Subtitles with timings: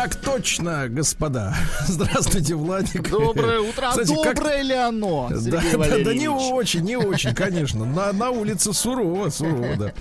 [0.00, 1.54] Так точно, господа.
[1.86, 3.10] Здравствуйте, Владик.
[3.10, 3.88] Доброе утро.
[3.88, 7.84] А Кстати, как- доброе ли оно, Да, да, да не очень, не очень, конечно.
[7.84, 9.92] На, на улице сурово, сурово, да.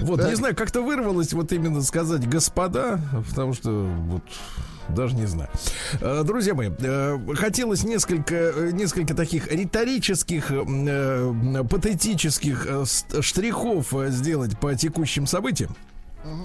[0.00, 0.28] Вот, Да.
[0.28, 2.98] не знаю, как-то вырвалось вот именно сказать господа,
[3.28, 4.24] потому что вот
[4.88, 5.50] даже не знаю.
[6.00, 10.48] Э, Друзья мои, э, хотелось несколько, э, несколько таких риторических,
[11.70, 12.66] патетических
[13.20, 15.76] штрихов сделать по текущим событиям.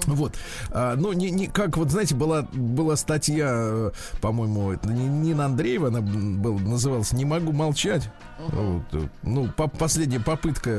[0.07, 0.35] Вот.
[0.71, 5.45] А, ну, не, не, как вот, знаете, была, была статья, э, по-моему, это не- Нина
[5.45, 8.09] Андреева, она был, называлась «Не могу молчать».
[8.39, 10.69] Вот, э, ну, по- последняя попытка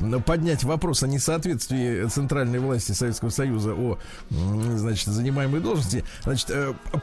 [0.00, 3.98] э, поднять вопрос о несоответствии центральной власти Советского Союза о,
[4.30, 6.04] значит, занимаемой должности.
[6.22, 6.50] Значит,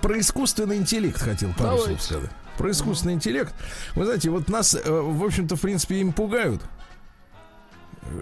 [0.01, 2.29] про искусственный интеллект хотел пару слов сказать.
[2.57, 3.53] Про искусственный интеллект.
[3.95, 6.61] Вы знаете, вот нас, в общем-то, в принципе, им пугают.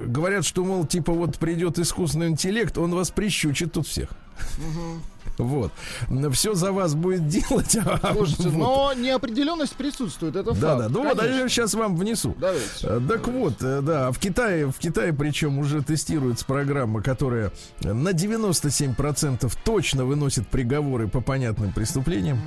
[0.07, 4.09] Говорят, что, мол, типа вот придет искусственный интеллект, он вас прищучит тут всех.
[5.37, 5.71] Вот.
[6.31, 7.75] Все за вас будет делать.
[7.77, 8.57] а Слушайте, вот.
[8.57, 10.79] но неопределенность присутствует, это Да, факт.
[10.83, 10.89] да.
[10.89, 12.35] Ну вот, а я сейчас вам внесу.
[12.39, 12.67] Давайте.
[12.83, 17.51] Э, Так вот, э, да, в Китае, в Китае причем уже тестируется программа, которая
[17.81, 22.39] на 97% точно выносит приговоры по понятным преступлениям.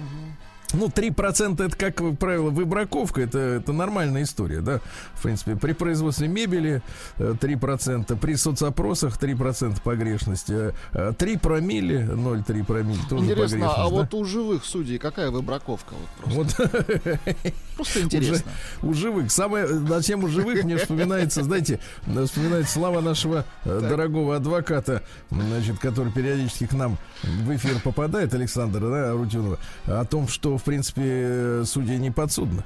[0.75, 4.81] Ну, 3% это, как правило, выбраковка, это, это нормальная история, да.
[5.15, 6.83] В принципе, при производстве мебели
[7.17, 13.75] э, 3%, при соцопросах 3% погрешности, э, э, 3 промили, 0,3 промили тоже Интересно, погрешность,
[13.79, 13.89] а да.
[13.89, 15.95] вот у живых судей какая выбраковка?
[15.95, 17.37] Вот просто, Вот
[17.77, 18.51] просто интересно.
[18.83, 19.33] у живых.
[19.33, 25.79] Самое, на тему живых мне вспоминается, знаете, э, вспоминается слава нашего э, дорогого адвоката, значит,
[25.79, 31.63] который периодически к нам в эфир попадает, Александра, да, Арутюнова, о том, что, в принципе,
[31.65, 32.65] судья не подсудно.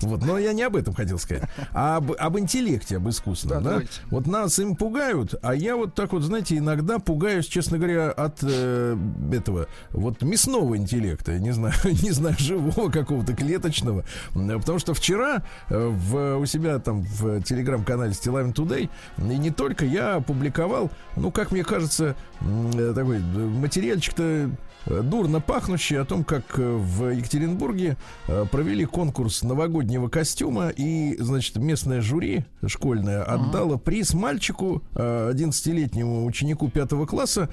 [0.00, 3.64] Вот, но я не об этом хотел сказать, а об, об интеллекте, об искусственном, Да,
[3.64, 3.70] да?
[3.70, 4.00] давайте.
[4.10, 8.38] Вот нас им пугают, а я вот так вот, знаете, иногда пугаюсь, честно говоря, от
[8.42, 8.96] э,
[9.32, 15.88] этого вот мясного интеллекта, не знаю, не знаю, живого какого-то клеточного, потому что вчера э,
[15.88, 18.88] в, у себя там в телеграм-канале Стилавин Today
[19.18, 24.50] и не только я опубликовал, ну, как мне кажется, э, такой э, материальчик-то
[24.86, 27.96] дурно пахнущий о том, как э, в Екатеринбурге
[28.26, 36.24] э, провели конкурс новогоднего костюма, и, значит, местное жюри школьное отдало приз мальчику, э, 11-летнему
[36.24, 37.48] ученику пятого класса,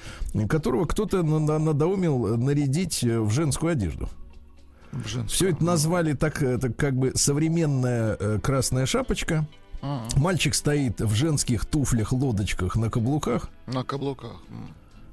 [0.50, 4.10] которого кто-то на- на- надоумил нарядить э, в женскую одежду.
[4.94, 5.28] Женскую.
[5.28, 9.46] Все это назвали так, э, так как бы современная э, красная шапочка.
[9.82, 13.50] А, Мальчик стоит в женских туфлях, лодочках на каблуках.
[13.68, 14.38] На каблуках.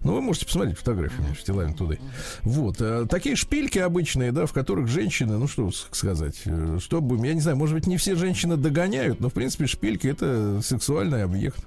[0.05, 1.97] Ну, вы можете посмотреть фотографии, mm Стилавин туда.
[2.43, 2.81] Вот.
[2.81, 7.35] э, такие шпильки обычные, да, в которых женщины, ну что сказать, э, что будем, я
[7.35, 11.65] не знаю, может быть, не все женщины догоняют, но, в принципе, шпильки это сексуальный объект.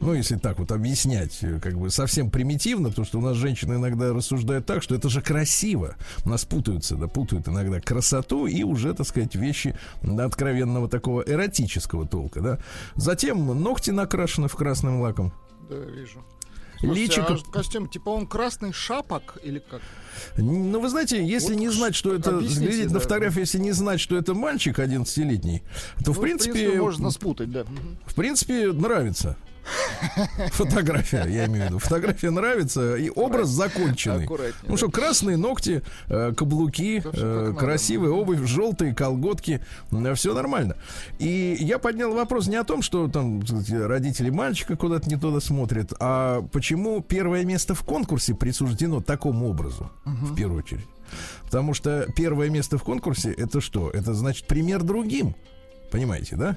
[0.00, 3.74] Ну, если так вот объяснять, э, как бы совсем примитивно, потому что у нас женщины
[3.74, 5.96] иногда рассуждают так, что это же красиво.
[6.24, 11.22] У нас путаются, да, путают иногда красоту и уже, так сказать, вещи да, откровенного такого
[11.22, 12.58] эротического толка, да.
[12.96, 15.32] Затем ногти накрашены в красным лаком.
[15.68, 16.22] Да, вижу.
[16.80, 19.82] Слушайте, Личико а костюм, типа он красный шапок или как?
[20.36, 22.32] Ну, вы знаете, если Вот не знать, что это...
[22.32, 23.00] Глядеть на да.
[23.00, 25.62] фотографию, если не знать, что это мальчик 11-летний,
[26.04, 27.64] то, в Ну, принципе, можно спутать, да.
[28.06, 29.36] В принципе, нравится.
[30.52, 31.78] Фотография, я имею в виду.
[31.78, 34.28] Фотография нравится, и образ законченный.
[34.66, 39.64] Ну что, красные ногти, э, каблуки, э, красивая обувь, желтые колготки,
[40.14, 40.76] все нормально.
[41.18, 45.92] И я поднял вопрос не о том, что там родители мальчика куда-то не туда смотрят,
[46.00, 50.86] а почему первое место в конкурсе присуждено такому образу, в первую очередь.
[51.42, 53.90] Потому что первое место в конкурсе это что?
[53.90, 55.34] Это значит пример другим.
[55.90, 56.56] Понимаете, да?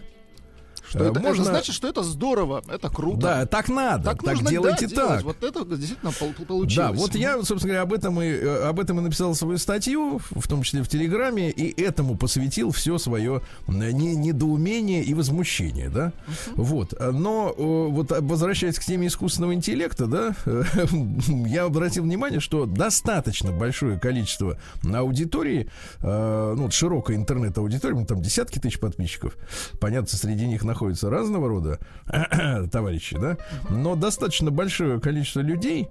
[0.93, 3.17] Что Э, это, это можно- значит, что это здорово, это круто.
[3.19, 4.03] Да, так надо.
[4.11, 5.07] Так, так, нужно делайте да, так.
[5.07, 5.23] делать.
[5.23, 6.75] Вот это действительно пол- получилось.
[6.75, 10.19] Да, вот я, собственно говоря, об этом и э, об этом и написал свою статью,
[10.29, 16.13] в том числе в Телеграме, и этому посвятил все свое не- недоумение и возмущение, да.
[16.55, 20.35] Вот, А, но э, вот возвращаясь к теме искусственного интеллекта, да,
[21.47, 25.67] я обратил внимание, что достаточно большое количество аудитории,
[26.01, 29.35] э, ну, вот широкая интернет-аудитория, там десятки тысяч подписчиков,
[29.79, 31.79] понятно, среди них находятся разного рода
[32.71, 33.37] товарищи, да,
[33.69, 35.87] но достаточно большое количество людей,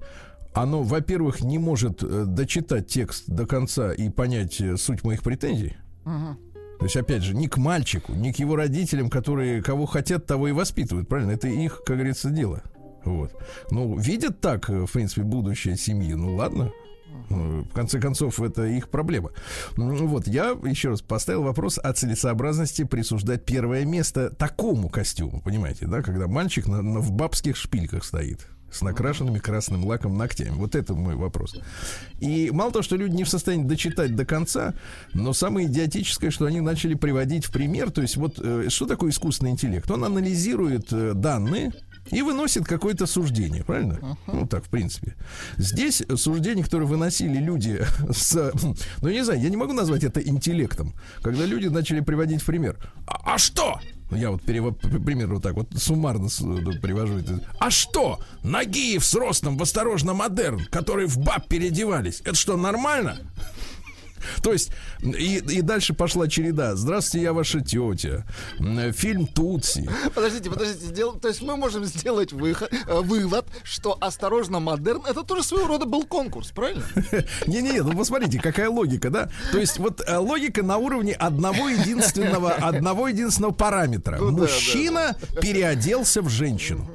[0.53, 5.77] оно, во-первых, не может э, дочитать текст до конца и понять э, суть моих претензий.
[6.05, 10.49] То есть, опять же, не к мальчику, не к его родителям, которые кого хотят, того
[10.49, 11.31] и воспитывают, правильно?
[11.31, 12.63] Это их, как говорится, дело.
[13.05, 13.33] Вот.
[13.71, 16.13] Ну, видят так, э, в принципе, будущее семьи.
[16.13, 16.71] Ну, ладно.
[17.31, 19.31] Ну, В конце концов, это их проблема.
[19.77, 25.87] М, Вот, я еще раз поставил вопрос о целесообразности присуждать первое место такому костюму, понимаете,
[25.87, 30.55] да, когда мальчик на- на- в бабских шпильках стоит с накрашенными красным лаком ногтями.
[30.55, 31.55] Вот это мой вопрос.
[32.21, 34.73] И мало того, что люди не в состоянии дочитать до конца,
[35.13, 39.11] но самое идиотическое, что они начали приводить в пример, то есть вот э, что такое
[39.11, 39.91] искусственный интеллект?
[39.91, 41.73] Он анализирует э, данные,
[42.13, 44.17] и выносит какое-то суждение, правильно?
[44.27, 45.17] Ну, так, в принципе.
[45.57, 47.81] Здесь суждение, которое выносили люди
[48.13, 48.53] с...
[49.01, 50.95] Ну, я не знаю, я не могу назвать это интеллектом.
[51.23, 52.77] Когда люди начали приводить в пример.
[53.07, 53.81] А, а что?
[54.11, 57.21] Ну, Я вот перево- п- пример вот так вот суммарно э, привожу.
[57.59, 58.21] А что?
[58.43, 62.21] Нагиев с ростом в осторожно модерн, которые в баб переодевались.
[62.21, 63.17] Это что, нормально?
[64.43, 64.71] То есть,
[65.03, 66.77] и, и дальше пошла череда.
[66.77, 68.25] Здравствуйте, я ваша тетя.
[68.93, 69.89] Фильм Тутси.
[70.15, 70.87] Подождите, подождите.
[70.87, 75.67] сдел- То есть мы можем сделать выход, э, вывод, что «Осторожно, модерн»— это тоже своего
[75.69, 76.83] рода был конкурс, правильно?
[77.47, 79.31] Не-не-не, ну посмотрите, какая логика, да?
[79.53, 84.19] То есть вот э, логика на уровне одного единственного, одного единственного параметра.
[84.19, 86.89] Ну Мужчина переоделся в женщину.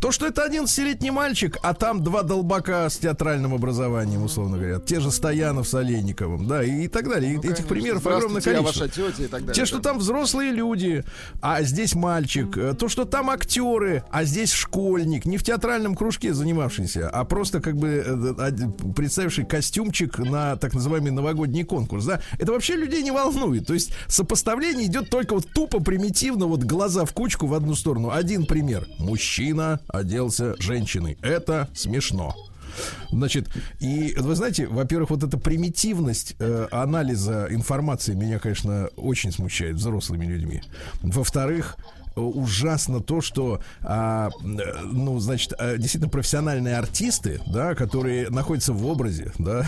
[0.00, 4.78] То, что это 11-летний мальчик, а там два долбака с театральным образованием, условно говоря.
[4.80, 7.32] Те же Стоянов с Олейниковым, да, и, и так далее.
[7.32, 7.68] И Ну, Этих конечно.
[7.68, 8.80] примеров огромное количество.
[8.84, 9.54] ваша тетя и так далее.
[9.54, 11.04] Те, что там взрослые люди,
[11.40, 12.56] а здесь мальчик.
[12.56, 15.24] Э, То, что там актеры, а здесь школьник.
[15.26, 20.74] Не в театральном кружке занимавшийся, а просто как бы э, од- представивший костюмчик на так
[20.74, 22.04] называемый новогодний конкурс.
[22.04, 22.20] Да?
[22.38, 23.66] Это вообще людей не волнует.
[23.66, 28.10] То есть сопоставление идет только вот тупо примитивно, вот глаза в кучку в одну сторону.
[28.10, 28.86] Один пример.
[28.98, 31.18] Мужчина оделся женщиной.
[31.22, 32.34] Это смешно.
[33.10, 33.48] Значит,
[33.80, 40.24] и вы знаете, во-первых, вот эта примитивность э, анализа информации меня, конечно, очень смущает взрослыми
[40.24, 40.62] людьми.
[41.02, 41.76] Во-вторых,
[42.14, 48.86] ужасно то, что, а, э, ну, значит, а, действительно профессиональные артисты, да, которые находятся в
[48.86, 49.66] образе, да,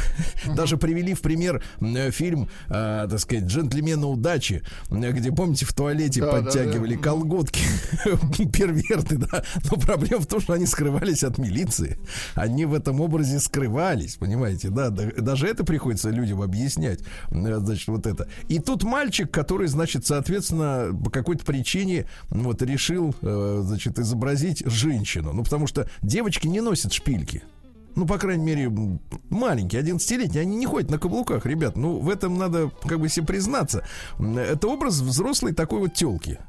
[0.55, 5.73] даже привели в пример э, фильм, а, так сказать, «Джентльмены удачи», э, где, помните, в
[5.73, 6.45] туалете Да, да, да.
[6.45, 7.63] подтягивали колготки
[8.53, 11.99] перверты, да, но проблема в том, что они скрывались от милиции,
[12.35, 17.01] они в этом образе скрывались, понимаете, да, да, даже это приходится людям объяснять,
[17.31, 18.29] э, значит, вот это.
[18.49, 22.07] И тут мальчик, который, значит, соответственно, по какой-то причине
[22.43, 27.43] вот решил, э, значит, изобразить женщину, ну, потому что девочки не носят шпильки.
[27.95, 28.73] Ну, по крайней мере,
[29.31, 31.77] маленькие, 11-летние, они не ходят на каблуках, ребят.
[31.77, 33.87] Ну, в этом надо как бы себе признаться.
[34.19, 36.41] Это образ взрослой такой вот телки.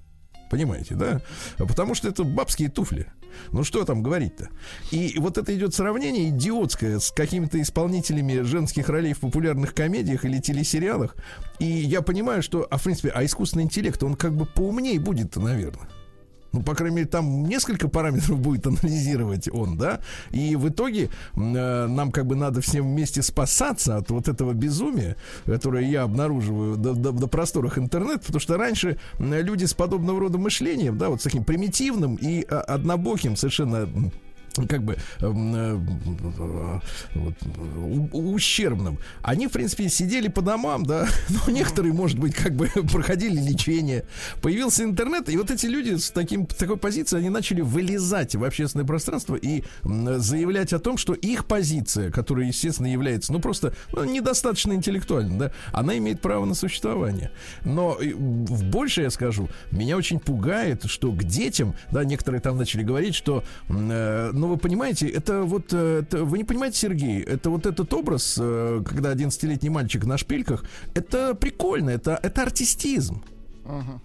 [0.56, 1.20] Понимаете, да?
[1.58, 3.08] Потому что это бабские туфли.
[3.52, 4.48] Ну что там говорить-то?
[4.90, 10.40] И вот это идет сравнение идиотское с какими-то исполнителями женских ролей в популярных комедиях или
[10.40, 11.18] телесериалах.
[11.60, 15.36] И я понимаю, что, а в принципе, а искусственный интеллект, он как бы поумнее будет,
[15.36, 15.90] наверное.
[16.56, 20.00] Ну, по крайней мере, там несколько параметров будет анализировать он, да.
[20.32, 21.38] И в итоге э,
[21.88, 26.94] нам как бы надо всем вместе спасаться от вот этого безумия, которое я обнаруживаю до,
[26.94, 31.24] до- до просторах интернета, потому что раньше люди с подобного рода мышлением, да, вот с
[31.24, 33.90] таким примитивным и а, однобоким совершенно
[34.68, 36.80] как бы эм, э,
[37.16, 37.34] вот,
[38.14, 39.00] ущербным.
[39.22, 44.06] Они, в принципе, сидели по домам, да, но некоторые, может быть, как бы проходили лечение.
[44.42, 48.86] Появился интернет, и вот эти люди с таким, такой позицией, они начали вылезать в общественное
[48.86, 54.74] пространство и заявлять о том, что их позиция, которая, естественно, является, ну, просто ну, недостаточно
[54.74, 57.32] интеллектуальной, да, она имеет право на существование.
[57.64, 62.84] Но в больше я скажу, меня очень пугает, что к детям, да, некоторые там начали
[62.84, 67.50] говорить, что, э, ну, вы понимаете, это вот, э, это- вы не понимаете, Сергей, это
[67.50, 73.24] вот этот образ, э, когда 11-летний мальчик на шпильках, это прикольно, это, это артистизм.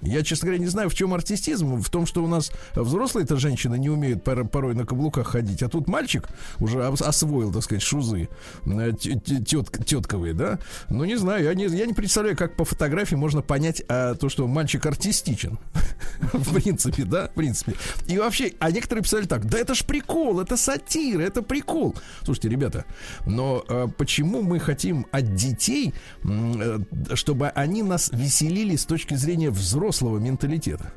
[0.02, 1.80] Я, честно говоря, не знаю, в чем артистизм.
[1.80, 5.68] В том, что у нас взрослые-то женщины не умеют пор- порой на каблуках ходить, а
[5.68, 8.28] тут мальчик уже ос- освоил, так сказать, шузы
[8.66, 10.58] э, тетковые, да?
[10.88, 14.28] Ну, не знаю, я не, я не представляю, как по фотографии можно понять а, то,
[14.28, 15.58] что мальчик артистичен.
[16.32, 17.74] В принципе, да, в принципе.
[18.06, 21.94] И вообще, а некоторые писали так, да это ж прикол, это сатира, это прикол.
[22.22, 22.84] Слушайте, ребята,
[23.26, 26.78] но э, почему мы хотим от детей, э,
[27.14, 30.92] чтобы они нас веселили с точки зрения взрослого менталитета?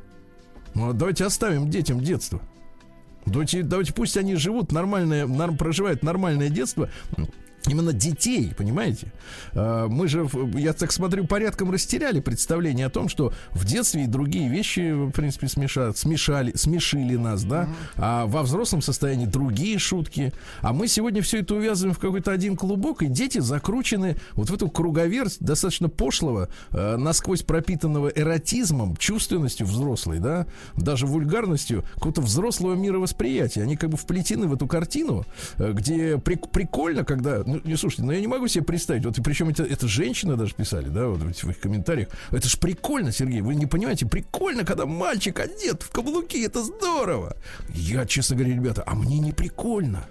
[0.74, 2.42] Ну, давайте оставим детям детство.
[3.26, 6.90] Давайте, давайте пусть они живут нормальное, нар- проживают нормальное детство.
[7.68, 9.08] Именно детей, понимаете?
[9.54, 14.08] А, Мы же, я так смотрю, порядком растеряли представление о том, что в детстве и
[14.08, 17.70] другие вещи, в принципе, смеша- смешали, смешили нас, да?
[17.96, 20.34] А во взрослом состоянии другие шутки.
[20.62, 24.54] А мы сегодня все это увязываем в какой-то один клубок, и дети закручены вот в
[24.54, 30.48] эту круговерть достаточно пошлого, э, насквозь пропитанного эротизмом, чувственностью взрослой, да?
[30.76, 33.64] Даже вульгарностью какого-то взрослого мировосприятия.
[33.64, 35.26] Они как бы вплетены в эту картину,
[35.58, 37.44] э, где прик- прикольно, когда...
[37.54, 39.06] Ну, не слушайте, но я не могу себе представить.
[39.06, 42.10] Вот причем это, это женщины даже писали, да, вот в их комментариях.
[42.32, 47.38] Это ж прикольно, Сергей, вы не понимаете, прикольно, когда мальчик одет в каблуки, это здорово.
[47.70, 50.08] Я, честно говоря, ребята, а мне не прикольно.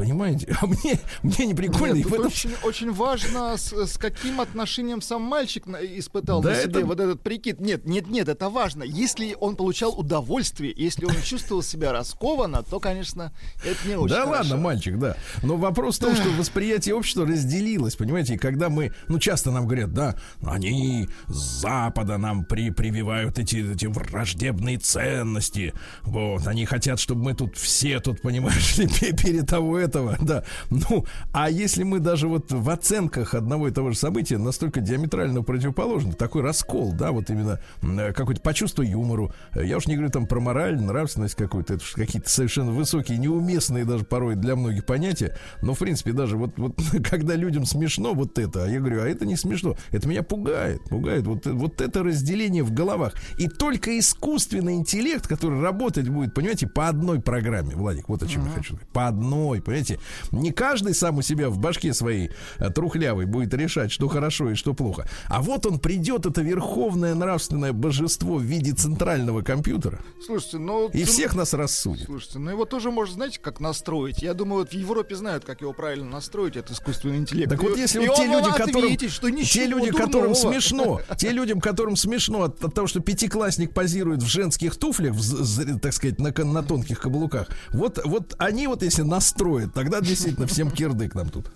[0.00, 0.56] Понимаете?
[0.62, 1.94] А мне, мне не прикольно.
[1.94, 6.80] Нет, этом- очень, очень важно, с, с каким отношением сам мальчик испытал Да на себе
[6.80, 7.60] это- вот этот прикид.
[7.60, 8.82] Нет, нет, нет, это важно.
[8.82, 13.32] Если он получал удовольствие, если он чувствовал себя раскованно, то, конечно,
[13.64, 14.30] это не очень Да хорошо.
[14.38, 15.16] ладно, мальчик, да.
[15.42, 19.66] Но вопрос в том, что восприятие общества разделилось, понимаете, и когда мы, ну, часто нам
[19.66, 26.98] говорят, да, они с Запада нам при, прививают эти, эти враждебные ценности, вот, они хотят,
[27.00, 28.76] чтобы мы тут все тут, понимаешь
[29.22, 30.44] перед того этого, да.
[30.70, 35.42] Ну, а если мы даже вот в оценках одного и того же события настолько диаметрально
[35.42, 39.94] противоположны, такой раскол, да, вот именно э, какой-то по чувству юмору, Э, я уж не
[39.94, 44.84] говорю там про мораль, нравственность какую-то, это какие-то совершенно высокие, неуместные даже порой для многих
[44.84, 46.78] понятия, но в принципе даже вот, вот
[47.10, 50.82] когда людям смешно вот это, а я говорю, а это не смешно, это меня пугает,
[50.84, 53.14] пугает вот, вот это разделение в головах.
[53.38, 58.44] И только искусственный интеллект, который работать будет, понимаете, по одной программе, Владик, вот о чем
[58.46, 60.00] я хочу сказать, по одной, понимаете,
[60.32, 64.54] не каждый сам у себя в башке своей э, трухлявой будет решать, что хорошо и
[64.54, 70.58] что плохо, а вот он придет, это верховное нравственное божество в виде центрального компьютера, Слушайте,
[70.58, 70.88] ну...
[70.88, 72.06] и ну, всех нас рассудит.
[72.06, 74.22] Слушайте, ну его тоже можно, знаете, как настроить.
[74.22, 77.50] Я думаю, вот в Европе знают, как его правильно настроить, этот искусственный интеллект.
[77.50, 80.52] Так вот, И- если и вот те люди, которым, что те люди, которым дурного.
[80.52, 85.78] смешно, те людям, которым смешно от, от того, что пятиклассник позирует в женских туфлях, в,
[85.78, 90.70] так сказать, на, на тонких каблуках, вот, вот они вот если настроят, тогда действительно всем
[90.70, 91.46] кирдык нам тут.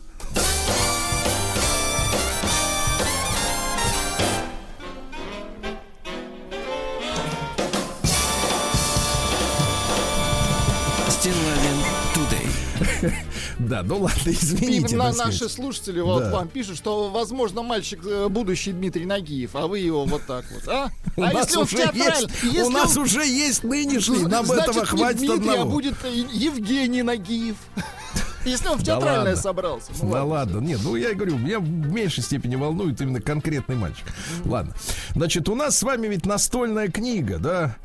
[13.58, 14.96] Да, ну ладно, извините.
[14.96, 19.78] на- наши слушатели вот вам пишут, что, возможно, мальчик э, будущий Дмитрий Нагиев, а вы
[19.80, 20.90] его вот так вот, а?
[21.16, 25.18] А если он уже театраль- есть, если у нас уже есть нынешний, нам этого хватит
[25.18, 25.62] Дмитрий, одного.
[25.62, 27.56] а будет э, Евгений Нагиев.
[28.44, 29.36] Если он в Да театральное ладно.
[29.36, 29.92] собрался.
[30.02, 30.56] Ну да ладно.
[30.56, 34.04] ладно, нет, ну я и говорю, меня в меньшей степени волнует именно конкретный мальчик.
[34.44, 34.74] Ладно.
[35.14, 37.76] Значит, у нас с вами ведь настольная книга, да?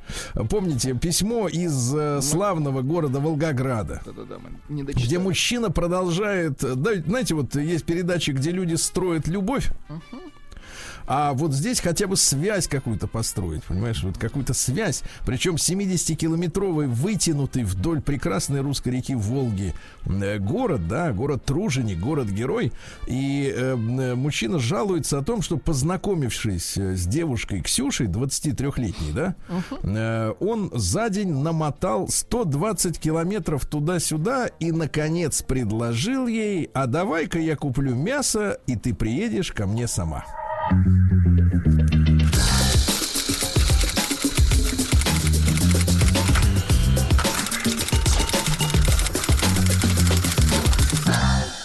[0.49, 4.01] Помните, письмо из э, славного города Волгограда.
[4.05, 5.05] Да-да-да, мы не дочитали.
[5.05, 9.69] Где мужчина продолжает, э, да, знаете, вот есть передачи, где люди строят любовь,
[11.09, 17.63] а вот здесь хотя бы связь какую-то построить, понимаешь, вот какую-то связь, причем 70-километровый, вытянутый
[17.63, 19.73] вдоль прекрасной русской реки Волги.
[20.05, 22.71] Э, город, да, город Труженик, город-герой,
[23.07, 29.35] и э, э, мужчина жалуется о том, что познакомившись э, с девушкой Ксюшей, 23-летней, да,
[29.81, 37.55] э, он за день намотал 120 километров туда-сюда и, наконец, предложил ей, а давай-ка я
[37.55, 40.23] куплю мясо, и ты приедешь ко мне сама.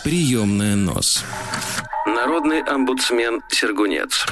[0.05, 1.25] Приемная нос.
[2.07, 4.27] Народный омбудсмен Сергунец.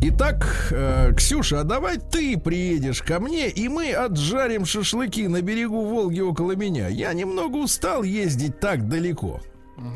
[0.00, 5.82] Итак, э, Ксюша, а давай ты приедешь ко мне, и мы отжарим шашлыки на берегу
[5.82, 6.88] Волги около меня.
[6.88, 9.40] Я немного устал ездить так далеко.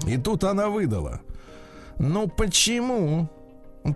[0.06, 1.20] И тут она выдала.
[1.98, 3.28] Ну почему?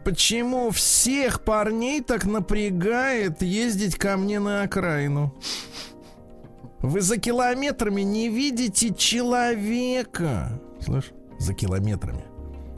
[0.04, 5.34] Почему всех парней так напрягает ездить ко мне на окраину?
[6.80, 10.60] Вы за километрами не видите человека.
[10.80, 12.24] Слышь, за километрами.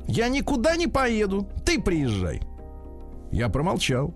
[0.09, 1.49] Я никуда не поеду.
[1.65, 2.41] Ты приезжай.
[3.33, 4.15] Я промолчал.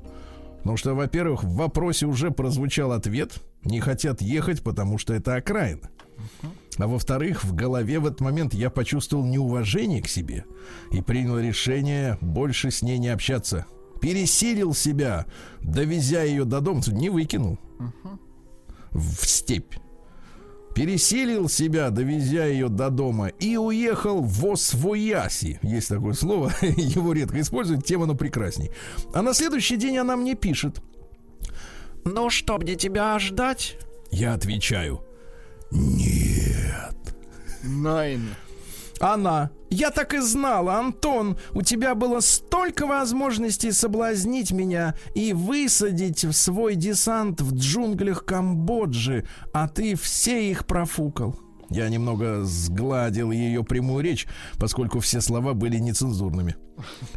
[0.58, 3.40] Потому что, во-первых, в вопросе уже прозвучал ответ.
[3.64, 5.90] Не хотят ехать, потому что это окраина.
[6.80, 10.44] А во-вторых, в голове в этот момент я почувствовал неуважение к себе
[10.90, 13.66] и принял решение больше с ней не общаться.
[14.00, 15.26] Пересилил себя,
[15.60, 17.58] довезя ее до дома, не выкинул
[18.92, 19.74] в степь.
[20.74, 25.58] Пересилил себя, довезя ее до дома, и уехал в Освояси.
[25.62, 28.70] Есть такое слово, его редко используют, тем оно прекрасней.
[29.12, 30.80] А на следующий день она мне пишет.
[32.04, 33.76] Ну что, мне тебя ждать?
[34.10, 35.00] Я отвечаю.
[35.70, 36.39] Нет.
[37.62, 38.34] Найн.
[39.00, 39.50] Она.
[39.70, 46.32] Я так и знала, Антон, у тебя было столько возможностей соблазнить меня и высадить в
[46.32, 51.38] свой десант в джунглях Камбоджи, а ты все их профукал.
[51.70, 54.26] Я немного сгладил ее прямую речь,
[54.58, 56.56] поскольку все слова были нецензурными.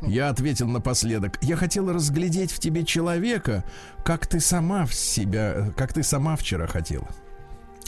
[0.04, 1.40] Я ответил напоследок.
[1.42, 3.66] Я хотел разглядеть в тебе человека,
[4.06, 7.08] как ты сама в себя, как ты сама вчера хотела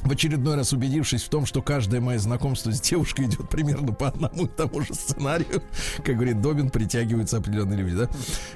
[0.04, 4.10] в очередной раз убедившись в том, что каждое мое знакомство с девушкой идет примерно по
[4.10, 5.64] одному и тому же сценарию,
[5.98, 8.10] как говорит Добин, притягиваются определенные люди, да?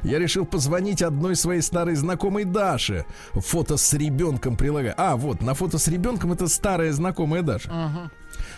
[0.04, 3.06] Я решил позвонить одной своей старой знакомой Даше.
[3.34, 4.94] Фото с ребенком прилагаю.
[4.98, 8.12] А, вот, на фото с ребенком это старая знакомая Даша.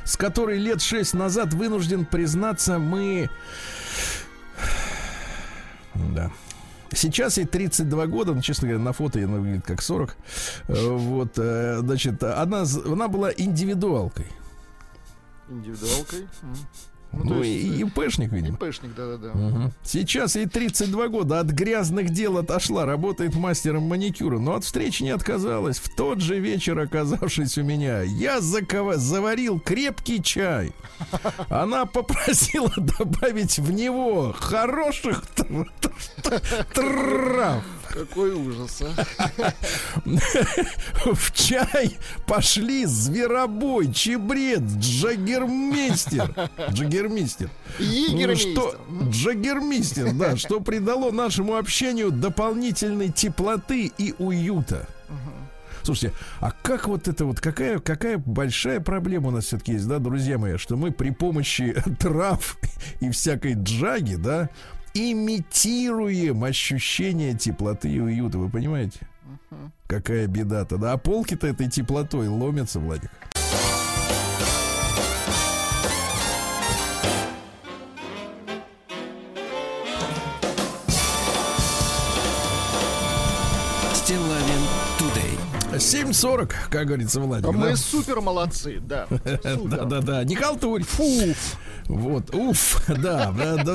[0.04, 3.30] С которой лет шесть назад вынужден признаться, мы...
[5.94, 6.32] Да.
[6.94, 10.16] Сейчас ей 32 года, но, честно говоря, на фото она выглядит как 40.
[10.68, 14.28] Э, вот, э, значит, она, она была индивидуалкой.
[15.50, 16.28] Индивидуалкой?
[17.14, 18.56] Ну, ну есть, и, ИПшник, видимо.
[18.56, 19.32] ИПшник, да-да-да.
[19.32, 19.72] Угу.
[19.84, 25.10] Сейчас ей 32 года, от грязных дел отошла, работает мастером маникюра, но от встречи не
[25.10, 25.80] отказалась.
[25.80, 30.72] В тот же вечер, оказавшись у меня, я закова- заварил крепкий чай.
[31.50, 35.26] Она попросила добавить в него хороших
[36.74, 37.64] трав.
[37.94, 39.54] Какой ужас, а.
[41.14, 46.34] В чай пошли зверобой, чебрец, джаггермейстер.
[46.72, 47.50] Джаггермейстер.
[47.80, 48.76] Ну, что,
[49.10, 54.88] джаггермейстер, да, что придало нашему общению дополнительной теплоты и уюта.
[55.84, 59.98] Слушайте, а как вот это вот, какая, какая большая проблема у нас все-таки есть, да,
[59.98, 62.58] друзья мои, что мы при помощи трав
[63.00, 64.50] и всякой джаги, да,
[64.94, 68.38] имитируем ощущение теплоты и уюта.
[68.38, 69.00] Вы понимаете?
[69.52, 70.78] uh Какая беда-то.
[70.78, 73.12] Да, а полки-то этой теплотой ломятся, Владик.
[85.82, 87.52] 7.40, как говорится, Владик.
[87.52, 87.76] Мы да?
[87.76, 89.08] супер молодцы, да.
[89.44, 90.24] Да-да-да.
[90.24, 90.84] Не халтурь.
[90.84, 91.34] Фу.
[91.88, 93.32] Вот, уф, да,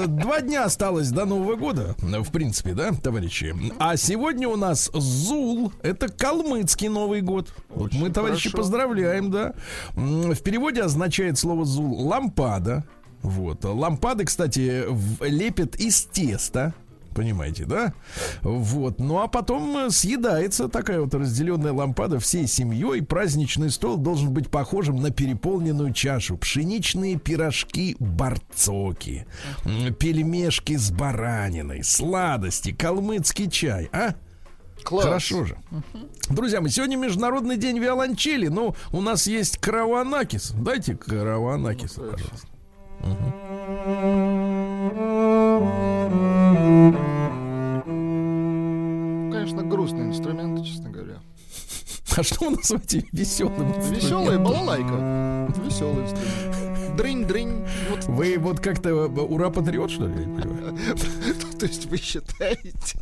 [0.07, 3.55] два дня осталось до Нового года, в принципе, да, товарищи.
[3.81, 7.53] А сегодня у нас Зул, это калмыцкий Новый год.
[7.69, 8.59] вот мы, товарищи, хорошо.
[8.59, 9.55] поздравляем, да.
[9.97, 12.85] В переводе означает слово Зул лампада.
[13.23, 13.65] Вот.
[13.65, 14.85] Лампады, кстати,
[15.21, 16.73] лепят из теста.
[17.17, 17.95] Понимаете, да?
[18.43, 18.99] Вот.
[18.99, 23.01] Ну а потом э, съедается такая вот разделенная лампада всей семьей.
[23.03, 26.37] Праздничный стол должен быть похожим на переполненную чашу.
[26.37, 29.27] Пшеничные пирожки барцоки,
[29.99, 33.89] пельмешки с бараниной, сладости, калмыцкий чай.
[33.95, 34.15] А?
[34.85, 35.05] Класс.
[35.05, 35.57] Хорошо же.
[36.29, 38.49] Друзья мои, сегодня Международный день виолончели.
[38.49, 40.51] Ну, у нас есть караванакис.
[40.51, 42.47] Дайте караванакис, ну, пожалуйста.
[49.33, 51.17] Конечно, грустный инструмент, честно говоря.
[52.17, 55.53] А что вы называете веселым Веселая балалайка.
[55.65, 56.97] Веселый инструмент.
[56.97, 57.67] Дрынь-дрынь.
[57.91, 58.05] Вот.
[58.07, 60.15] Вы вот как-то э, ура патриот, что ли?
[61.59, 62.99] То есть вы считаете?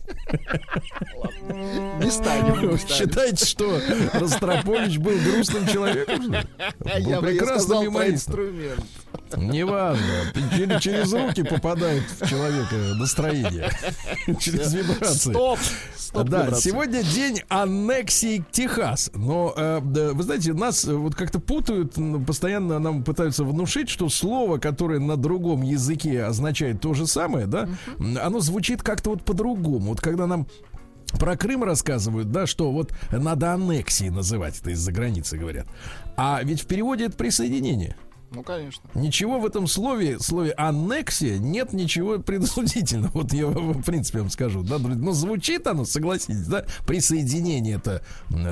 [2.00, 2.78] Не станем.
[2.78, 3.80] Считаете, что
[4.12, 6.30] Ростропович был грустным человеком?
[6.30, 8.54] Был прекрасным юмористом.
[9.36, 10.04] Неважно.
[10.56, 13.70] Через, через руки попадает в человека настроение.
[14.40, 15.30] Через вибрации.
[15.30, 15.58] Стоп!
[15.96, 16.70] Стоп да, вибрации.
[16.70, 19.10] сегодня день аннексии Техас.
[19.14, 21.94] Но, э, вы знаете, нас вот как-то путают,
[22.26, 27.68] постоянно нам пытаются внушить, что слово, которое на другом языке означает то же самое, да,
[27.98, 28.18] uh-huh.
[28.18, 29.90] оно звучит как-то вот по-другому.
[29.90, 30.46] Вот когда нам
[31.18, 35.66] про Крым рассказывают, да, что вот надо аннексией называть это из-за границы, говорят.
[36.16, 37.96] А ведь в переводе это присоединение.
[38.34, 38.82] Ну, конечно.
[38.94, 43.12] Ничего в этом слове, слове аннексия, нет ничего предосудительного.
[43.14, 44.78] Вот я, в принципе, вам скажу, да.
[44.78, 48.02] Но звучит оно, согласитесь, да, присоединение это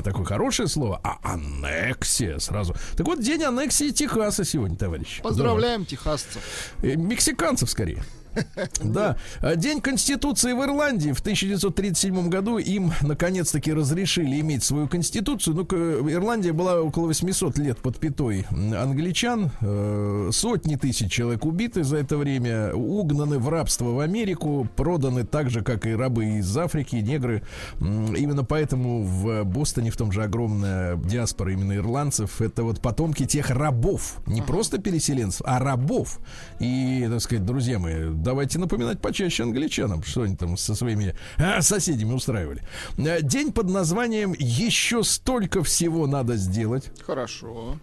[0.04, 2.74] такое хорошее слово, а аннексия сразу.
[2.96, 5.20] Так вот, день аннексии Техаса сегодня, товарищи.
[5.20, 6.40] Поздравляем техасцев.
[6.82, 8.04] Э, мексиканцев, скорее.
[8.82, 9.16] Да.
[9.56, 15.56] День Конституции в Ирландии в 1937 году им наконец-таки разрешили иметь свою Конституцию.
[15.56, 15.62] Ну,
[16.10, 19.50] Ирландия была около 800 лет под пятой англичан.
[19.60, 25.50] Э, сотни тысяч человек убиты за это время, угнаны в рабство в Америку, проданы так
[25.50, 27.42] же, как и рабы из Африки, негры.
[27.80, 32.40] Именно поэтому в Бостоне в том же огромная диаспора именно ирландцев.
[32.40, 34.16] Это вот потомки тех рабов.
[34.26, 36.18] Не просто переселенцев, а рабов.
[36.58, 41.60] И, так сказать, друзья мои, давайте напоминать почаще англичанам, что они там со своими а,
[41.62, 42.62] соседями устраивали.
[42.98, 46.90] Э, день под названием «Еще столько всего надо сделать».
[47.04, 47.78] Хорошо.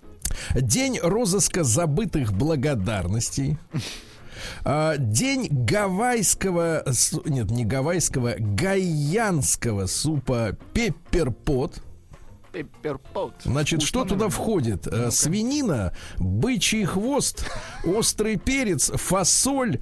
[0.55, 3.57] День розыска забытых благодарностей.
[4.63, 6.85] А, День гавайского,
[7.25, 11.81] нет, не гавайского, гайянского супа пепперпот.
[12.51, 13.33] Пепперпот.
[13.43, 14.29] Значит, что туда наверное.
[14.29, 14.87] входит?
[14.87, 17.45] Э, Свинина, бычий хвост,
[17.83, 19.79] острый перец, фасоль,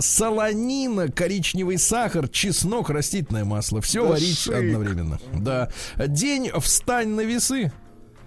[0.00, 3.80] солонина, коричневый сахар, чеснок, растительное масло.
[3.80, 4.54] Все Да варить шик.
[4.54, 5.20] одновременно.
[5.34, 5.70] Да.
[5.98, 7.72] День встань на весы.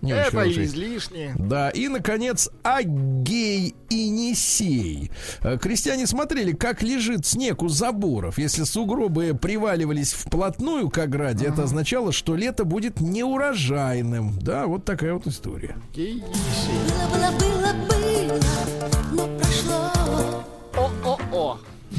[0.05, 0.65] Не очень Это хороший.
[0.65, 1.33] излишне.
[1.37, 5.11] Да, и, наконец, Агей и Несей.
[5.41, 8.37] Э, Крестьяне смотрели, как лежит снег у заборов.
[8.37, 14.39] Если сугробы приваливались вплотную к ограде, это означало, что лето будет неурожайным.
[14.39, 15.75] Да, вот такая вот история.
[15.95, 18.39] Было, было, было, было,
[19.11, 19.54] но прошло.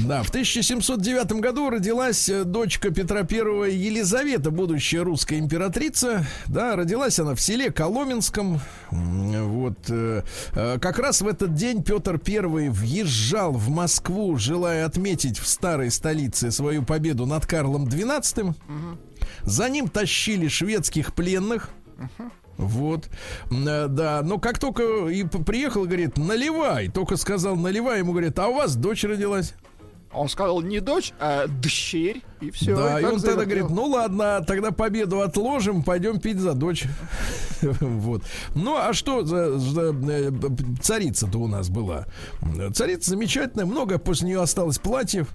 [0.07, 6.25] Да, в 1709 году родилась э, дочка Петра I Елизавета, будущая русская императрица.
[6.47, 8.61] Да, родилась она в селе Коломенском.
[8.93, 15.41] Вот э, э, как раз в этот день Петр I въезжал в Москву, желая отметить
[15.41, 18.55] в старой столице свою победу над Карлом XII.
[19.43, 21.71] За ним тащили шведских пленных.
[22.59, 23.09] Вот,
[23.51, 28.55] да, но как только и приехал, говорит, наливай, только сказал наливай, ему говорит, а у
[28.55, 29.53] вас дочь родилась?
[30.17, 32.75] Он сказал не дочь, а дщерь, и все.
[32.75, 36.85] да, и он тогда говорит, ну ладно, тогда победу отложим, пойдем пить за дочь.
[37.61, 38.23] вот.
[38.55, 40.31] Ну, а что за, за, э,
[40.81, 42.07] царица-то у нас была?
[42.73, 45.29] Царица замечательная, много после нее осталось платьев.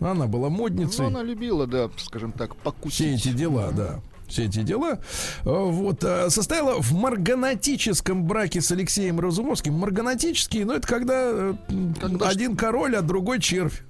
[0.00, 1.02] Она была модницей.
[1.02, 3.20] Ну, она любила, да, скажем так, покусить.
[3.20, 4.00] Все эти дела, да.
[4.28, 4.98] Все эти дела.
[5.44, 6.02] Э, Вот.
[6.04, 9.74] э, Состояла в марганатическом браке с Алексеем Разумовским.
[9.74, 11.54] Марганатический, ну, это когда, э,
[12.00, 13.82] Когда один король, а другой червь.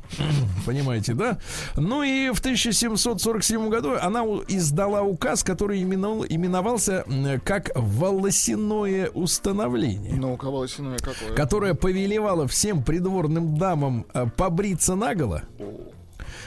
[0.65, 1.39] Понимаете, да?
[1.77, 7.05] Ну и в 1747 году она издала указ, который именовал- именовался
[7.45, 11.35] как волосяное установление Ну, кого волосяное какое?
[11.35, 15.43] которая повелевала всем придворным дамам э, побриться наголо,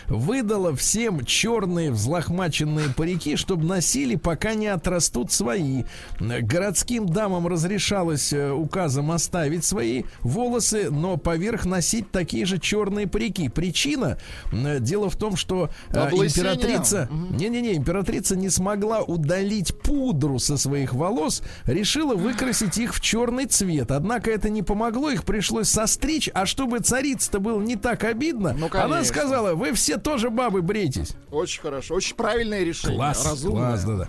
[0.10, 5.84] выдала всем черные взлохмаченные парики, чтобы носили, пока не отрастут свои.
[6.19, 13.50] Городским дамам разрешалось э, указом оставить свои волосы, но поверх носить такие же черные парики.
[13.50, 14.17] Причина,
[14.52, 16.54] э, дело в том, что э, Облысение.
[16.54, 23.45] императрица, не-не-не, императрица не смогла удалить пудру со своих волос, решила выкрасить их в черный
[23.45, 23.91] цвет.
[23.91, 28.69] Однако это не помогло, их пришлось состричь, а чтобы царице-то было не так обидно, Ну,
[28.74, 31.12] она сказала, вы все тоже бабы брейтесь.
[31.32, 32.98] Очень хорошо, очень правильное решение.
[32.98, 33.60] Класс, разумное.
[33.72, 34.08] класс, да, да.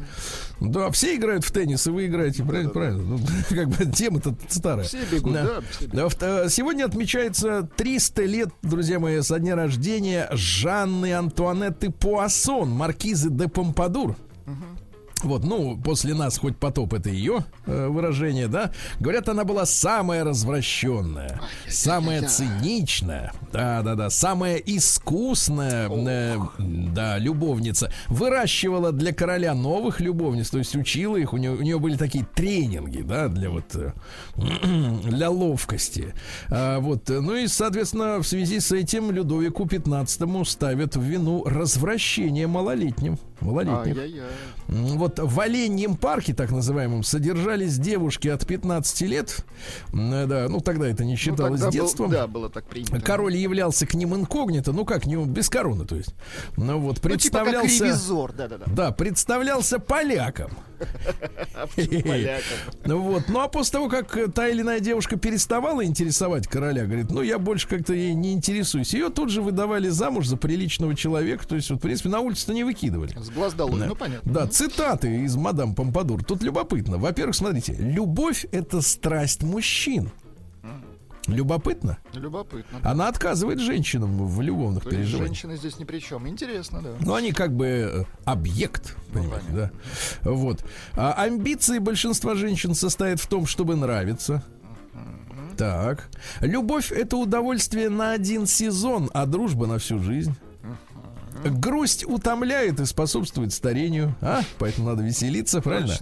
[0.61, 3.03] Да, все играют в теннис, и вы играете, правильно, правильно.
[3.03, 4.85] Ну, как бы тема-то старая.
[4.87, 5.95] Все бегут, да, все бегут.
[5.97, 12.71] Да, в- э, Сегодня отмечается 300 лет, друзья мои, со дня рождения Жанны Антуанетты Пуассон,
[12.71, 14.17] маркизы де Помпадур.
[15.23, 18.73] Вот, ну, после нас хоть потоп, это ее э, выражение, да.
[18.99, 27.93] Говорят, она была самая развращенная, самая циничная, да-да-да, самая искусная, э, да, любовница.
[28.09, 32.25] Выращивала для короля новых любовниц, то есть учила их, у нее, у нее были такие
[32.25, 33.93] тренинги, да, для вот, э,
[35.05, 36.15] для ловкости.
[36.49, 41.45] А, вот, э, ну и, соответственно, в связи с этим Людовику 15 ставят в вину
[41.45, 43.19] развращение малолетним.
[43.41, 43.97] Малолетних.
[44.69, 49.45] М, Вот в Оленьем парке, так называемом, содержались девушки от 15 лет.
[49.93, 52.11] Да, ну тогда это не Ну, считалось был- детством.
[52.11, 53.01] да, было так принято.
[53.01, 56.15] Король являлся к ним инкогнито, ну как, не без короны, то есть.
[56.57, 57.85] Ну вот, Ну, типа как представлялся...
[57.85, 58.65] ревизор, да-да-да.
[58.67, 60.51] да, представлялся поляком.
[62.85, 63.25] Ну вот.
[63.29, 67.39] Ну а после того, как та или иная девушка переставала интересовать короля, говорит, ну я
[67.39, 68.95] больше как-то ей не интересуюсь.
[68.95, 71.47] Ее тут же выдавали замуж за приличного человека.
[71.47, 73.13] То есть, вот, в принципе, на улице-то не выкидывали.
[73.31, 73.87] С глаз долой, Да.
[73.87, 74.33] ну понятно.
[74.33, 76.25] Да, цитаты из мадам Помпадур.
[76.25, 76.99] Тут любопытно.
[76.99, 80.11] Во-первых, смотрите, любовь это страсть мужчин.
[81.27, 81.99] Любопытно.
[82.15, 82.81] Любопытно.
[82.83, 85.29] Она отказывает женщинам в любовных То переживаниях.
[85.29, 86.27] женщины здесь ни при чем.
[86.27, 86.91] Интересно, да.
[87.01, 89.71] Ну, они как бы э, объект, понимаете, да?
[90.23, 90.65] Вот.
[90.95, 94.43] А амбиции большинства женщин состоят в том, чтобы нравиться.
[95.57, 96.09] Так.
[96.41, 100.35] Любовь это удовольствие на один сезон, а дружба на всю жизнь.
[101.45, 104.43] Грусть утомляет и способствует старению, а?
[104.59, 105.95] Поэтому надо веселиться, правильно?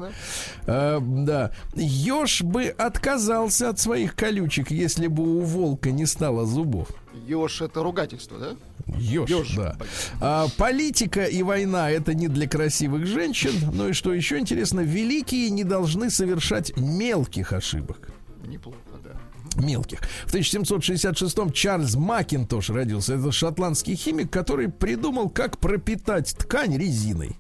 [0.67, 1.53] А, да.
[1.75, 6.89] Еж бы отказался от своих колючек, если бы у волка не стало зубов.
[7.27, 8.57] Ёж это ругательство, да?
[8.97, 9.55] Еж, Ёж.
[9.55, 9.77] да.
[10.21, 13.53] А, политика и война это не для красивых женщин.
[13.73, 18.11] Ну и что еще интересно, великие не должны совершать мелких ошибок.
[18.47, 18.79] Неплохо.
[19.59, 20.01] Мелких.
[20.27, 23.15] В 1766-м Чарльз Макинтош родился.
[23.15, 27.37] Это шотландский химик, который придумал, как пропитать ткань резиной.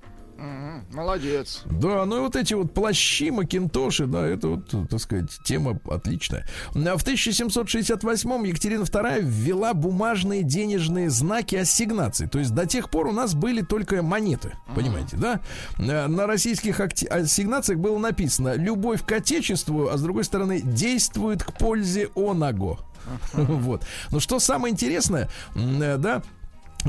[0.92, 1.62] Молодец.
[1.66, 6.46] Да, ну и вот эти вот плащи, макинтоши, да, это вот, так сказать, тема отличная.
[6.74, 12.28] А В 1768-м Екатерина II ввела бумажные денежные знаки ассигнаций.
[12.28, 15.40] То есть до тех пор у нас были только монеты, понимаете, да?
[15.78, 21.52] Э, На российских ассигнациях было написано «Любовь к Отечеству», а с другой стороны «Действует к
[21.52, 22.78] пользе оного».
[23.32, 23.82] Вот.
[24.10, 26.22] Но что самое интересное, э, да,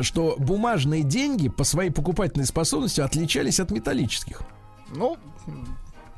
[0.02, 4.42] что бумажные деньги по своей покупательной способности отличались от металлических.
[4.96, 5.18] Ну,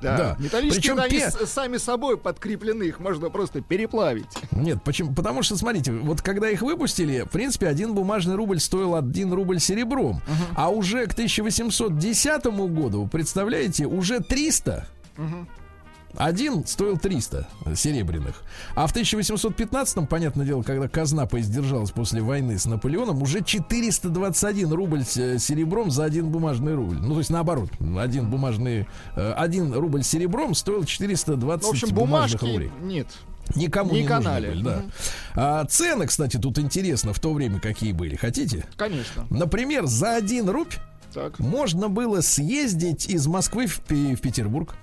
[0.02, 0.18] да.
[0.18, 0.36] Да.
[0.40, 4.26] Металлические, Причем они пе- сами собой подкреплены, их можно просто переплавить.
[4.52, 5.14] Нет, почему?
[5.14, 9.60] Потому что, смотрите, вот когда их выпустили, в принципе, один бумажный рубль стоил один рубль
[9.60, 10.22] серебром.
[10.56, 14.88] А уже к 1810 году, представляете, уже 300.
[16.18, 18.44] Один стоил 300 серебряных.
[18.76, 25.04] А в 1815, понятное дело, когда казна поиздержалась после войны с Наполеоном, уже 421 рубль
[25.04, 26.98] с- серебром за один бумажный рубль.
[26.98, 27.70] Ну, то есть наоборот,
[28.00, 32.72] один бумажный, э, один рубль серебром стоил 420 Ну, в общем, бумажных рублей.
[32.82, 33.08] нет.
[33.56, 34.50] Никому Не не, канали.
[34.50, 34.82] были, да.
[35.36, 38.16] А, цены, кстати, тут интересно, в то время какие были.
[38.16, 38.66] Хотите?
[38.78, 39.26] Конечно.
[39.30, 40.72] Например, за один рубль
[41.14, 41.40] Так.
[41.40, 44.76] можно было съездить из Москвы в, Пе- в Петербург.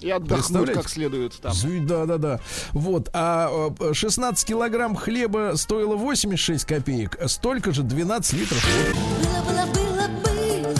[0.00, 1.54] И отдохнуть как следует там.
[1.86, 2.40] Да, да, да.
[2.72, 3.08] Вот.
[3.12, 8.66] А э, 16 килограмм хлеба стоило 86 копеек, а столько же 12 литров.
[9.22, 10.74] Было, было, было, было,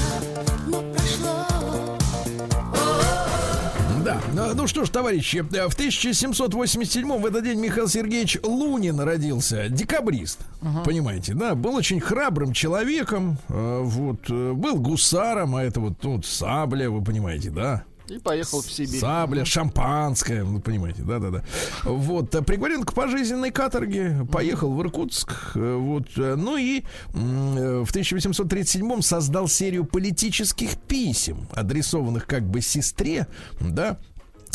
[4.54, 9.68] Ну, Ну что ж, товарищи, э, в 1787 в этот день Михаил Сергеевич Лунин родился,
[9.68, 10.40] декабрист.
[10.84, 16.26] Понимаете, да, был очень храбрым человеком, э, вот, э, был гусаром, а это вот тут
[16.26, 17.84] сабля, вы понимаете, да?
[18.08, 18.98] И поехал в Сибирь.
[18.98, 21.44] Сабля, шампанское, вы понимаете, да-да-да.
[21.84, 29.84] Вот, приговорен к пожизненной каторге, поехал в Иркутск, вот, ну и в 1837 создал серию
[29.84, 33.26] политических писем, адресованных как бы сестре,
[33.60, 33.98] да,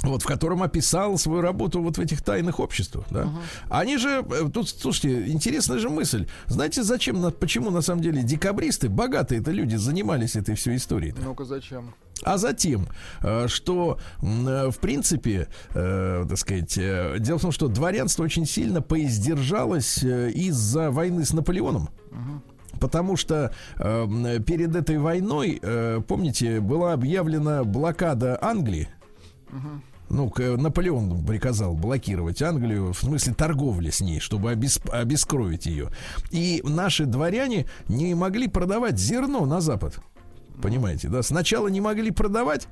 [0.03, 3.29] вот, в котором описал свою работу вот в этих тайных обществах, да.
[3.69, 6.27] Они же, э, тут, слушайте, интересная же мысль.
[6.47, 11.15] Знаете, зачем, почему на самом деле декабристы, богатые это люди, занимались этой всей историей?
[11.23, 11.93] Ну-ка, зачем?
[12.21, 12.87] А затем,
[13.21, 20.03] э, что, э, в принципе, так сказать, дело в том, что дворянство очень сильно поиздержалось
[20.03, 21.89] из-за войны с Наполеоном.
[22.79, 28.89] Потому что э, перед этой войной, э, помните, была объявлена блокада Англии.
[30.09, 35.89] Ну, Наполеон приказал блокировать Англию в смысле торговли с ней, чтобы обес- обескровить ее.
[36.31, 39.99] И наши дворяне не могли продавать зерно на Запад.
[40.61, 41.23] Понимаете, да?
[41.23, 42.67] Сначала не могли продавать,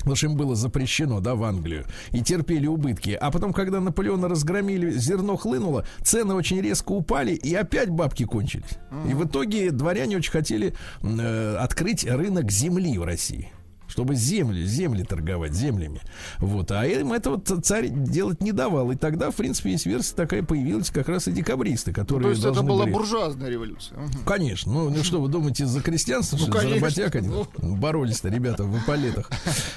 [0.00, 1.84] Потому что им было запрещено, да, в Англию.
[2.12, 3.10] И терпели убытки.
[3.10, 8.78] А потом, когда Наполеона разгромили, зерно хлынуло, цены очень резко упали, и опять бабки кончились.
[9.08, 13.52] И в итоге дворяне очень хотели э, открыть рынок земли в России.
[13.90, 16.00] Чтобы земли, земли торговать, землями.
[16.38, 16.70] Вот.
[16.70, 18.90] А им этого ц- царь делать не давал.
[18.92, 22.44] И тогда, в принципе, есть версия такая появилась как раз и декабристы, которые То есть
[22.44, 23.98] это была были- буржуазная революция.
[23.98, 24.24] Мгм.
[24.24, 24.72] Конечно.
[24.72, 26.80] Ну, ну что, вы думаете, за крестьянство, Ну, что ли, за конечно.
[26.86, 27.46] работяг они Ну.
[27.76, 29.30] боролись-то, ребята, в эполетах.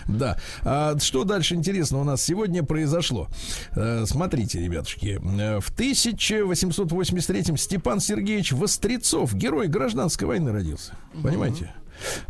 [0.08, 0.38] Да.
[0.62, 3.28] А что дальше интересно у нас сегодня произошло?
[3.76, 5.20] Э, Смотрите, ребятушки.
[5.40, 10.94] Э, В 1883-м Степан Сергеевич Вострецов, герой гражданской войны, родился.
[11.22, 11.74] Понимаете?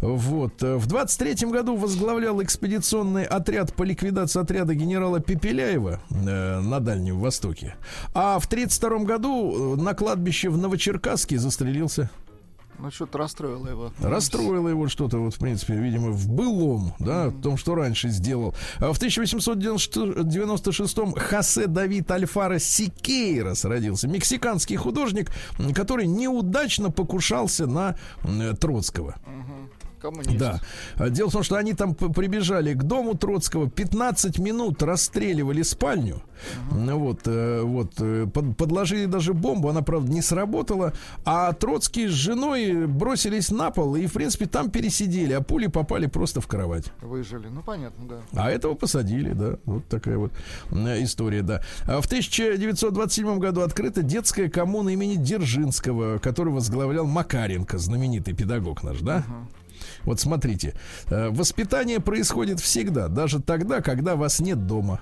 [0.01, 0.61] Вот.
[0.63, 7.19] Э, В 23-м году возглавлял экспедиционный отряд по ликвидации отряда генерала Пепеляева э, на Дальнем
[7.19, 7.75] Востоке.
[8.13, 12.09] А в 32-м году э, на кладбище в Новочеркасске застрелился.
[12.83, 13.93] Ну, что-то расстроило его.
[14.01, 18.53] Расстроило его что-то, вот, в принципе, видимо, в былом, да, в том, что раньше сделал.
[18.79, 24.09] А в 1896-м Хосе Давид Альфара Сикейрос родился.
[24.09, 25.31] Мексиканский художник,
[25.73, 27.95] который неудачно покушался на
[28.59, 29.15] Троцкого.
[30.03, 30.37] Коммунист.
[30.37, 30.59] Да.
[30.97, 36.21] А Дело в том, что они там прибежали к дому Троцкого, 15 минут расстреливали спальню.
[36.71, 40.91] Ну Вот, э, вот, э, под- подложили даже бомбу, она, правда, не сработала.
[41.23, 46.07] А Троцкий с женой бросились на пол и, в принципе, там пересидели, а пули попали
[46.07, 46.91] просто в кровать.
[47.01, 47.47] Выжили.
[47.47, 48.15] Ну, понятно, да.
[48.33, 49.55] А этого посадили, да.
[49.63, 50.33] Вот такая вот
[50.99, 51.61] история, да.
[51.87, 58.99] А В 1927 году открыта детская коммуна имени Дзержинского, которую возглавлял Макаренко, знаменитый педагог наш,
[58.99, 59.23] да?
[60.03, 60.75] Вот смотрите,
[61.07, 65.01] э, воспитание происходит всегда, даже тогда, когда вас нет дома.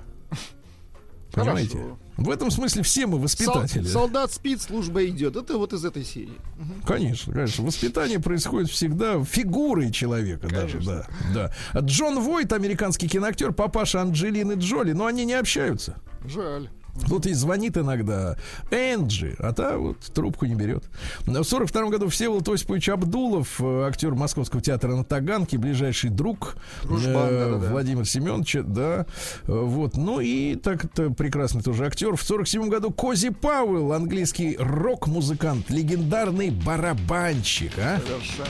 [1.34, 1.78] Понимаете?
[1.78, 1.98] Хорошо.
[2.18, 3.88] В этом смысле все мы Сол- воспитатели.
[3.88, 5.36] солдат спит, служба идет.
[5.36, 6.38] Это вот из этой серии.
[6.86, 7.66] Конечно, конечно.
[7.66, 11.08] Воспитание происходит всегда фигурой человека даже, да.
[11.34, 11.80] да.
[11.80, 15.96] Джон Войт, американский киноактер, папаша Анджелины Джоли, но они не общаются.
[16.26, 16.70] Жаль.
[17.08, 18.38] Тут и звонит иногда
[18.70, 20.84] Энджи, а та вот трубку не берет.
[21.26, 27.30] В 42 году Всеволод Осипович Абдулов, э, актер Московского театра на Таганке, ближайший друг Дружбан,
[27.30, 27.72] э, да-да-да.
[27.72, 29.06] Владимира Семеновича, да.
[29.48, 29.96] Вот.
[29.98, 32.16] Ну и так это прекрасный тоже актер.
[32.16, 38.00] В 47 году Кози Пауэлл, английский рок-музыкант, легендарный барабанщик, а?
[38.06, 38.48] Совершенно.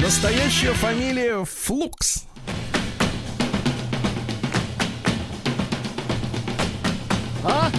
[0.00, 2.24] Настоящая фамилия Флукс.
[7.46, 7.70] А?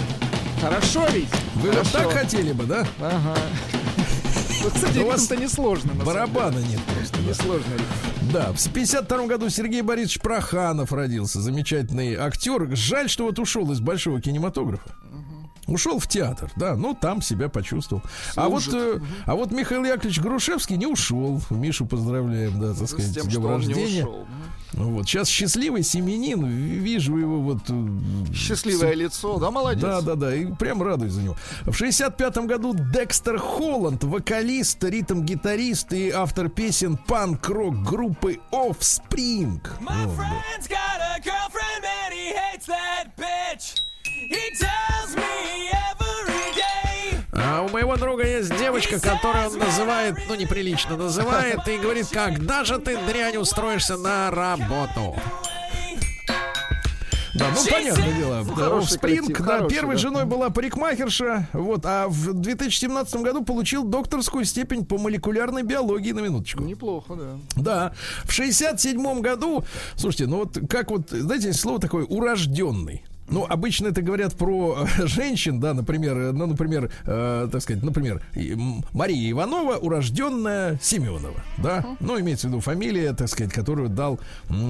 [0.60, 1.28] Хорошо ведь?
[1.56, 1.90] Вы Хорошо.
[1.92, 2.86] так хотели бы, да?
[3.00, 3.36] Ага.
[4.62, 5.92] Вот, кстати, У вас это несложно.
[6.04, 7.20] Барабана нет просто.
[7.20, 7.72] Несложно.
[8.32, 12.74] Да, в 52 году Сергей Борисович Проханов родился, замечательный актер.
[12.74, 14.90] Жаль, что вот ушел из большого кинематографа.
[15.68, 18.02] Ушел в театр, да, ну там себя почувствовал.
[18.36, 19.02] А вот, Служит.
[19.02, 21.40] э, а вот Михаил Яковлевич Грушевский не ушел.
[21.50, 24.02] Мишу поздравляем, да, так С сказать, с тем, днем что он не рождения.
[24.06, 24.26] ушел.
[24.72, 27.58] Ну вот сейчас счастливый семенин, вижу его вот.
[27.68, 29.82] э, Счастливое лицо, да, молодец.
[29.82, 31.36] Да, да, да, и прям радуюсь за него.
[31.64, 39.60] В 65-м году Декстер Холланд, вокалист, ритм-гитарист и автор песен панк-рок группы Offspring.
[39.80, 40.22] My Вот, да.
[40.22, 43.74] friend's got a girlfriend and he hates that bitch.
[44.04, 44.87] He tells.
[47.58, 52.62] А у моего друга есть девочка, которую он называет, ну неприлично называет, и говорит, когда
[52.62, 55.16] же ты, дрянь, устроишься на работу?
[57.34, 58.44] Да, ну понятное дело.
[58.44, 60.00] Да, Хороший коллектив, да, хороший, первой да.
[60.00, 66.20] женой была парикмахерша, вот, а в 2017 году получил докторскую степень по молекулярной биологии на
[66.20, 66.62] минуточку.
[66.62, 67.38] Неплохо, да.
[67.56, 67.92] Да,
[68.22, 69.64] в 67 году,
[69.96, 73.02] слушайте, ну вот как вот, знаете, слово такое урожденный.
[73.30, 77.82] Ну, обычно это говорят про э, женщин, да, например, э, ну, например, э, так сказать,
[77.82, 78.22] например,
[78.92, 84.18] Мария Иванова, урожденная Семенова, да, ну, имеется в виду фамилия, так сказать, которую дал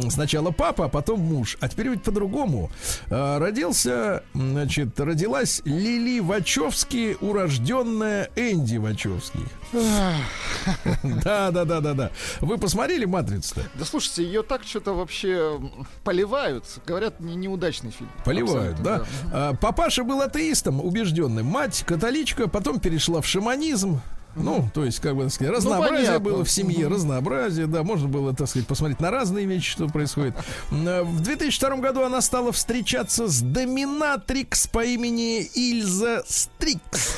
[0.09, 2.71] сначала папа, а потом муж, а теперь ведь по-другому.
[3.11, 9.41] Э, родился, значит, родилась Лили Вачовски, урожденная Энди Вачовски.
[11.25, 12.11] Да, да, да, да, да.
[12.41, 13.63] Вы посмотрели «Матрицу»-то?
[13.75, 15.61] Да слушайте, ее так что-то вообще
[16.05, 16.65] поливают.
[16.87, 18.11] Говорят, не, неудачный фильм.
[18.25, 19.05] Поливают, да.
[19.33, 21.47] А, Папаша был атеистом, убежденным.
[21.47, 24.01] Мать католичка, потом перешла в шаманизм.
[24.37, 26.21] Ну, то есть, как бы так сказать, разнообразие понятно.
[26.31, 30.35] было в семье, разнообразие, да, можно было, так сказать, посмотреть на разные вещи, что происходит.
[30.71, 37.17] М, В 2002 году она стала встречаться с доминатрикс по имени Ильза Стрикс.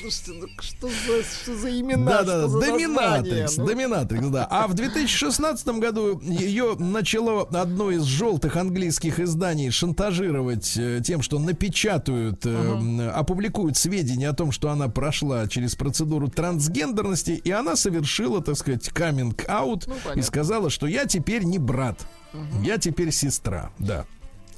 [0.00, 2.04] Слушайте, ну что за, что за имена?
[2.06, 3.56] Да, что да, за доминатрикс?
[3.56, 4.46] Ну, доминатрикс, да.
[4.50, 11.38] А в 2016 году ее начало одно из желтых английских изданий шантажировать э, тем, что
[11.38, 17.76] напечатают, э, м, опубликуют сведения о том, что она прошла через процедуру трансгендерности, и она
[17.76, 22.06] совершила, так сказать, каминг-аут Ну, и сказала, что я теперь не брат,
[22.62, 24.04] я теперь сестра, да.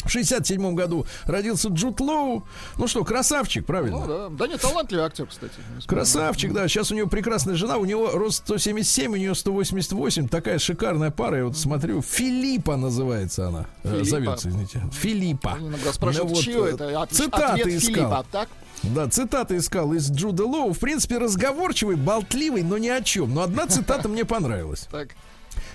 [0.04, 2.44] В 67 году родился Джуд Лоу.
[2.78, 3.98] Ну что, красавчик, правильно?
[4.00, 4.28] Ну да.
[4.30, 5.54] Да нет, талантливый актер, кстати.
[5.86, 6.68] Красавчик, да.
[6.68, 7.76] Сейчас у него прекрасная жена.
[7.76, 10.28] У него рост 177, у нее 188.
[10.28, 11.38] Такая шикарная пара.
[11.38, 12.02] Я вот смотрю.
[12.02, 13.66] Филиппа называется она.
[13.82, 14.04] Э, Филиппа.
[14.04, 14.82] Зовется, извините.
[14.92, 15.56] Филиппа.
[15.60, 17.02] Иногда спрашивают, Ну вот, чье э, это?
[17.02, 17.94] От- Цитаты ответ искал.
[17.94, 18.48] Филиппа, так?
[18.82, 20.72] Да, цитаты искал из Джуда Лоу.
[20.72, 23.34] В принципе, разговорчивый, болтливый, но ни о чем.
[23.34, 24.88] Но одна цитата мне понравилась.
[24.90, 25.10] Так.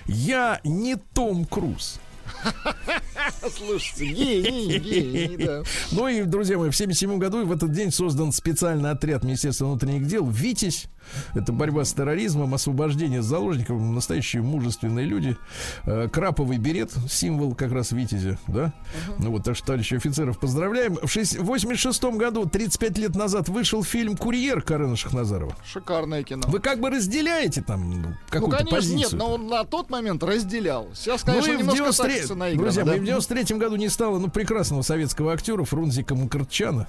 [0.06, 2.00] Я не Том Круз.
[3.56, 5.62] Слушайте, гений, гений, да.
[5.92, 10.06] Ну и, друзья мои, в 77 году в этот день создан специальный отряд Министерства внутренних
[10.06, 10.86] дел «Витязь».
[11.34, 15.36] Это борьба с терроризмом, освобождение заложников, настоящие мужественные люди.
[15.84, 18.72] Э, Краповый берет, символ как раз «Витязя», да?
[19.18, 20.96] Ну вот, так что, товарищи офицеров, поздравляем.
[21.02, 25.54] В 86 году, 35 лет назад, вышел фильм «Курьер» Карена Шахназарова.
[25.70, 26.42] Шикарное кино.
[26.46, 28.98] Вы как бы разделяете там ну, Ну, какую-то конечно, позицию?
[28.98, 30.88] нет, но он на тот момент разделял.
[30.94, 32.92] Сейчас, конечно, ну и в немножко 93 тактица наиграна, Друзья, да.
[32.92, 36.88] в 93 году не стало ну, прекрасного советского актера Фрунзика Мкртчана.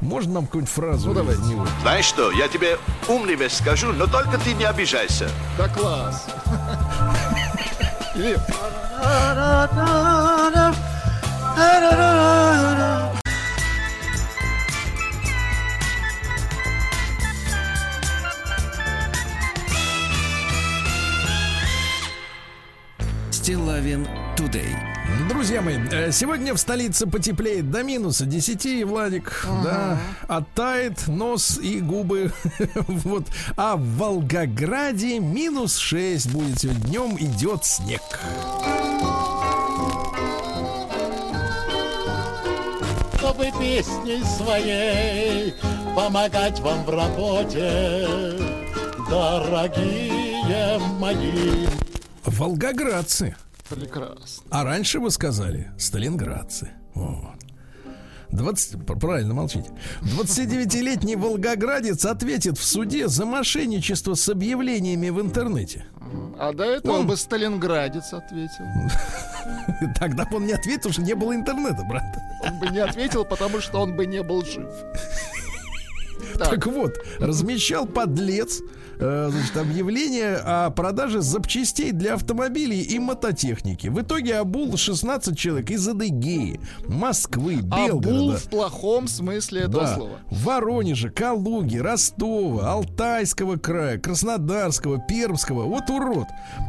[0.00, 1.42] Можно нам какую-нибудь фразу Ну, давайте.
[1.82, 5.28] Знаешь что, я тебе умный вещь скажу, но только ты не обижайся.
[5.58, 6.26] Да класс.
[8.14, 8.38] Или
[23.30, 24.76] Стилавин Тудей.
[25.28, 29.98] Друзья мои, э, сегодня в столице потеплеет до минуса 10, Владик, да,
[30.28, 32.32] оттает нос и губы,
[32.74, 36.82] вот, а в Волгограде минус 6 будет сегодня.
[36.82, 38.00] Днем, идет снег.
[43.32, 45.54] чтобы песней своей
[45.96, 48.08] помогать вам в работе,
[49.08, 51.66] дорогие мои.
[52.26, 53.34] Волгоградцы,
[53.74, 54.42] прекрасно.
[54.50, 56.70] а раньше вы сказали сталинградцы.
[56.94, 57.36] Вот.
[58.30, 59.70] 20, п- правильно молчите.
[60.02, 65.84] 29-летний волгоградец ответит в суде за мошенничество с объявлениями в интернете.
[66.38, 68.64] А до этого Он- бы Сталинградец ответил.
[69.98, 72.04] Тогда бы он не ответил, что не было интернета, брат.
[72.42, 74.68] Он бы не ответил, потому что он бы не был жив.
[76.38, 78.60] Так, Так вот, размещал подлец
[78.98, 83.88] э, значит, объявление о продаже запчастей для автомобилей и мототехники.
[83.88, 88.38] В итоге обул 16 человек из Адыгеи, Москвы, Белгорода.
[88.38, 90.16] в плохом смысле этого Да, слова.
[90.30, 95.64] Воронежа, Калуги, Ростова, Алтайского края, Краснодарского, Пермского.
[95.64, 96.26] Вот урод.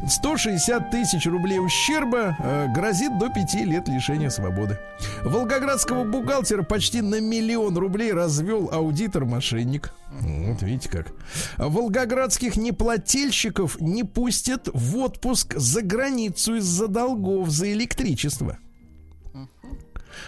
[0.08, 4.78] 160 тысяч рублей ущерба э, грозит до 5 лет лишения свободы.
[5.24, 9.92] Волгоградского бухгалтера почти на миллион рублей развел аудитор-мошенник.
[10.20, 11.12] Вот видите как.
[11.58, 18.58] Волгоградских неплательщиков не пустят в отпуск за границу из-за долгов за электричество.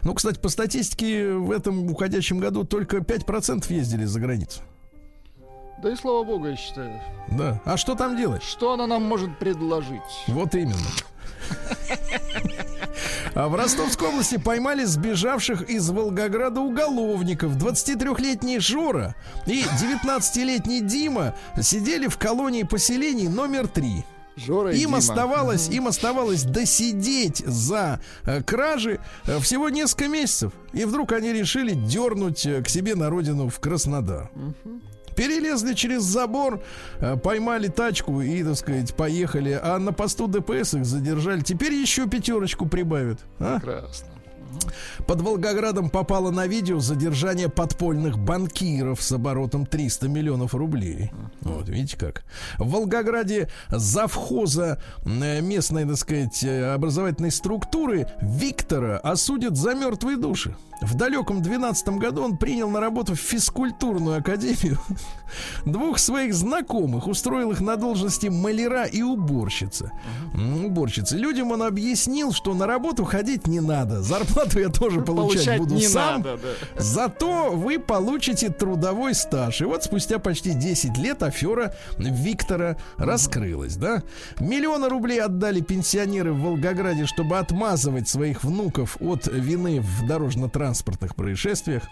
[0.03, 4.61] Ну, кстати, по статистике в этом уходящем году только 5% ездили за границу.
[5.82, 7.01] Да и слава богу, я считаю.
[7.30, 7.61] Да.
[7.64, 8.43] А что там делать?
[8.43, 10.01] Что она нам может предложить?
[10.26, 10.76] Вот именно.
[13.37, 17.55] А в Ростовской области поймали сбежавших из Волгограда уголовников.
[17.57, 19.14] 23-летний Жора
[19.47, 24.07] и 19-летний Дима сидели в колонии поселений номер 3.
[24.37, 24.99] Жора Им Дима.
[24.99, 30.53] оставалось, им оставалось досидеть за э, кражи э, всего несколько месяцев.
[30.72, 34.30] И вдруг они решили дернуть э, к себе на родину в Краснодар.
[35.16, 36.62] Перелезли через забор,
[37.00, 39.58] э, поймали тачку и, так сказать, поехали.
[39.60, 41.40] А на посту ДПС их задержали.
[41.40, 43.18] Теперь еще пятерочку прибавят.
[43.38, 43.56] а?
[43.58, 44.08] Прекрасно.
[45.07, 51.11] Под Волгоградом попало на видео задержание подпольных банкиров с оборотом 300 миллионов рублей.
[51.42, 52.24] Вот видите как.
[52.59, 60.57] В Волгограде завхоза э, местной, так сказать, э, образовательной структуры Виктора осудят за мертвые души.
[60.82, 64.78] В далеком 12 году он принял на работу в физкультурную академию
[65.64, 69.92] двух своих знакомых, устроил их на должности маляра и уборщица.
[70.34, 71.16] Уборщицы.
[71.16, 74.03] Людям он объяснил, что на работу ходить не надо.
[74.03, 76.22] Зарплату я тоже получать, Получать буду не сам.
[76.22, 76.49] надо, да.
[76.82, 79.61] Зато вы получите трудовой стаж.
[79.61, 84.03] И вот спустя почти 10 лет афера Виктора раскрылась, да?
[84.39, 91.82] Миллионы рублей отдали пенсионеры в Волгограде, чтобы отмазывать своих внуков от вины в дорожно-транспортных происшествиях.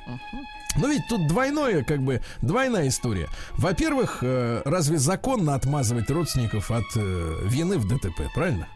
[0.76, 3.28] Но ведь тут двойное, как бы, двойная история.
[3.53, 8.66] Во-первых, э, разве законно отмазывать родственников от э, вины в ДТП, правильно?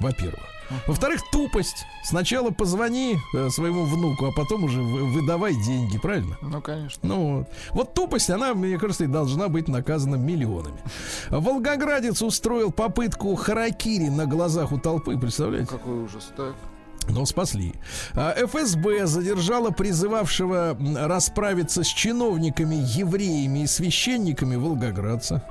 [0.00, 0.55] Во-первых.
[0.86, 1.84] Во-вторых, тупость.
[2.04, 6.36] Сначала позвони э, своему внуку, а потом уже вы- выдавай деньги, правильно?
[6.42, 7.00] Ну, конечно.
[7.02, 7.48] Ну вот.
[7.70, 10.78] Вот тупость, она, мне кажется, и должна быть наказана миллионами.
[11.30, 15.68] Волгоградец устроил попытку харакири на глазах у толпы, представляете?
[15.70, 16.30] Какой ужас.
[16.36, 16.54] Так.
[17.08, 17.72] Но спасли.
[18.14, 25.44] А, ФСБ задержала призывавшего расправиться с чиновниками, евреями и священниками волгоградца.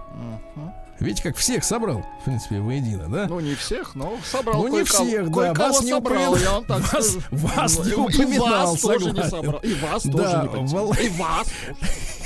[0.99, 3.25] Видите, как всех собрал, в принципе, воедино, да?
[3.27, 5.53] Ну, не всех, но собрал Ну, не всех, да.
[5.53, 9.23] Вас не собрал, я вам так Вас- вас не И- упоминал, И вас тоже не
[9.29, 9.59] собрал.
[9.61, 11.47] И вас тоже не И вас.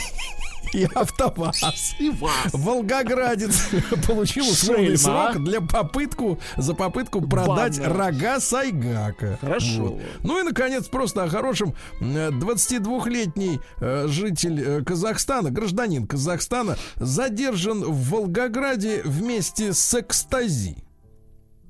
[0.73, 1.95] И АвтоВАЗ.
[1.99, 2.31] И вас.
[2.53, 3.69] Волгоградец
[4.07, 5.31] получил условный Шельма.
[5.33, 7.97] срок для попытку за попытку продать Баннер.
[7.97, 9.37] рога Сайгака.
[9.41, 9.83] Хорошо.
[9.83, 10.01] Вот.
[10.23, 17.83] Ну и наконец просто о хорошем Э, 22-летний э, житель э, Казахстана, гражданин Казахстана, задержан
[17.83, 20.77] в Волгограде вместе с экстази.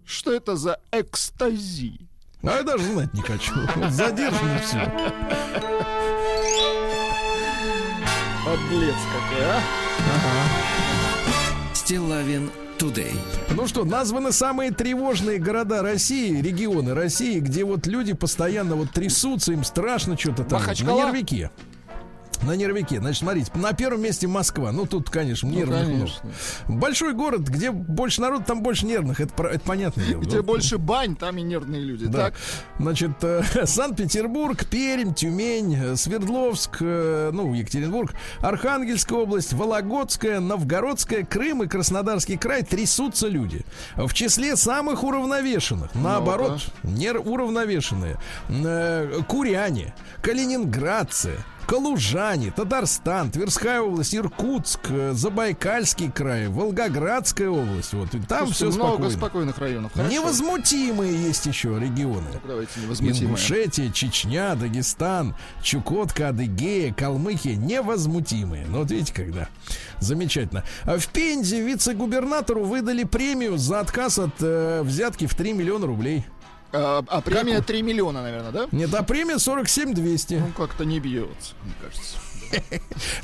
[0.05, 2.07] Что это за экстази?
[2.41, 3.53] А я даже знать не хочу.
[3.89, 4.91] Задержан все.
[8.49, 9.61] Подлец какой, а?
[11.75, 13.13] Стилавин Today.
[13.51, 19.51] Ну что, названы самые тревожные города России, регионы России, где вот люди постоянно вот трясутся,
[19.53, 20.61] им страшно что-то там.
[20.61, 20.99] Махачкала?
[20.99, 21.51] На нервике.
[22.43, 22.99] На нервике.
[22.99, 24.71] Значит, смотрите, на первом месте Москва.
[24.71, 25.97] Ну, тут, конечно, нервных много.
[25.97, 26.29] конечно.
[26.67, 29.19] Большой город, где больше народу, там больше нервных.
[29.19, 30.21] Это, это понятное дело.
[30.21, 32.05] Где Ну, больше бань, там и нервные люди.
[32.05, 32.17] Да.
[32.25, 32.33] Так,
[32.79, 41.63] Значит, э, Санкт-Петербург, Пермь, Тюмень, э, Свердловск, э, ну, Екатеринбург, Архангельская область, Вологодская, Новгородская, Крым
[41.63, 43.65] и Краснодарский край трясутся люди.
[43.95, 48.17] В числе самых уравновешенных, наоборот, не уравновешенные,
[48.49, 51.33] э, Куряне, Калининградцы,
[51.69, 57.93] Калужане, Татарстан, Тверская область, Иркутск, э, Забайкальский край, Волгоградская область.
[57.93, 59.11] Вот, и там слушайте, все много спокойно.
[59.11, 59.93] спокойных районов.
[59.93, 60.11] Хорошо.
[60.11, 62.25] Невозмутимые есть еще регионы.
[62.43, 63.23] Давайте невозмутимые.
[63.23, 68.65] Ингушетия, Чечня, Дагестан, Чукотка, Адыгея, Калмыкия невозмутимые.
[68.67, 69.47] Ну вот видите, когда.
[69.99, 70.63] Замечательно.
[70.85, 76.25] А в Пензе вице-губернатору выдали премию за отказ от э, взятки в 3 миллиона рублей.
[76.71, 78.67] А, а премия 3 миллиона, наверное, да?
[78.71, 80.33] Нет, а премия 47 200.
[80.35, 82.17] Ну, как-то не бьется, мне кажется.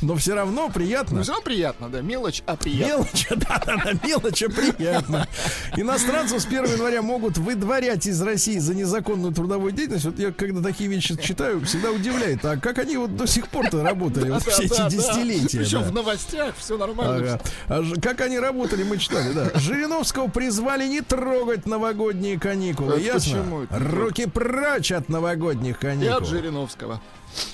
[0.01, 1.23] Но все равно приятно.
[1.23, 2.01] Все равно приятно, да.
[2.01, 2.85] Мелочь, а приятно.
[2.85, 5.27] Мелочь, да, да, да, мелочь, а приятно.
[5.75, 10.05] Иностранцев с 1 января могут выдворять из России за незаконную трудовую деятельность.
[10.05, 12.43] Вот я когда такие вещи читаю, всегда удивляет.
[12.45, 15.65] А как они вот до сих пор-то работали вот все эти десятилетия?
[15.71, 15.85] Да?
[15.85, 17.39] в новостях все нормально.
[17.67, 19.51] А как они работали, мы читали, да.
[19.59, 22.99] Жириновского призвали не трогать новогодние каникулы.
[22.99, 23.67] Ясно?
[23.69, 26.25] Руки прочь от новогодних И от каникул.
[26.25, 27.01] Жириновского.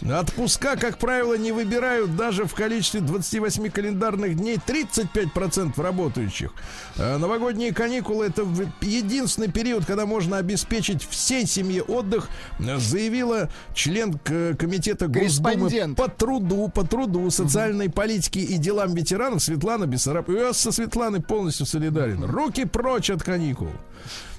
[0.09, 6.51] Отпуска, как правило, не выбирают даже в количестве 28 календарных дней 35% работающих.
[6.97, 8.45] А Новогодние каникулы это
[8.81, 12.29] единственный период, когда можно обеспечить всей семье отдых,
[12.59, 19.85] заявила член к- комитета Госдумы по труду, по труду, социальной политике и делам ветеранов Светлана
[19.85, 20.29] Бессараб.
[20.29, 22.23] Я со Светланой полностью солидарен.
[22.23, 23.69] Руки прочь от каникул.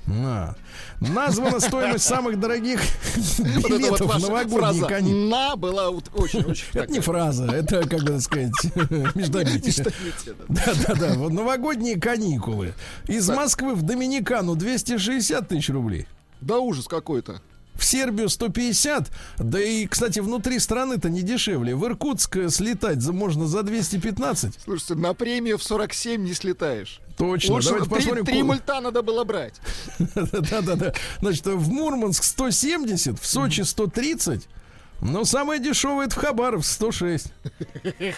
[0.06, 0.56] На.
[1.00, 2.80] Названа стоимость самых дорогих
[3.16, 5.28] Вот вот билетов в ваша новогодние фраза каникулы.
[5.28, 8.52] «на» была вот очень-очень Это не фраза, это, как бы сказать,
[9.14, 9.86] междометие.
[10.48, 11.14] Да, да, да.
[11.14, 12.74] Вот новогодние каникулы.
[13.06, 16.06] Из Москвы в Доминикану 260 тысяч рублей.
[16.40, 17.40] Да ужас какой-то.
[17.82, 19.10] В Сербию 150.
[19.38, 21.74] Да и, кстати, внутри страны-то не дешевле.
[21.74, 24.60] В Иркутск э, слетать можно за 215.
[24.62, 27.00] Слушайте, на премию в 47 не слетаешь.
[27.18, 27.54] Точно.
[27.54, 28.24] Лучше Давайте три, посмотрим.
[28.24, 29.54] три мульта надо было брать.
[30.14, 30.94] Да-да-да.
[31.18, 34.46] Значит, в Мурманск 170, в Сочи 130.
[35.02, 37.26] Но самое дешевое это в Хабаровск 106.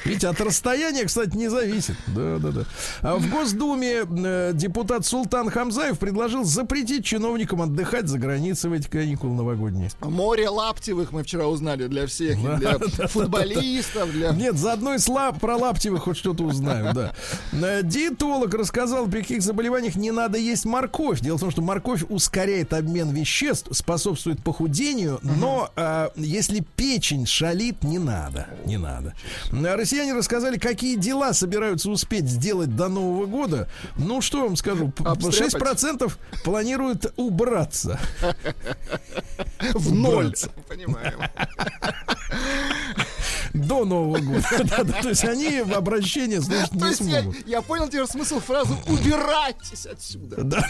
[0.05, 1.97] Ведь от расстояния, кстати, не зависит.
[2.09, 2.64] Да, да, да.
[3.01, 8.87] А в Госдуме э, депутат Султан Хамзаев предложил запретить чиновникам отдыхать за границей в эти
[8.89, 9.91] каникулы новогодние.
[10.03, 12.43] Море Лаптевых мы вчера узнали для всех.
[12.43, 13.07] Да, Для да, да, да.
[13.09, 14.32] футболистов, для...
[14.32, 17.14] Нет, заодно и слаб про Лаптевых хоть что-то узнаю, да.
[17.53, 21.20] Э, Диетолог рассказал, при каких заболеваниях не надо есть морковь.
[21.20, 27.83] Дело в том, что морковь ускоряет обмен веществ, способствует похудению, но э, если печень шалит,
[27.85, 28.49] не надо.
[28.64, 29.14] Не надо.
[29.53, 33.68] Э, Россияне рассказали, какие дела собираются успеть сделать до Нового года.
[33.97, 35.55] Ну, что вам скажу, Обстряпать.
[35.55, 36.12] 6%
[36.45, 37.99] планируют убраться.
[39.75, 40.35] в ноль.
[40.68, 41.18] Понимаем.
[43.53, 44.43] До Нового года.
[45.03, 47.47] То есть они в обращение слушать То не есть я, смогут.
[47.47, 50.43] я понял теперь смысл фразы «убирайтесь отсюда».
[50.43, 50.66] Да.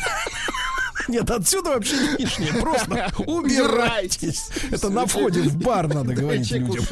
[1.09, 2.53] Нет, отсюда вообще не лишнее.
[2.55, 4.49] Просто убирайтесь.
[4.70, 6.84] Это на входе в бар надо говорить людям.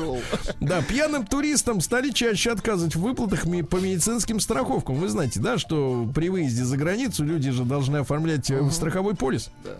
[0.61, 4.97] Да, пьяным туристам стали чаще отказывать в выплатах по медицинским страховкам.
[4.97, 9.51] Вы знаете, да, что при выезде за границу люди же должны оформлять э, страховой полис.
[9.65, 9.77] Да.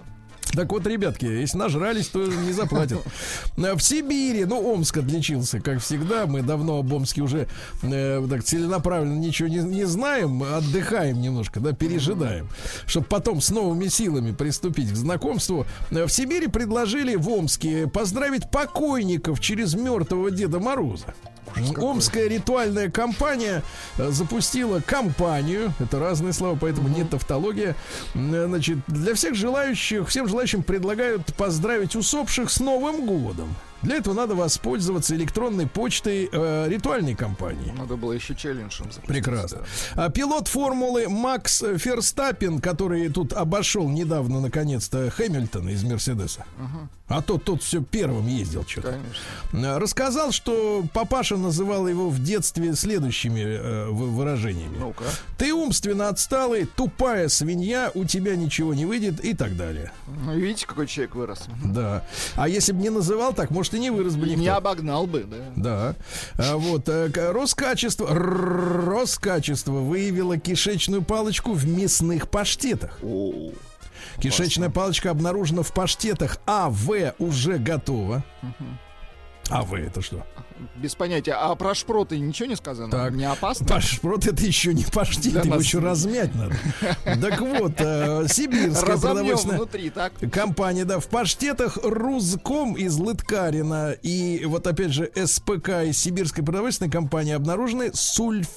[0.53, 3.01] Так вот, ребятки, если нажрались, то не заплатят.
[3.57, 6.27] В Сибири, ну, Омск отличился, как всегда.
[6.27, 7.49] Мы давно об Омске уже
[7.83, 12.49] э, так целенаправленно ничего не, не знаем, отдыхаем немножко, да, пережидаем,
[12.87, 15.67] чтобы потом с новыми силами приступить к знакомству.
[15.91, 21.15] В Сибири предложили в Омске поздравить покойников через мертвого Деда Мороза.
[21.77, 23.63] Омская ритуальная компания
[23.99, 27.77] э, запустила кампанию, это разные слова, поэтому нет тавтология.
[28.15, 33.55] М, Значит, для всех желающих, всем желающим предлагают поздравить усопших с Новым годом.
[33.83, 37.75] Для этого надо воспользоваться электронной почтой э, ритуальной компании.
[37.77, 39.59] Надо было еще челленджем запустить, Прекрасно.
[39.97, 40.05] да.
[40.05, 46.45] А пилот формулы Макс Ферстаппин, который тут обошел недавно, наконец-то, Хэмилтона из Мерседеса.
[47.09, 48.93] А тот, тот все первым ездил что-то.
[49.53, 49.67] Конечно.
[49.67, 54.77] Э, Рассказал, что папаша называл его в детстве следующими э, вы- выражениями.
[54.79, 55.05] Ну-ка.
[55.37, 59.93] Ты умственно отсталый, тупая свинья, у тебя ничего не выйдет и так далее.
[60.25, 61.45] Ну, видите, какой человек вырос.
[61.65, 62.05] Да.
[62.35, 64.41] А если бы не называл так, может, и не вырос бы никто.
[64.41, 65.25] не обогнал бы,
[65.57, 65.95] да.
[66.37, 66.43] Да.
[66.53, 72.99] А вот э, Роскачество, Роскачество выявило кишечную палочку в мясных паштетах.
[73.03, 73.51] О,
[74.21, 78.25] Кишечная палочка обнаружена в паштетах АВ уже готова.
[79.49, 80.27] АВ это что?
[80.77, 81.33] Без понятия.
[81.33, 82.91] А про шпроты ничего не сказано?
[82.91, 83.13] Так.
[83.15, 83.67] Не опасно?
[83.67, 85.65] Пашпрот это еще не паштет, его нас.
[85.65, 86.57] еще размять надо.
[87.21, 90.13] Так вот, э, сибирская продовольственная внутри, так?
[90.33, 96.91] компания, да, в паштетах Рузком из Лыткарина и вот опять же СПК из сибирской продовольственной
[96.91, 98.49] компании обнаружены сульфи...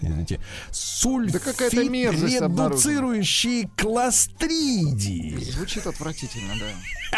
[0.00, 0.40] Извините,
[1.32, 2.68] Да какая-то мерзость обнаружена.
[2.68, 5.36] редуцирующие кластридии.
[5.52, 6.66] Звучит отвратительно, да.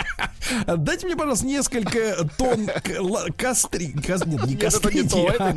[0.76, 2.68] Дайте мне, пожалуйста, несколько тонн
[3.36, 3.94] кастри...
[3.96, 5.52] Нет, не Нет, это не то, а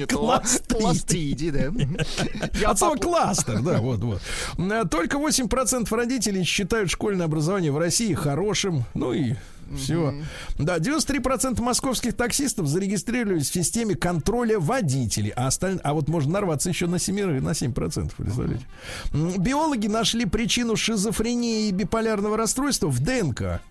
[1.52, 2.70] да.
[2.70, 4.22] От слова кластер, да, вот, вот.
[4.58, 8.86] Э, Только 8% родителей считают школьное образование в России хорошим.
[8.94, 9.36] Ну и
[9.78, 10.14] все.
[10.58, 15.80] Да, 93% московских таксистов зарегистрировались в системе контроля водителей, а, осталь...
[15.84, 18.66] а вот можно нарваться еще на 7, на 7%, представляете.
[19.14, 23.62] Биологи нашли причину шизофрении и биполярного расстройства в ДНК.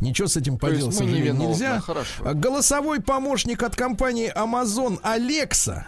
[0.00, 1.80] Ничего с этим поделать, мы невиновны, нельзя.
[1.80, 2.24] хорошо.
[2.24, 5.84] А Голосовой помощник от компании Amazon Alexa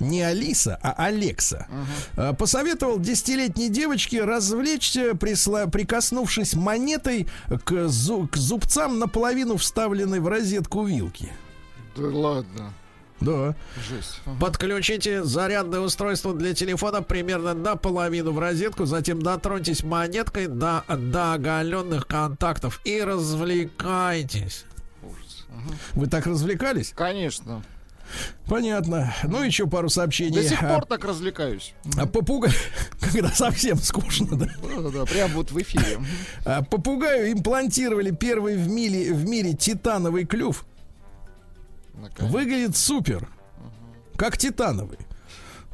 [0.00, 1.68] не Алиса, а Алекса,
[2.16, 7.28] а, посоветовал десятилетней девочке развлечься, присла- прикоснувшись монетой
[7.64, 11.32] к, зу- к зубцам наполовину вставленной в розетку вилки.
[11.96, 12.72] Да ладно.
[13.20, 13.54] Да.
[13.88, 14.20] Жесть.
[14.40, 22.06] Подключите зарядное устройство для телефона примерно наполовину в розетку, затем дотроньтесь монеткой до, до оголенных
[22.06, 24.64] контактов и развлекайтесь.
[25.94, 26.92] Вы так развлекались?
[26.94, 27.62] Конечно.
[28.46, 29.14] Понятно.
[29.24, 30.34] Ну, еще пару сообщений.
[30.42, 31.72] До сих А, пор так развлекаюсь.
[31.96, 32.52] а попугай,
[33.00, 34.46] когда совсем скучно, да?
[34.62, 36.00] Да-да-да, прям вот в эфире.
[36.44, 40.66] А попугаю имплантировали первый в мире, в мире титановый клюв.
[41.94, 42.32] Наконец.
[42.32, 43.28] Выглядит супер.
[44.16, 44.98] Как титановый.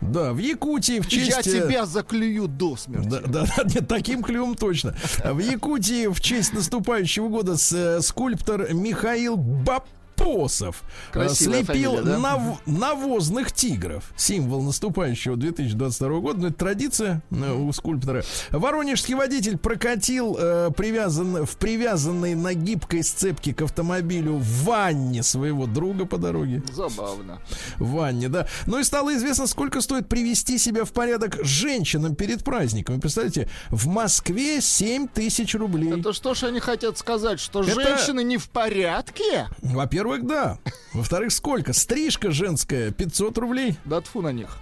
[0.00, 1.28] Да, в Якутии в честь...
[1.30, 3.08] Я э, тебя заклюю до смерти.
[3.08, 4.94] Да, да, да, нет, таким клювом точно.
[5.22, 10.72] В Якутии в честь наступающего года э, скульптор Михаил Бапосов э,
[11.12, 12.18] Красивая слепил фамилия, да?
[12.18, 14.04] нав- навозных тигров.
[14.16, 16.40] Символ наступающего 2022 года.
[16.40, 18.22] Ну, это традиция э, у скульптора.
[18.50, 25.66] Воронежский водитель прокатил э, привязан, в привязанной на гибкой сцепке к автомобилю в ванне своего
[25.66, 26.62] друга по дороге.
[26.72, 27.40] Забавно.
[27.78, 28.46] В ванне, да.
[28.66, 32.96] Ну и стало известно, сколько стоит привести себя в порядок женщинам перед праздником.
[32.96, 35.98] Вы представляете, в Москве 7 тысяч рублей.
[35.98, 39.48] Это что ж они хотят сказать, что Это- женщины не в порядке?
[39.62, 40.58] Во-первых, да.
[40.92, 41.72] Во-вторых, сколько?
[41.72, 43.78] Стрижка женская 500 рублей.
[43.84, 44.58] Да тфу на них.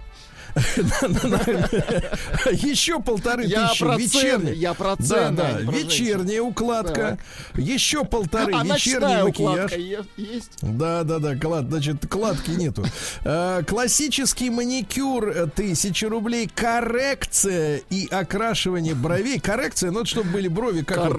[2.51, 4.53] Еще полторы тысячи вечерняя.
[4.53, 7.17] я про Да, а вечерняя укладка.
[7.55, 9.71] Еще полторы А вечерний макияж.
[10.61, 12.83] Да, да, да, клад, значит, кладки нету.
[13.23, 19.39] Э, классический маникюр э, тысяча рублей, коррекция и окрашивание бровей.
[19.39, 21.17] Коррекция, ну, чтобы были брови, как, вот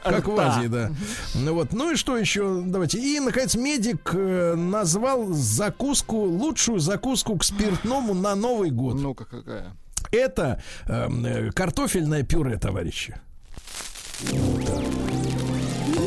[0.00, 0.38] как в.
[0.38, 0.90] Азии, да.
[1.34, 2.62] Ну вот, ну и что еще?
[2.64, 2.98] Давайте.
[2.98, 8.94] И, наконец, медик э, назвал закуску, лучшую закуску к спиртному на Новый год.
[8.94, 9.76] Ну-ка какая.
[10.10, 13.14] Это эм, э, картофельное пюре, товарищи.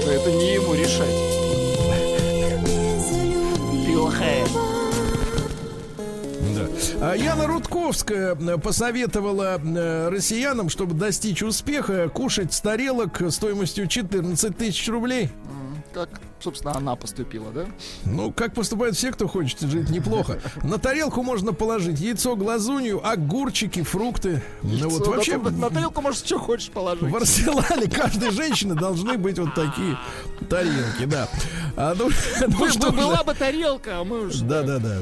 [0.07, 1.13] Это не ему решать.
[3.85, 4.45] Пилхэ.
[6.55, 7.11] Да.
[7.11, 14.57] А Яна Рудковская э, посоветовала э, россиянам, чтобы достичь успеха, кушать с тарелок стоимостью 14
[14.57, 15.29] тысяч рублей.
[15.93, 16.09] Как,
[16.41, 17.65] собственно, она поступила, да?
[18.05, 20.39] Ну, как поступают все, кто хочет жить неплохо.
[20.63, 24.41] На тарелку можно положить яйцо, глазунью, огурчики, фрукты.
[24.63, 27.09] Ну вот Всё, вообще на, на тарелку можешь что хочешь положить.
[27.09, 29.97] в арсенале каждой женщины должны быть вот такие
[30.49, 31.27] тарелки, да.
[31.75, 32.09] А, ну,
[32.47, 34.37] ну что была бы тарелка, а мы уж...
[34.37, 34.97] Да, да, да,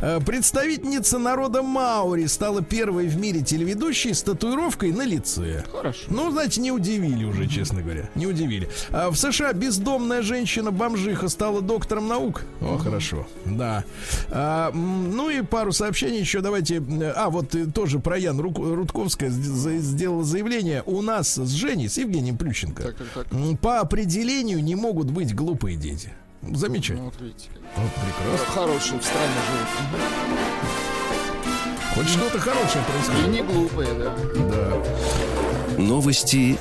[0.00, 0.20] да.
[0.20, 5.64] Представительница народа Маури стала первой в мире телеведущей с татуировкой на лице.
[5.70, 6.04] Хорошо.
[6.08, 8.08] Ну, знаете, не удивили уже, честно говоря.
[8.14, 8.68] Не удивили.
[8.90, 10.22] А в США бездомная
[10.76, 12.42] женщина-бомжиха стала доктором наук.
[12.60, 13.26] О, хорошо.
[13.44, 13.84] Да.
[14.30, 16.82] А, ну и пару сообщений еще давайте.
[17.16, 20.82] А, вот тоже про Ян Рук- Рудковская сделала заявление.
[20.86, 23.60] У нас с Женей, с Евгением Плющенко, Так, так, так.
[23.60, 26.12] по определению не могут быть глупые дети.
[26.42, 27.04] Замечательно.
[27.06, 28.46] Ну, вот видите, как Вот прекрасно.
[28.54, 30.02] хорошие в стране живут.
[31.94, 33.28] Хоть что-то хорошее И происходит.
[33.28, 34.14] не глупые, да.
[34.50, 35.82] Да.
[35.82, 36.58] Новости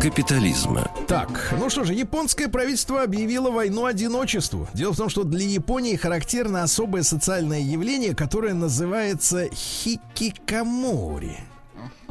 [0.00, 0.90] капитализма.
[1.06, 4.68] Так, ну что же, японское правительство объявило войну одиночеству.
[4.74, 11.38] Дело в том, что для Японии характерно особое социальное явление, которое называется хикикамори.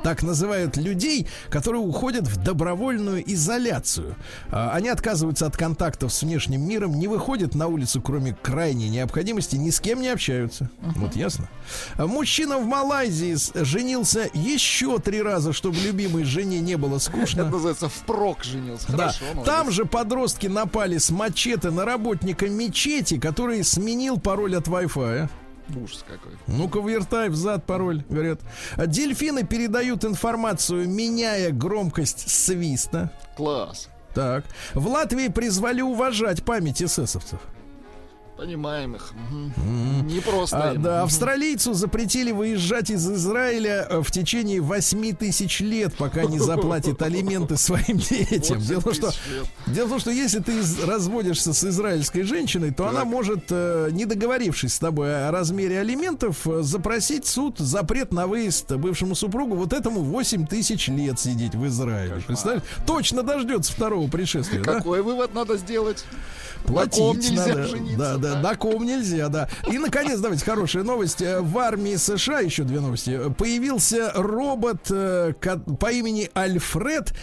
[0.04, 4.16] Так называют людей, которые уходят в добровольную изоляцию.
[4.52, 9.56] А, Они отказываются от контактов с внешним миром, не выходят на улицу, кроме крайней необходимости,
[9.56, 10.70] ни с кем не общаются.
[10.96, 11.50] Вот ясно.
[11.96, 17.42] А Мужчина в Малайзии женился еще три раза, чтобы любимой жене не было скучно.
[17.42, 18.86] Это называется впрок женился.
[18.92, 19.46] Да, Хорошо, молодец.
[19.46, 25.28] там же подростки напали с мачете на работника мечети, который сменил пароль от Wi-Fi.
[25.76, 26.34] Ужас какой.
[26.48, 28.40] Ну-ка, вертай взад пароль, говорят.
[28.78, 33.12] Дельфины передают информацию, меняя громкость свиста.
[33.36, 33.90] Класс.
[34.14, 34.46] Так.
[34.74, 37.40] В Латвии призвали уважать память эсэсовцев.
[38.38, 39.14] Понимаем их.
[40.06, 45.96] Не просто А, да, австралийцу запретили выезжать из Израиля э, в течение 8 тысяч лет,
[45.96, 48.60] пока не заплатит алименты своим детям.
[48.60, 49.12] Дело в том, что,
[49.66, 50.54] дело в том, что если ты
[50.86, 56.46] разводишься с израильской женщиной, то она может, э, не договорившись с тобой о размере алиментов,
[56.48, 59.56] э, запросить суд запрет на выезд бывшему супругу.
[59.56, 62.22] Вот этому 8 тысяч лет сидеть в Израиле.
[62.28, 62.64] Представляешь?
[62.86, 64.62] Точно дождется второго пришествия.
[64.64, 64.76] да?
[64.76, 66.06] Какой вывод надо сделать?
[66.66, 67.64] На Платить нельзя надо.
[67.68, 67.98] жениться?
[67.98, 69.50] Да, Да, на ком нельзя, да.
[69.72, 71.22] И, наконец, давайте хорошая новость.
[71.22, 75.34] В армии США, еще две новости, появился робот э,
[75.80, 77.14] по имени Альфред,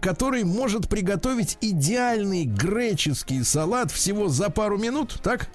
[0.00, 5.48] который может приготовить идеальный греческий салат всего за пару минут, так?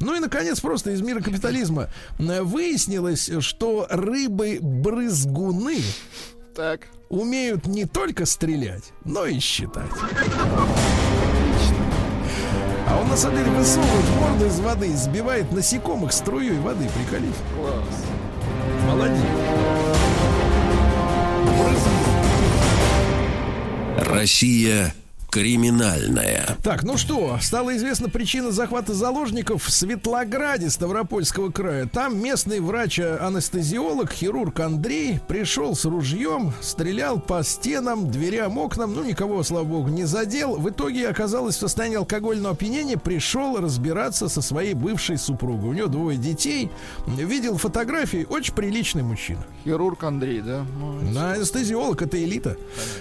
[0.00, 5.80] Ну и, наконец, просто из мира капитализма выяснилось, что рыбы-брызгуны
[6.54, 6.82] Так.
[7.08, 9.90] умеют не только стрелять, но и считать.
[12.88, 16.88] А он на самом деле высовывает морду из воды сбивает насекомых струей воды.
[16.94, 17.34] Приколись.
[17.54, 18.04] Класс.
[18.86, 19.22] Молодец.
[23.98, 24.94] Россия
[25.36, 26.56] криминальная.
[26.62, 31.86] Так, ну что, стала известна причина захвата заложников в Светлограде Ставропольского края.
[31.86, 39.42] Там местный врач-анестезиолог, хирург Андрей пришел с ружьем, стрелял по стенам, дверям, окнам, ну никого,
[39.42, 40.56] слава богу, не задел.
[40.56, 45.68] В итоге оказалось в состоянии алкогольного опьянения, пришел разбираться со своей бывшей супругой.
[45.68, 46.70] У него двое детей.
[47.06, 49.44] Видел фотографии, очень приличный мужчина.
[49.64, 50.64] Хирург Андрей, да?
[50.80, 52.56] Ну, На анестезиолог это элита,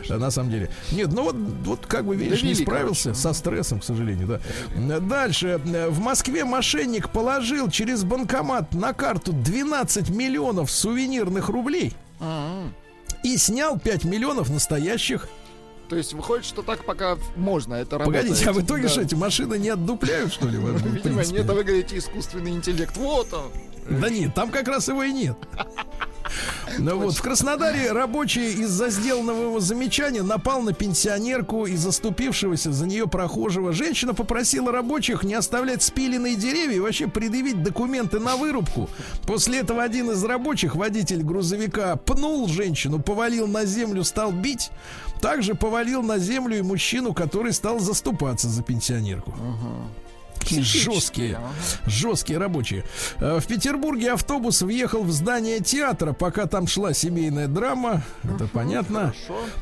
[0.09, 0.69] э, на самом деле.
[0.91, 3.21] Нет, ну вот, вот как бы видишь, не Довели, справился короче.
[3.21, 4.27] со стрессом, к сожалению,
[4.75, 4.99] да.
[4.99, 5.59] Дальше.
[5.89, 11.93] В Москве мошенник положил через банкомат на карту 12 миллионов сувенирных рублей
[13.23, 15.27] и снял 5 миллионов настоящих.
[15.89, 18.23] То есть выходит, что так пока можно, это работает.
[18.25, 18.89] Погодите, а в итоге Да.
[18.89, 20.57] что, эти машины не отдупляют, что ли?
[20.57, 22.97] Видимо, нет, а вы говорите искусственный интеллект.
[22.97, 23.51] Вот он.
[23.99, 25.37] Да нет, там как раз его и нет.
[26.77, 32.85] Ну вот, в Краснодаре рабочий из-за сделанного его замечания напал на пенсионерку и заступившегося за
[32.85, 33.71] нее прохожего.
[33.71, 38.89] Женщина попросила рабочих не оставлять спиленные деревья и вообще предъявить документы на вырубку.
[39.25, 44.71] После этого один из рабочих, водитель грузовика, пнул женщину, повалил на землю, стал бить.
[45.21, 49.33] Также повалил на землю и мужчину, который стал заступаться за пенсионерку.
[50.45, 51.39] Такие жесткие,
[51.85, 52.83] жесткие рабочие.
[53.19, 58.03] Э, В Петербурге автобус въехал в здание театра, пока там шла семейная драма.
[58.23, 59.13] Это понятно.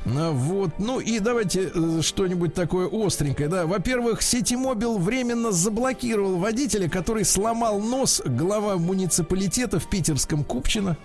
[0.06, 0.72] А, Вот.
[0.80, 3.50] Ну и давайте э, что-нибудь такое остренькое.
[3.50, 10.98] Да, во-первых, Ситимобил временно заблокировал водителя, который сломал нос глава муниципалитета в питерском Купчино.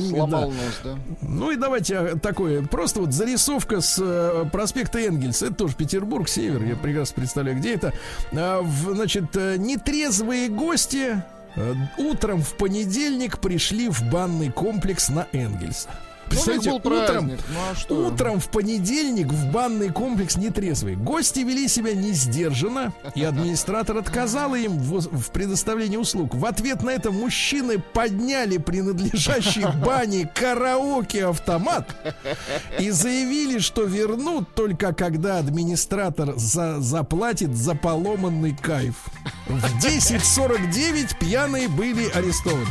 [0.00, 0.56] Сломал да.
[0.56, 0.98] нос, да.
[1.22, 5.42] Ну и давайте а, такое, просто вот зарисовка с э, проспекта Энгельс.
[5.42, 7.92] Это тоже Петербург, север, я прекрасно представляю, где это.
[8.32, 11.22] А, значит, э, нетрезвые гости
[11.56, 15.90] э, утром в понедельник пришли в банный комплекс на Энгельса.
[16.24, 17.38] Ну, Представляете, был утром, праздник.
[17.48, 18.06] Ну а что?
[18.06, 20.96] Утром в понедельник в банный комплекс нетрезвый.
[20.96, 26.34] Гости вели себя не сдержанно, и администратор отказал им в, в предоставлении услуг.
[26.34, 31.94] В ответ на это мужчины подняли принадлежащий бане караоке-автомат
[32.78, 38.94] и заявили, что вернут только когда администратор за- заплатит за поломанный кайф.
[39.46, 42.66] В 10.49 пьяные были арестованы.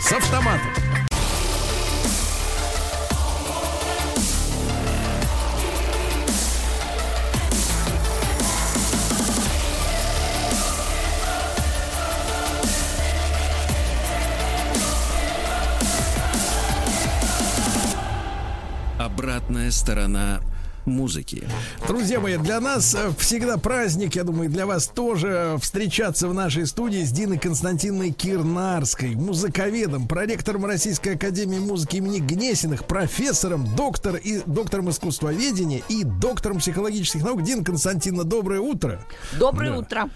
[0.00, 0.60] С автоматом.
[19.64, 20.40] Обратная сторона
[20.84, 21.48] музыки.
[21.88, 26.34] Друзья мои, для нас э, всегда праздник, я думаю, для вас тоже э, встречаться в
[26.34, 34.16] нашей студии с Диной Константиновной Кирнарской, музыковедом, проректором Российской Академии Музыки имени Гнесиных, профессором, доктор
[34.16, 37.42] и доктором искусствоведения и доктором психологических наук.
[37.42, 39.00] Дина Константиновна, доброе утро.
[39.38, 39.78] Доброе Да.
[39.78, 40.10] утро.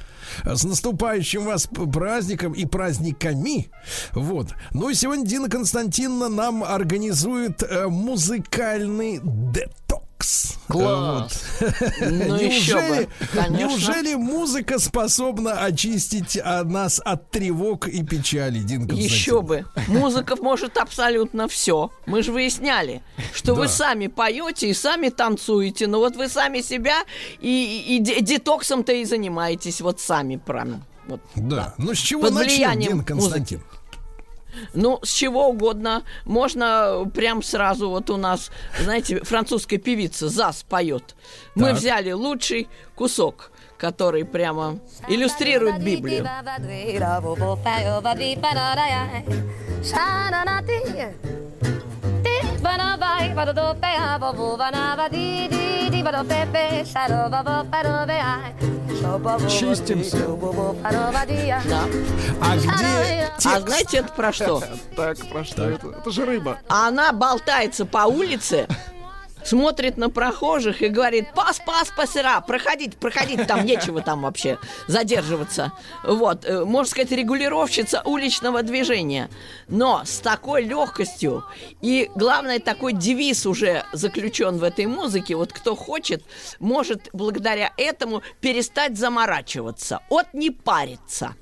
[0.45, 3.70] С наступающим вас праздником и праздниками.
[4.12, 4.55] Вот.
[4.72, 9.20] Ну и сегодня Дина Константиновна нам организует э, музыкальный
[10.19, 10.57] детокс.
[10.69, 11.43] Класс.
[12.01, 13.09] Ну еще Неужели,
[13.51, 19.64] неужели музыка способна очистить а, нас от тревог и печали, Дин Еще бы.
[19.89, 21.91] Музыка может абсолютно все.
[22.07, 23.03] Мы же выясняли,
[23.35, 23.69] что вы Да.
[23.69, 25.87] сами поете и сами танцуете.
[25.87, 27.03] Но вот вы сами себя
[27.41, 30.85] и, и де- детоксом-то и занимаетесь вот сами прям.
[31.07, 31.21] Вот.
[31.37, 31.75] Да.
[31.79, 33.62] Ну с чего Под начнем, Дин Константин?
[34.74, 36.02] Ну, с чего угодно.
[36.24, 38.50] Можно прям сразу вот у нас,
[38.80, 41.14] знаете, французская певица ЗАС поет.
[41.54, 41.76] Мы Так.
[41.76, 44.78] взяли лучший кусок, который прямо
[45.09, 46.26] иллюстрирует Библию.
[59.49, 60.16] Чистимся.
[61.69, 61.85] Да.
[62.41, 63.66] А где А текст?
[63.66, 64.62] знаете, это про что?
[64.97, 65.89] Так, про что это?
[65.89, 66.59] Это же рыба.
[66.69, 68.66] Она болтается по улице
[69.49, 75.72] смотрит на прохожих и говорит, пас, пас, пасера, проходите, проходите, там нечего там вообще задерживаться.
[76.05, 79.30] Вот, э, можно сказать, регулировщица уличного движения.
[79.68, 81.44] Но с такой легкостью
[81.80, 85.34] и, главное, такой девиз уже заключен в этой музыке.
[85.34, 86.22] Вот кто хочет,
[86.59, 91.34] может благодаря этому перестать заморачиваться, от не париться.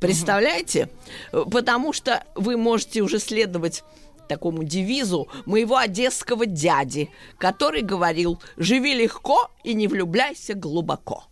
[0.00, 0.88] Представляете?
[1.32, 3.84] Э, Потому что вы можете уже следовать
[4.28, 11.24] такому девизу моего одесского дяди, который говорил «Живи легко и не влюбляйся глубоко».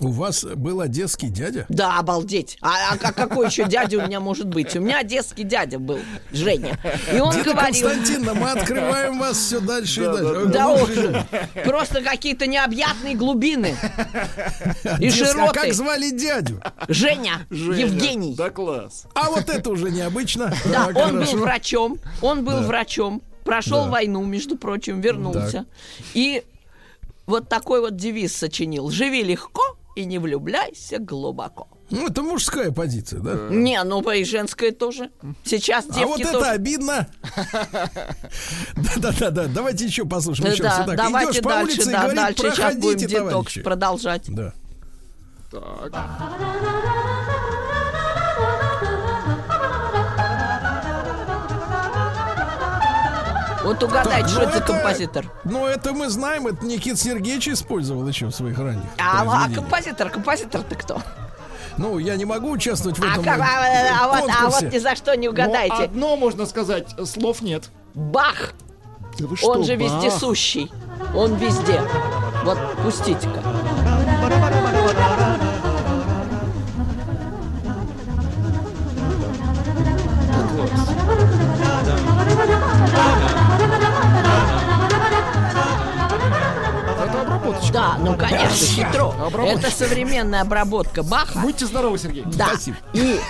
[0.00, 1.66] У вас был одесский дядя?
[1.68, 2.58] Да, обалдеть.
[2.60, 4.74] А, а как- какой еще дядя у меня может быть?
[4.74, 6.00] У меня одесский дядя был,
[6.32, 6.76] Женя.
[7.14, 7.88] И он Деда говорил...
[7.88, 10.46] Константиновна, мы открываем вас все дальше и дальше.
[10.46, 11.26] Да и глубже.
[11.64, 13.76] просто какие-то необъятные глубины.
[14.98, 15.72] И Дескать, А как широты.
[15.74, 16.60] звали дядю?
[16.88, 17.86] Женя, Женя.
[17.86, 18.34] Евгений.
[18.34, 19.06] Да класс.
[19.14, 20.52] А вот это уже необычно.
[20.64, 21.36] Да, Так, он был хорошо.
[21.38, 22.66] врачом, он был Да.
[22.66, 23.90] врачом, прошел Да.
[23.90, 25.66] войну, между прочим, вернулся.
[26.14, 26.42] И
[27.26, 28.90] вот такой вот девиз сочинил.
[28.90, 29.62] Живи легко
[29.94, 31.68] и не влюбляйся глубоко.
[31.90, 33.34] Ну, это мужская позиция, да?
[33.50, 35.10] Не, ну и женская тоже.
[35.44, 36.50] Сейчас А вот девки это тоже.
[36.50, 37.08] обидно.
[39.00, 40.52] Да-да-да, давайте еще послушаем.
[40.52, 40.86] еще раз.
[40.86, 42.50] Давайте дальше, улице и да, дальше.
[42.50, 44.24] Сейчас будем проходите, детокс продолжать.
[44.28, 44.52] Да.
[53.64, 55.32] Вот угадайте, что ну это за композитор.
[55.44, 59.58] Ну, это мы знаем, это Никит Сергеевич использовал еще в своих ранних А, а произведениях.
[59.60, 61.02] композитор, композитор-то кто?
[61.76, 64.78] Ну, я не могу участвовать в А, этом как- а, а вот, а вот ни
[64.78, 65.74] за что не Но угадайте.
[65.84, 67.70] одно можно сказать, слов нет.
[67.94, 68.52] Бах!
[69.18, 70.04] Да вы Он же Бах?
[70.04, 70.70] вездесущий.
[71.14, 71.80] Он везде.
[72.44, 73.40] Вот пустите-ка.
[87.84, 89.14] Да, ну конечно, хитро.
[89.46, 91.40] Это современная обработка Баха.
[91.40, 92.24] Будьте здоровы, Сергей.
[92.24, 92.46] Да.
[92.48, 92.76] Спасибо.
[92.94, 93.20] И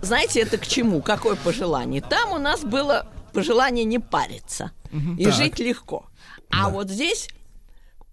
[0.00, 1.02] знаете, это к чему?
[1.02, 2.00] Какое пожелание?
[2.00, 4.70] Там у нас было пожелание не париться
[5.18, 5.34] и Так.
[5.34, 6.06] жить легко.
[6.50, 7.28] А вот здесь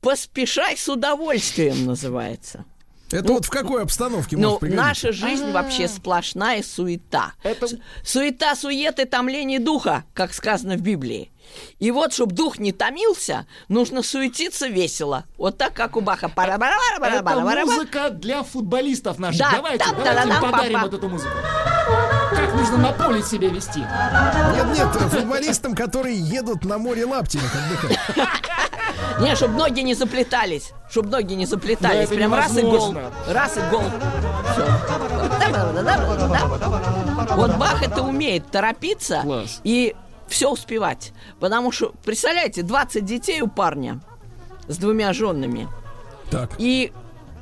[0.01, 2.65] поспешай с удовольствием называется.
[3.16, 4.88] Это вот в какой обстановке Ну, может пригодиться?
[4.88, 7.34] наша жизнь вообще сплошная суета.
[7.43, 7.68] Это-
[8.03, 11.32] Суета, суеты, томление духа, как сказано в Библии.
[11.80, 15.26] И вот, чтобы дух не томился, нужно суетиться весело.
[15.38, 16.26] Вот так, как у Баха.
[16.26, 17.66] Это Пара-бара-бара-бара-бара-бара.
[17.66, 19.39] музыка для футболистов наших.
[19.39, 21.32] Да, давайте, там, давайте подарим вот эту музыку.
[22.45, 23.79] Как нужно на поле себя вести.
[23.79, 27.97] Нет, нет, футболистам, которые едут на море Лаптевых отдыхать.
[29.19, 30.71] Не, чтобы ноги не заплетались.
[30.89, 32.05] Чтобы ноги не заплетались.
[32.05, 32.95] это Прям раз и гол.
[33.27, 33.83] Раз и гол.
[37.35, 39.23] Вот Бах это умеет торопиться
[39.63, 39.95] и
[40.27, 41.13] все успевать.
[41.39, 44.01] Потому что, представляете, 20 детей у парня
[44.67, 45.67] с двумя женами.
[46.29, 46.51] Так.
[46.59, 46.93] И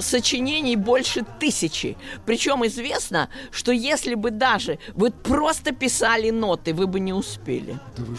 [0.04, 1.97] сочинений больше тысячи.
[2.26, 7.78] Причем известно, что если бы даже вы просто писали ноты, вы бы не успели.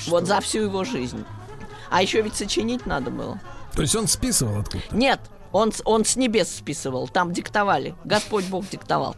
[0.08, 1.24] вот за всю его жизнь.
[1.90, 3.40] А еще ведь сочинить надо было.
[3.74, 5.20] То есть он списывал откуда Нет,
[5.52, 7.94] он, с- он с небес списывал, там диктовали.
[8.04, 9.14] Господь Бог диктовал.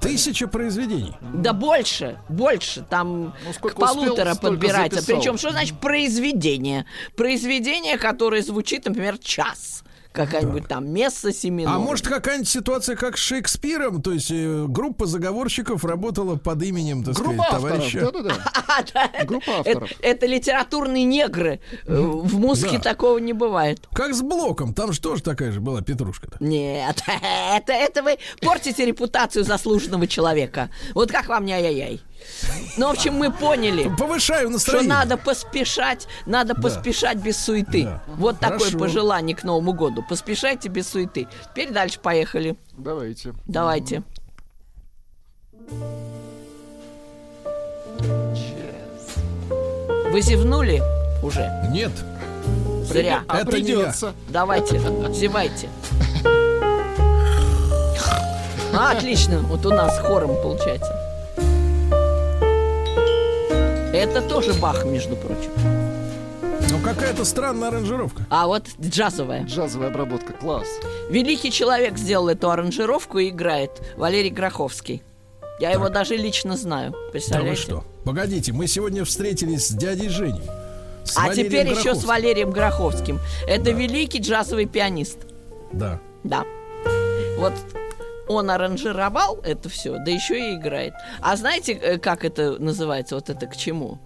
[0.00, 1.14] Тысяча произведений.
[1.20, 5.04] Да больше, больше, там Ну, к полутора успел, подбирается.
[5.04, 6.84] Причем, что значит произведение?
[7.16, 9.82] Произведение, которое звучит, например, час.
[10.16, 11.74] Какая-нибудь там место семинар.
[11.74, 14.02] А может какая-нибудь ситуация, как с Шекспиром?
[14.02, 17.90] То есть э, группа заговорщиков работала под именем, так Группа сказать, авторов.
[17.92, 18.10] товарища.
[18.12, 19.10] Да-да-да.
[19.24, 19.90] Группа это, авторов.
[20.00, 21.60] это литературные негры.
[21.86, 22.90] Э, В музыке Да.
[22.90, 23.86] такого не бывает.
[23.92, 26.36] Как с Блоком, там же тоже такая же была Петрушка-то.
[26.40, 27.02] Нет,
[27.54, 30.70] это, это вы портите репутацию заслуженного человека.
[30.94, 32.00] Вот как вам не ай-яй-яй.
[32.76, 34.88] Ну, в общем, мы поняли, Повышаю что настроение.
[34.90, 37.84] надо поспешать, надо поспешать без суеты.
[37.84, 38.02] Да.
[38.06, 38.78] Вот такое Хорошо.
[38.78, 40.04] пожелание к Новому году.
[40.08, 41.26] Поспешайте без суеты.
[41.50, 42.56] Теперь дальше поехали.
[42.76, 43.32] Давайте.
[43.46, 44.02] Давайте.
[50.10, 50.82] Вы зевнули
[51.22, 51.50] уже?
[51.70, 51.92] Нет,
[52.84, 53.22] Зря.
[53.28, 53.76] А Это не я.
[53.76, 54.14] придется.
[54.28, 54.78] Давайте,
[55.12, 55.68] зевайте.
[58.72, 60.92] А, отлично, вот у нас хором получается.
[63.96, 65.50] Это тоже Бах, между прочим.
[66.70, 68.26] ну какая-то странная аранжировка.
[68.28, 69.44] А вот джазовая.
[69.44, 70.34] Джазовая обработка.
[70.34, 70.68] Класс.
[71.08, 73.70] Великий человек сделал эту аранжировку и играет.
[73.96, 75.02] Валерий Гроховский.
[75.60, 76.90] Я его даже лично знаю.
[76.90, 77.62] Да вы Представляете?
[77.62, 77.84] что?
[78.04, 80.42] Погодите, мы сегодня встретились с дядей Женей.
[81.04, 82.08] С а Валерием теперь еще с Гроховским.
[82.08, 83.20] Валерием Гроховским.
[83.48, 85.20] Это великий джазовый пианист.
[85.72, 86.00] Да.
[86.22, 86.44] Да.
[87.38, 87.54] Вот
[88.28, 90.94] он аранжировал это все, да еще и играет.
[91.20, 93.98] А знаете, э, как это называется, вот это к чему?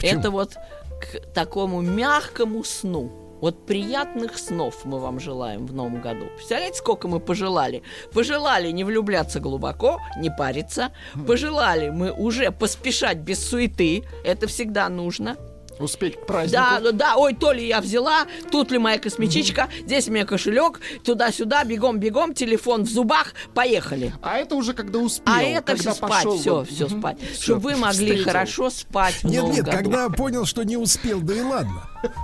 [0.00, 0.18] чему?
[0.18, 0.56] Это вот
[1.00, 3.10] к такому мягкому сну.
[3.40, 6.26] Вот приятных снов мы вам желаем в новом году.
[6.36, 7.82] Представляете, сколько мы пожелали?
[8.14, 10.90] Пожелали не влюбляться глубоко, не париться.
[11.26, 14.04] Пожелали мы уже поспешать без суеты.
[14.24, 15.36] Это всегда нужно.
[15.78, 16.62] Успеть к празднику.
[16.62, 20.24] Да, да, да, ой, то ли я взяла, тут ли моя косметичка, здесь у меня
[20.24, 24.14] кошелек, туда-сюда, бегом-бегом, телефон в зубах, поехали.
[24.22, 25.34] А это уже когда успел.
[25.34, 26.68] А это все спать, пошел все, вот.
[26.68, 26.98] все Мгм.
[27.00, 27.18] спать.
[27.20, 28.24] Всё, Чтобы вы могли встретил.
[28.24, 29.76] хорошо спать в Нет, новом нет, году.
[29.76, 31.82] когда понял, что не успел, да и ладно.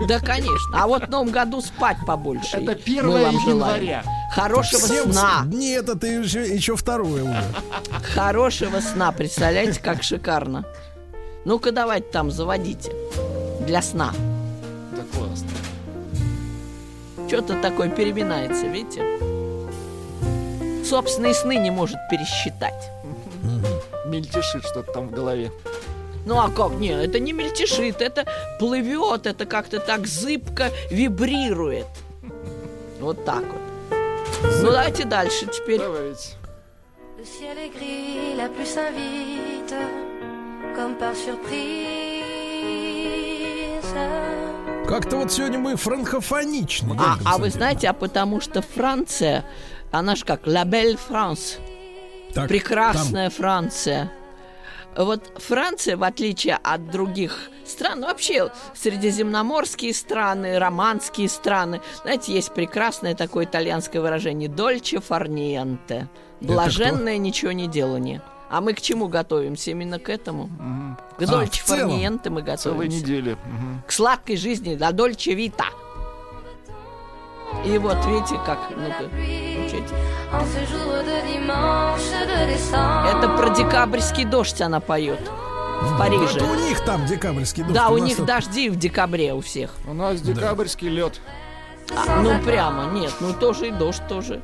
[0.09, 0.71] Да, конечно.
[0.75, 2.57] А вот в новом году спать побольше.
[2.57, 3.49] Это Мы 1 вам желаем.
[3.49, 4.05] января.
[4.35, 5.43] Хорошего Всем сна.
[5.47, 7.45] Нет, это еще, еще второе уже.
[8.15, 9.13] Хорошего сна.
[9.13, 10.65] Представляете, как шикарно.
[11.45, 12.93] Ну-ка, давайте там заводите.
[13.67, 14.13] Для сна.
[14.93, 15.49] Да классно.
[17.29, 19.03] Что-то такое переминается, видите?
[20.85, 22.91] Собственные сны не может пересчитать.
[24.07, 25.51] Мельтешит что-то там в голове.
[26.27, 26.73] Ну а как?
[26.73, 28.27] Не, это не мельтешит, это
[28.59, 31.87] плывет, это как-то так зыбко вибрирует.
[33.01, 33.63] Вот так вот.
[34.63, 35.79] Ну давайте дальше теперь.
[35.79, 36.37] Давайте.
[37.19, 39.75] Le ciel est gris, la pluie s'invite,
[40.75, 42.12] comme par surprise.
[44.87, 46.97] Как-то вот сегодня мы франкофоничны.
[46.99, 49.45] А, а вы знаете, а потому что Франция,
[49.91, 51.59] она ж как La Belle France,
[52.35, 54.13] Так, прекрасная Франция.
[54.97, 62.53] Вот Франция, в отличие от других стран, ну, вообще средиземноморские страны, романские страны, знаете, есть
[62.53, 66.09] прекрасное такое итальянское выражение «дольче фарниенте»
[66.43, 68.21] блаженное ничего не делание.
[68.53, 69.71] А мы к чему готовимся?
[69.71, 70.49] Именно к этому.
[71.19, 71.89] К А, дольче целом?
[71.89, 72.99] фарниенте мы Целые готовимся.
[72.99, 73.33] недели.
[73.47, 73.83] Мгм.
[73.87, 75.65] К сладкой жизни, да, дольче вита.
[77.65, 79.95] И вот видите, как, ну-ка, учите.
[83.09, 85.21] Это про декабрьский дождь она поет
[85.83, 86.37] в Париже.
[86.39, 87.75] Это у них там декабрьский дождь.
[87.75, 89.71] Да, у нас них тут- дожди в декабре у всех.
[89.89, 91.21] У нас декабрьский лед.
[91.95, 94.43] А, ну прямо, нет, ну тоже и дождь тоже.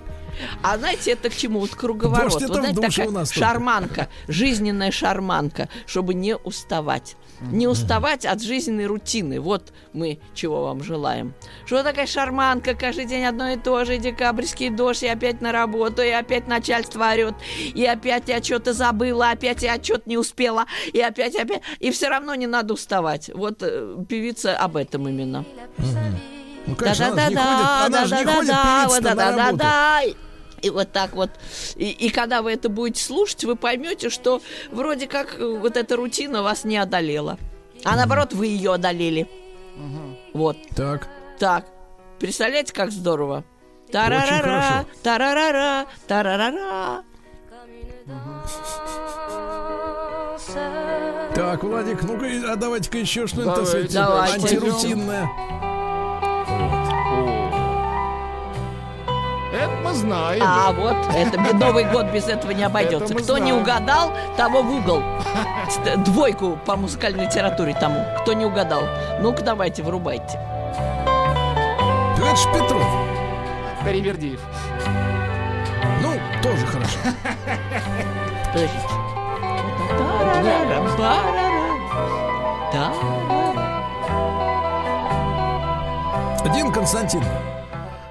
[0.63, 1.61] А знаете, это к чему?
[1.61, 2.33] Вот круговорот.
[2.33, 7.17] Дождь это вот знаете, такая у нас шарманка, жизненная шарманка, чтобы не уставать.
[7.41, 9.41] Не уставать от жизненной рутины.
[9.41, 11.35] Вот мы чего вам желаем.
[11.67, 16.03] Что такая шарманка, каждый день одно и то же, декабрьский дождь, и опять на работу,
[16.03, 17.35] и опять начальство орет,
[17.75, 22.09] и опять я что-то забыла, опять я что-то не успела, и опять, опять, и все
[22.09, 23.31] равно не надо уставать.
[23.33, 25.45] Вот э, певица об этом именно.
[26.67, 29.57] Ну, конечно, она же не ходит, она же не ходит певица на работу.
[29.59, 30.01] да
[30.63, 31.31] И вот так вот.
[31.77, 35.97] И, и когда вы это будете слушать, вы поймете, что вроде как э, вот эта
[35.97, 37.39] рутина вас не одолела.
[37.85, 39.29] А наоборот, вы ее одолели.
[40.35, 40.57] Вот.
[40.75, 41.09] Так.
[41.39, 41.67] Так.
[42.19, 43.45] Представляете, как здорово?
[43.85, 47.05] Очень Тарарара, тарарара, тарарара.
[51.35, 54.35] Так, Владик, ну-ка, а давайте-ка еще что-нибудь сказать, Давайте.
[54.35, 55.29] антирутинное.
[59.53, 60.43] Это мы знаем.
[60.45, 63.15] А вот, это Новый год без этого не обойдется.
[63.15, 63.63] Кто не знаем.
[63.63, 65.03] угадал, того в угол.
[66.05, 68.05] Двойку по музыкальной литературе тому.
[68.21, 68.83] Кто не угадал.
[69.21, 70.39] Ну-ка, давайте, вырубайте.
[72.19, 72.83] Ж Петров.
[73.83, 74.41] Таривердиев.
[76.03, 76.99] Ну, тоже хорошо.
[78.53, 78.89] Подождите.
[82.71, 82.93] Тарара.
[86.55, 87.25] Дин Константин.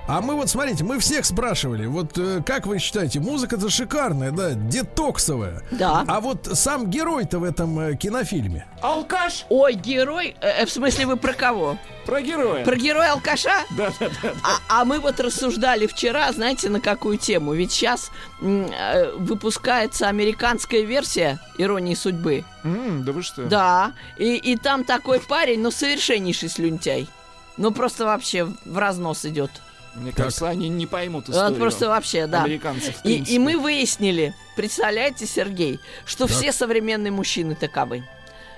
[0.08, 4.54] А мы вот, смотрите, мы всех спрашивали, вот э, как вы считаете, музыка-то шикарная, да,
[4.54, 5.64] детоксовая.
[5.72, 6.06] Да.
[6.08, 8.66] А вот сам герой-то в этом э, кинофильме.
[8.82, 9.46] Алкаш.
[9.50, 11.78] Ой, герой, э, в смысле вы про кого?
[12.06, 12.64] Про героя.
[12.64, 13.66] Про героя алкаша?
[13.72, 14.32] Да, да, да.
[14.44, 17.54] А, а мы вот рассуждали вчера, знаете, на какую тему?
[17.54, 18.10] Ведь сейчас
[18.42, 22.46] э, выпускается американская версия «Иронии судьбы».
[22.64, 23.44] Да вы что?
[23.44, 27.10] Да, и, и там такой парень, ну, совершеннейший слюнтяй.
[27.58, 29.52] Ну, просто вообще в разнос идет.
[29.98, 31.50] Мне кажется, они не поймут историю.
[31.52, 32.44] Вот просто вообще, да.
[32.44, 38.04] Американцев, И, и мы выяснили, представляете, Сергей, что все современные мужчины таковы.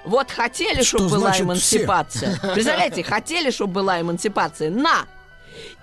[0.06, 2.40] Вот хотели, Что чтобы была эмансипация.
[2.54, 4.70] Представляете, хотели, чтобы была эмансипация.
[4.70, 5.06] На!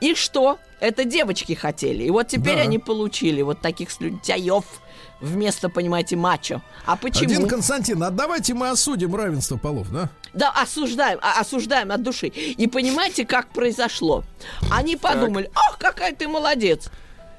[0.00, 0.59] И что?
[0.80, 2.04] Это девочки хотели.
[2.04, 2.62] И вот теперь Да.
[2.62, 4.64] они получили вот таких слюнтяев
[5.21, 6.62] вместо, понимаете, мачо.
[6.85, 7.29] А почему?
[7.29, 10.11] Дин Константин, а давайте мы осудим равенство полов, да?
[10.35, 12.27] Да, осуждаем, а- осуждаем от души.
[12.29, 14.25] И понимаете, как произошло?
[14.71, 16.91] Они подумали, ах, какая ты молодец.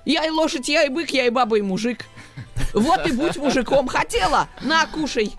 [0.06, 2.06] Я и лошадь, я и бык, я и баба, и мужик.
[2.74, 3.88] Вот и будь мужиком.
[3.88, 4.48] Хотела?
[4.62, 5.34] На, кушай.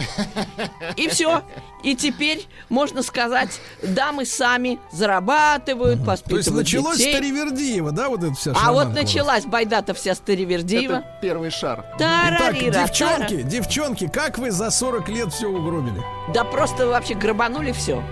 [0.96, 1.42] И все.
[1.82, 7.12] И теперь, можно сказать, дамы сами зарабатывают, То есть воспитывают началось детей.
[7.12, 10.92] с Таривердиева, да, вот эта вся А вот началась байда-то вся Старивердиева.
[10.94, 11.84] Это первый шар.
[11.96, 16.02] Итак, Тарарира, девчонки, девчонки, как вы за 40 лет все угробили?
[16.34, 18.02] Да просто вы вообще грабанули все.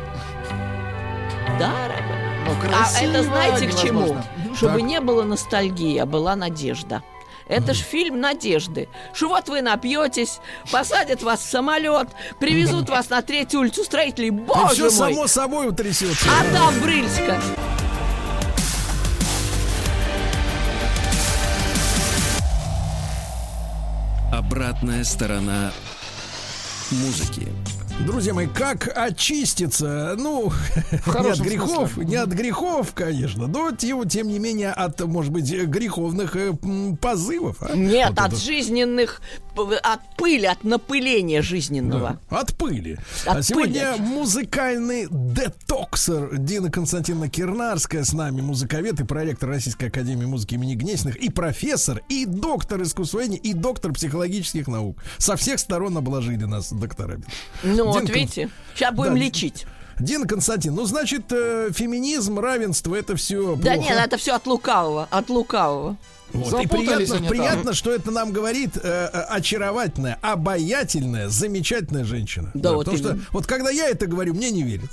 [1.59, 1.95] дорого.
[2.47, 4.17] Ну, А красиво это знаете к чему?
[4.55, 4.83] Чтобы Так.
[4.83, 7.03] не было ностальгии, а была надежда.
[7.49, 8.89] Это ж фильм надежды.
[9.13, 10.41] Что вот вы напьетесь,
[10.73, 12.09] посадят вас в самолет,
[12.41, 14.31] привезут вас на третью улицу строителей.
[14.31, 14.91] Боже все мой!
[14.91, 16.27] само собой утрясется.
[16.29, 17.41] А там Брыльска.
[24.33, 25.73] Обратная сторона
[26.91, 27.49] музыки.
[28.05, 30.15] Друзья мои, как очиститься?
[30.19, 30.53] Ну,
[31.07, 32.05] не от грехов, смысле.
[32.05, 36.53] не от грехов, конечно, но тем, тем не менее от, может быть, греховных э,
[37.01, 37.57] позывов.
[37.61, 37.75] а?
[37.75, 38.37] Нет, Вот от это.
[38.37, 39.21] жизненных,
[39.59, 42.21] от пыли, от напыления жизненного.
[42.29, 42.99] От пыли.
[43.25, 44.03] От а сегодня пыли.
[44.07, 51.17] музыкальный детоксер Дина Константиновна Кирнарская с нами, музыковед и проректор Российской Академии Музыки имени Гнесиных,
[51.17, 55.03] и профессор, и доктор искусствоведения, и доктор психологических наук.
[55.19, 57.25] Со всех сторон обложили нас докторами.
[57.63, 59.67] Ну, вот Динка, видите, сейчас будем да, лечить.
[59.99, 65.09] Дина Константин, ну, значит, э, феминизм, равенство, это все Да нет, это все от лукавого,
[65.11, 65.97] от лукавого.
[66.33, 66.63] Вот.
[66.63, 72.51] И приятно, приятно, что это нам говорит э, э, очаровательная, обаятельная, замечательная женщина.
[72.55, 73.27] Да, вот потому что именно.
[73.33, 74.91] вот когда я это говорю, мне не верят.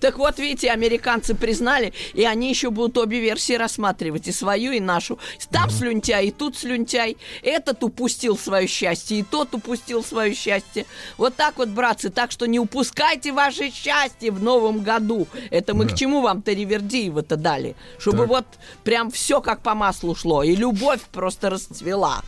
[0.00, 4.80] Так вот, видите, американцы признали, и они еще будут обе версии рассматривать, и свою, и
[4.80, 5.18] нашу.
[5.50, 7.16] Там слюнтяй, и тут слюнтяй.
[7.42, 10.86] Этот упустил свое счастье, и тот упустил свое счастье.
[11.16, 15.26] Вот так вот, братцы, так что не упускайте ваше счастье в новом году.
[15.50, 17.76] Это мы к чему вам-то Ривердиева-то дали?
[17.98, 18.46] Чтобы вот
[18.94, 22.22] прям все как по маслу шло, и любовь просто расцвела.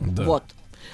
[0.00, 0.24] Да.
[0.24, 0.42] Вот.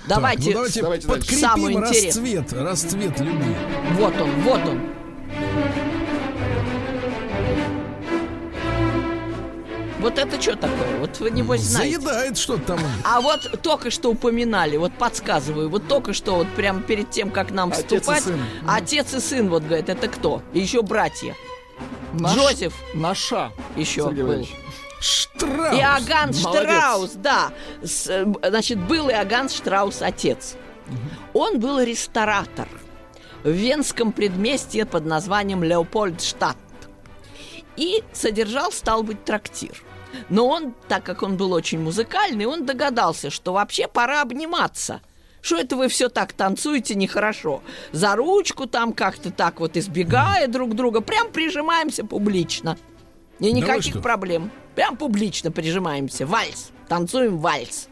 [0.07, 2.11] Так, Давайте, ну давайте, подкрепим интересное.
[2.11, 3.57] расцвет, расцвет любви.
[3.95, 4.81] вот он, вот он.
[9.99, 10.99] Вот это что такое?
[11.01, 11.99] Вот вы небось знаете.
[11.99, 12.81] Заедает что-то там.
[13.03, 17.51] А вот только что упоминали, вот подсказываю, вот только что, вот прямо перед тем, как
[17.51, 18.39] нам Отец и вступать, сын.
[18.69, 20.43] отец и сын, вот говорит, это кто?
[20.53, 21.35] И еще братья.
[22.13, 23.51] Наш- Джозеф Наша.
[23.75, 24.29] еще Сергей был.
[24.29, 24.55] Валерьевич.
[25.01, 25.75] Штраф.
[25.75, 26.71] Иоганн Молодец.
[26.71, 27.53] Штраус, да.
[27.83, 30.57] С, э, значит, был Иоганн Штраус отец.
[31.33, 32.69] Он был ресторатор
[33.43, 36.57] в венском предместье под названием Леопольдштадт.
[37.77, 39.83] И содержал, стал быть, трактир.
[40.31, 45.03] Но он, так как он был очень музыкальный, он догадался, что вообще пора обниматься.
[45.43, 47.63] Что это вы все так танцуете нехорошо?
[47.93, 52.79] За ручку там как-то так вот избегая друг друга, прям прижимаемся публично.
[53.39, 54.01] И вы никаких что?
[54.01, 54.51] проблем.
[54.75, 56.27] Прям публично прижимаемся.
[56.27, 56.71] Вальс.
[56.89, 57.89] Танцуем вальс.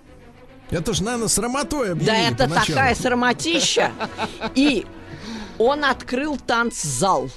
[0.71, 2.67] Это ж, наверное, срамотой Да объявили это поначалу.
[2.67, 3.93] такая срамотища.
[4.55, 4.87] И
[5.59, 7.29] он открыл танцзал.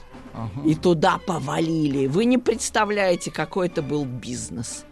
[0.66, 2.06] И туда повалили.
[2.08, 4.86] Вы не представляете, какой это был бизнес.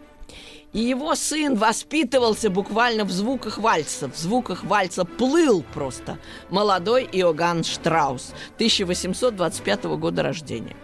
[0.72, 4.10] И его сын воспитывался буквально в звуках вальса.
[4.10, 6.18] В звуках вальса плыл просто.
[6.50, 10.76] Молодой Иоганн Штраус, 1825 года рождения.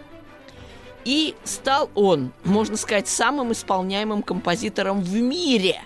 [1.05, 5.81] И стал он, можно сказать, самым исполняемым композитором в мире.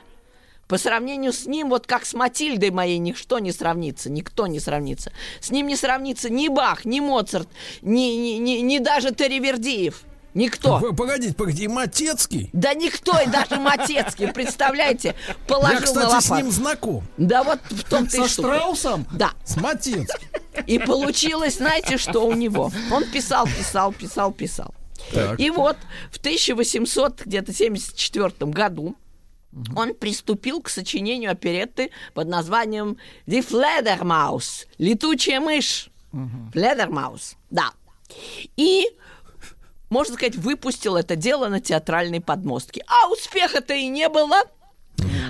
[0.68, 5.14] По сравнению с ним, вот как с Матильдой моей, ничто не сравнится, никто не сравнится.
[5.40, 7.48] С ним не сравнится ни Бах, ни Моцарт,
[7.82, 10.04] ни, ни, ни, ни даже Терривердиев.
[10.34, 10.80] Никто.
[10.96, 12.52] Погодите, погодите, и Матецкий?
[12.54, 15.16] Да никто, и даже Матецкий, представляете,
[15.48, 17.04] положил Я, на кстати, с ним знаком.
[17.18, 18.50] Да вот в том-то Со и штука.
[18.50, 19.08] Штраусом?
[19.14, 19.32] Да.
[19.44, 20.30] С Матецким.
[20.68, 22.72] И получилось, знаете, что у него?
[22.92, 24.76] Он писал, писал, писал, писал.
[25.14, 25.40] Так.
[25.40, 25.78] И вот
[26.12, 28.96] в 1800 где-то 74 году
[29.76, 35.90] он приступил к сочинению оперетты под названием «Die Fledermaus»– «Летучая мышь».
[36.54, 37.72] «Fledermaus», да.
[38.56, 38.86] И,
[39.90, 42.84] можно сказать, выпустил это дело на театральной подмостке.
[42.88, 44.44] А успеха-то и не было.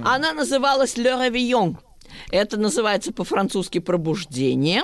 [0.03, 1.77] Она называлась «Le Réveillon».
[2.31, 4.83] Это называется по-французски «пробуждение»,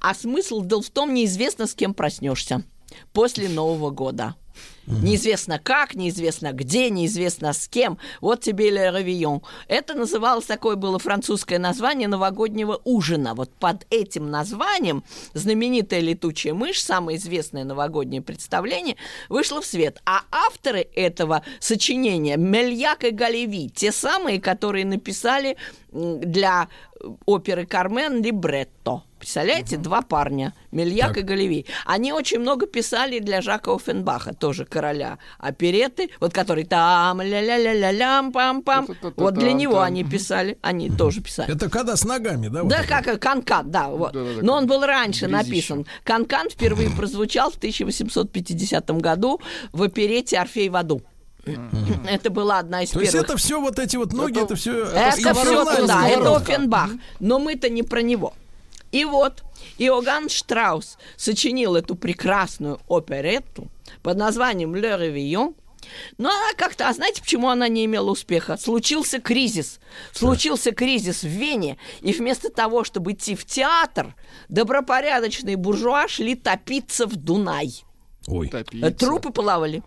[0.00, 2.64] а смысл был в том, неизвестно, с кем проснешься
[3.12, 4.34] после Нового года.
[4.86, 7.98] Неизвестно как, неизвестно где, неизвестно с кем.
[8.20, 9.40] Вот тебе «Le Réveillon».
[9.68, 13.34] Это называлось, такое было французское название новогоднего ужина.
[13.34, 18.96] Вот под этим названием знаменитая «Летучая мышь», самое известное новогоднее представление,
[19.28, 20.00] вышло в свет.
[20.06, 25.56] А авторы этого сочинения Мельяк и Галеви, те самые, которые написали
[25.92, 26.68] для
[27.26, 29.02] оперы «Кармен» либретто.
[29.18, 31.66] Представляете, два парня, Мельяк и Галеви.
[31.84, 38.88] Они очень много писали для Жака Оффенбаха, тоже короля опереты, вот который там ля-ля-ля-ля-лям, пам-пам.
[39.16, 41.52] Вот для него они писали, они тоже писали.
[41.52, 42.62] Это когда с ногами, да?
[42.62, 43.88] Да, как э, Канкан, да.
[43.88, 44.14] Вот.
[44.14, 45.84] Но он был раньше написан.
[46.02, 49.38] Канкан впервые прозвучал в 1850 году
[49.72, 51.02] в оперете «Орфей в аду».
[51.44, 53.30] Это была одна из То есть первых.
[53.30, 54.84] это все вот эти вот ноги, это, все...
[54.84, 56.36] Это все туда, это.
[56.36, 56.90] Оффенбах.
[57.18, 58.34] Но мы-то не про него.
[58.92, 59.44] И вот
[59.78, 63.68] Иоганн Штраус сочинил эту прекрасную оперетту
[64.02, 65.54] под названием «Le Réveillon»,
[66.18, 68.56] но она как-то, а знаете, почему она не имела успеха?
[68.56, 69.80] Случился кризис.
[70.12, 74.14] Случился кризис в Вене, и вместо того, чтобы идти в театр,
[74.48, 77.84] добропорядочные буржуа шли топиться в Дунай.
[78.26, 78.48] Ой.
[78.48, 78.90] Топиться.
[78.90, 79.82] Трупы плавали.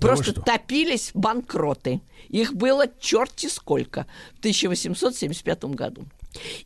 [0.00, 0.42] Просто что?
[0.42, 2.00] топились банкроты.
[2.28, 4.06] Их было черти сколько
[4.36, 6.04] в 1875 году.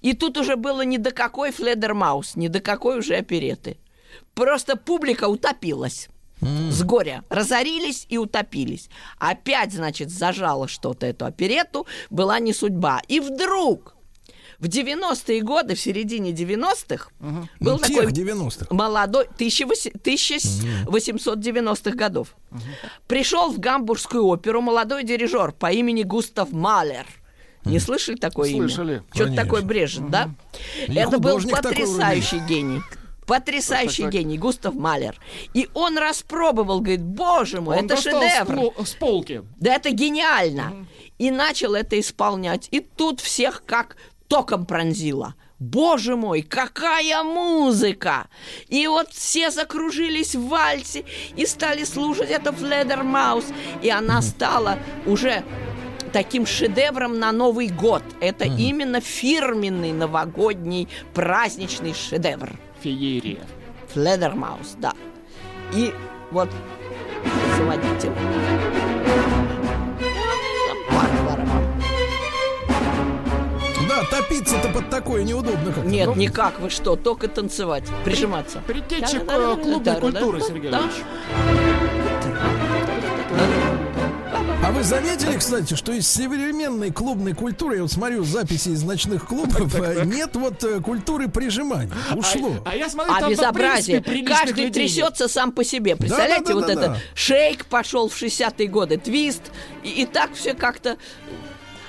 [0.03, 3.79] И тут уже было ни до какой Фледермаус, ни до какой уже опереты.
[4.35, 6.09] Просто публика утопилась.
[6.41, 7.25] С горя.
[7.31, 8.91] Разорились и утопились.
[9.19, 13.01] Опять, значит, зажало что-то эту оперету, была не судьба.
[13.09, 13.94] И вдруг
[14.59, 18.67] в 90-е годы, в середине 90-х, был Ну, такой тех 90-х.
[18.75, 19.95] молодой 1800
[20.87, 22.35] 1890-х годов.
[23.07, 27.07] Пришел в гамбургскую оперу молодой дирижер по имени Густав Малер.
[27.65, 28.93] Не слышали такое Слышали.
[28.95, 29.05] имя?
[29.11, 29.45] Что-то Конечно.
[29.45, 30.31] такое брежет, да?
[30.87, 32.81] И Это был потрясающий гений.
[33.27, 35.19] Потрясающий Так, так, гений, Густав Малер.
[35.55, 38.53] И он распробовал, говорит, боже мой, Он это шедевр.
[38.53, 39.43] С, пол- с полки.
[39.57, 40.87] Да это гениально.
[41.17, 42.69] И начал это исполнять.
[42.71, 43.97] И тут всех как
[44.29, 45.35] током пронзило.
[45.59, 48.29] Боже мой, какая музыка!
[48.69, 51.05] И вот все закружились в вальсе
[51.37, 53.47] и стали слушать это Фледермаус.
[53.81, 55.45] И она стала уже
[56.13, 58.03] таким шедевром на Новый год.
[58.21, 62.53] Это именно фирменный новогодний праздничный шедевр.
[62.83, 63.43] Феерия.
[63.93, 64.93] Фледермаус, да.
[65.73, 65.93] И
[66.31, 66.51] вот
[67.57, 68.13] заводите.
[74.11, 78.63] Да, топиться-то под такое неудобно как Нет, никак, вы что, только танцевать, прижиматься.
[78.67, 80.81] Предтеча э, клубной культуры, Сергей Да.
[80.81, 80.93] Ильич.
[84.65, 89.27] А вы заметили, кстати, что из современной клубной культуры, я вот смотрю записи из ночных
[89.27, 91.93] клубов, э, нет вот э, культуры прижимания.
[92.15, 92.57] Ушло.
[92.65, 94.01] А я смотрю, А там, в безобразие.
[94.27, 95.97] Каждый людей трясется сам по себе.
[95.97, 96.97] Представляете, да, вот да, это да.
[97.15, 99.43] шейк пошел в 60-е годы, твист,
[99.83, 100.97] и, и так все как-то...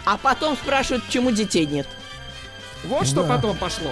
[0.04, 1.88] А потом спрашивают, почему детей нет.
[2.88, 3.36] Вот что Да.
[3.36, 3.92] потом пошло.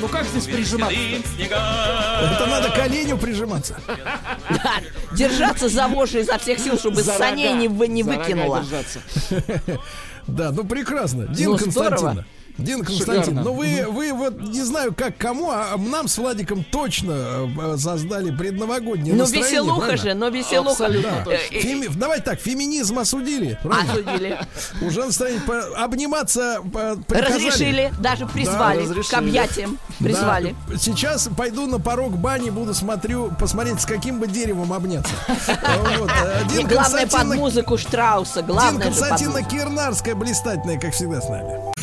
[0.00, 0.96] Ну как здесь прижиматься?
[1.38, 3.78] Это надо к оленю прижиматься.
[3.86, 4.74] Да,
[5.12, 9.00] держаться за вожжи изо всех сил, чтобы За саней не, не держаться.
[10.26, 11.26] Да, ну прекрасно.
[11.26, 12.24] Дин Ну, Константиновна.
[12.56, 17.48] Дин Константин, ну вы, вы вот не знаю как кому, а нам с Владиком точно
[17.58, 19.50] э, создали предновогоднее Ну, настроение.
[19.50, 20.02] веселуха правильно?
[20.10, 20.70] же, но веселуха.
[20.70, 23.58] Абсолютно Э, э, Феми- Давайте так, феминизм осудили.
[23.62, 23.92] правильно?
[23.92, 24.38] Осудили.
[24.82, 27.46] Уже настроение по- обниматься по- приказали.
[27.48, 29.16] Разрешили, даже призвали к разрешили.
[29.18, 29.78] объятиям.
[29.98, 30.54] Призвали.
[30.68, 30.78] Да.
[30.78, 35.12] Сейчас пойду на порог бани, буду смотрю, посмотреть, с каким бы деревом обняться.
[35.98, 36.10] Вот.
[36.24, 38.42] э, И Дин главное под музыку Штрауса.
[38.42, 39.56] Дин Главное Константиновна музыку.
[39.56, 41.73] Кирнарская, блистательная, как всегда с нами.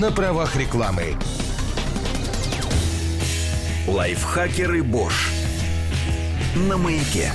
[0.00, 1.16] На правах рекламы.
[3.86, 5.30] Лайфхакеры Бош.
[6.68, 7.32] На маяке.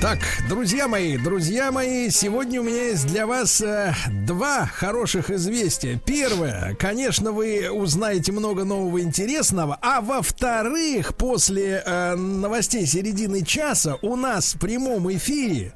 [0.00, 0.18] Так,
[0.48, 3.94] друзья мои, друзья мои, сегодня у меня есть для вас э,
[4.26, 5.98] два хороших известия.
[6.04, 14.14] Первое, конечно, вы узнаете много нового интересного, а во-вторых, после э, новостей середины часа у
[14.14, 15.72] нас в прямом эфире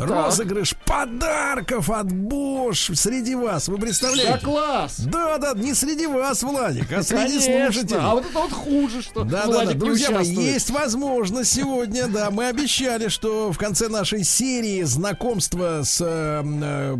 [0.00, 3.68] розыгрыш подарков от Bosch среди вас.
[3.68, 4.44] Вы Да представляете?
[4.44, 4.98] класс!
[5.00, 7.66] Да, да, не среди вас, Владик, а среди Конечно.
[7.66, 8.00] слушателей.
[8.00, 12.30] А вот это вот хуже, что Да, да, да, друзья мои, есть возможность сегодня, да,
[12.30, 16.96] мы обещали, что в конце нашей серии знакомства с, э, э,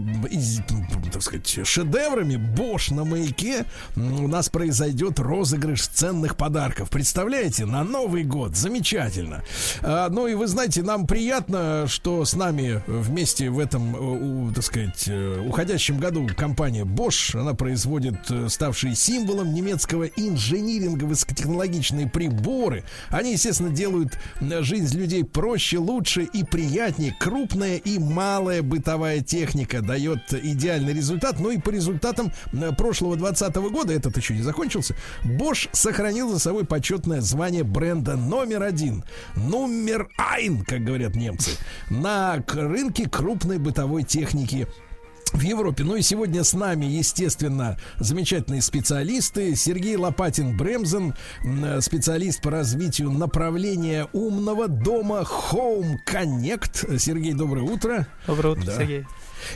[1.12, 3.64] так сказать, шедеврами Бош на маяке
[3.97, 6.90] у нас произойдет розыгрыш ценных подарков.
[6.90, 9.43] Представляете, на Новый год, замечательно.
[9.82, 14.64] А, ну и вы знаете, нам приятно, что с нами вместе в этом, э, так
[14.64, 22.84] сказать, э, уходящем году компания Bosch, она производит э, ставшие символом немецкого инжиниринга высокотехнологичные приборы.
[23.08, 27.16] Они, естественно, делают жизнь людей проще, лучше и приятнее.
[27.18, 31.38] Крупная и малая бытовая техника дает идеальный результат.
[31.38, 32.32] Ну и по результатам
[32.76, 34.94] прошлого 2020 года, этот еще не закончился,
[35.24, 39.04] Bosch сохранил за собой почетное звание бренда номер один.
[39.36, 41.52] Номер айн, как говорят немцы,
[41.88, 44.66] на рынке крупной бытовой техники
[45.32, 45.84] в Европе.
[45.84, 49.55] Ну и сегодня с нами, естественно, замечательные специалисты.
[49.55, 51.14] Сергей Лопатин Бремзен,
[51.80, 56.98] специалист по развитию направления умного дома Home Connect.
[56.98, 58.09] Сергей, доброе утро.
[58.26, 58.76] Доброе утро, Да.
[58.76, 59.06] Сергей.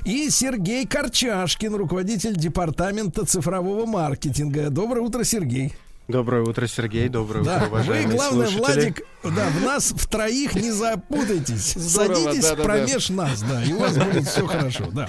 [0.05, 4.70] И Сергей Корчашкин, руководитель департамента цифрового маркетинга.
[4.70, 5.74] Доброе утро, Сергей.
[6.07, 7.09] Доброе утро, Сергей.
[7.09, 8.81] Доброе Да, утро, вы, уважаемые главное, слушатели.
[8.83, 11.73] Владик, да, в нас в троих не запутайтесь.
[11.77, 12.63] Здорово, Садитесь да-да-да.
[12.63, 15.09] промеж нас, да, и у вас будет все хорошо, да.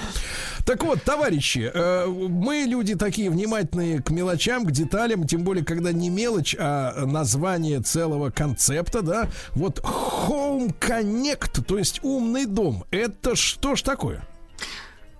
[0.65, 5.91] Так вот, товарищи, э, мы люди такие внимательные к мелочам, к деталям, тем более, когда
[5.91, 9.27] не мелочь, а название целого концепта, да.
[9.51, 14.25] Вот Home Connect, то есть умный дом, это что ж такое?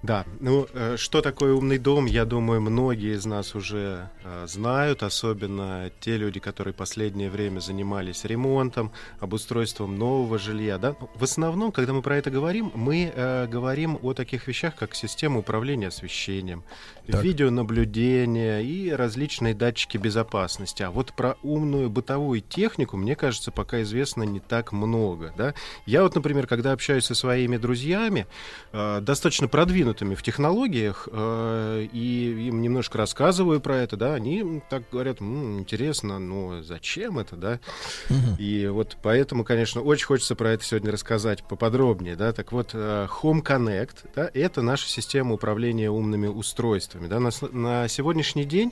[0.06, 5.02] Да, ну э, что такое умный дом, я думаю, многие из нас уже э, знают,
[5.02, 10.78] особенно те люди, которые последнее время занимались ремонтом, обустройством нового жилья.
[10.78, 10.96] Да?
[11.16, 15.40] В основном, когда мы про это говорим, мы э, говорим о таких вещах, как система
[15.40, 16.64] управления освещением,
[17.12, 17.24] Так.
[17.24, 20.84] видеонаблюдение и различные датчики безопасности.
[20.84, 25.34] А вот про умную бытовую технику, мне кажется, пока известно не так много.
[25.38, 25.54] Да?
[25.86, 28.28] Я вот, например, когда общаюсь со своими друзьями,
[28.72, 34.84] э, достаточно продвинутыми в технологиях, э, и им немножко рассказываю про это, да, они так
[34.92, 37.60] говорят, «М, интересно, но зачем это, да?
[38.40, 42.34] И вот поэтому, конечно, очень хочется про это сегодня рассказать поподробнее, да.
[42.34, 47.20] Так вот, э, Home Connect, да, это наша система управления умными устройствами, да.
[47.20, 48.72] На, на сегодняшний день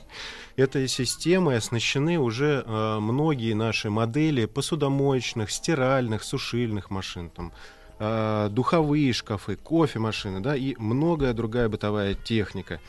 [0.56, 7.52] этой системой оснащены уже э, многие наши модели посудомоечных, стиральных, сушильных машин, там,
[7.98, 12.80] э, духовые шкафы, кофемашины, да, и многое другая бытовая техника.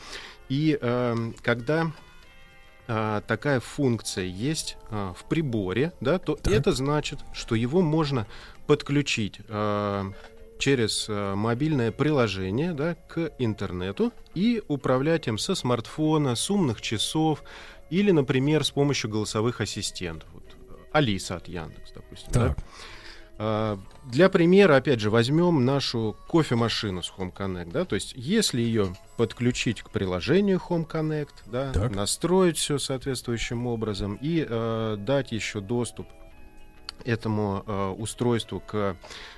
[0.48, 1.92] И эм, когда
[2.88, 8.26] а, такая функция есть а, в приборе, да, то это значит, что его можно
[8.66, 10.12] подключить а,
[10.58, 17.42] через а, мобильное приложение да, к интернету и управлять им со смартфона, с умных часов
[17.90, 20.28] или, например, с помощью голосовых ассистентов.
[20.32, 20.44] Вот,
[20.92, 22.32] Алиса от Яндекс, допустим.
[22.32, 22.48] да.
[22.48, 22.58] Так.
[23.38, 23.78] А,
[24.10, 28.94] Для примера, опять же, возьмем нашу кофемашину с Home Connect, да, то есть если ее
[29.18, 31.94] подключить к приложению Home Connect, да, Так.
[31.94, 36.06] настроить все соответствующим образом и э, дать еще доступ
[37.04, 38.96] этому э, устройству к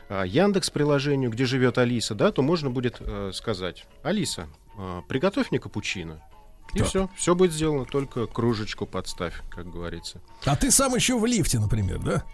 [0.09, 5.51] э, Яндекс приложению, где живет Алиса, да, то можно будет э, сказать: Алиса, э, приготовь
[5.51, 6.23] мне капучино.
[6.75, 6.89] И Так.
[6.89, 10.21] все, все будет сделано, только кружечку подставь, как говорится.
[10.45, 12.25] А ты сам еще в лифте, например, да?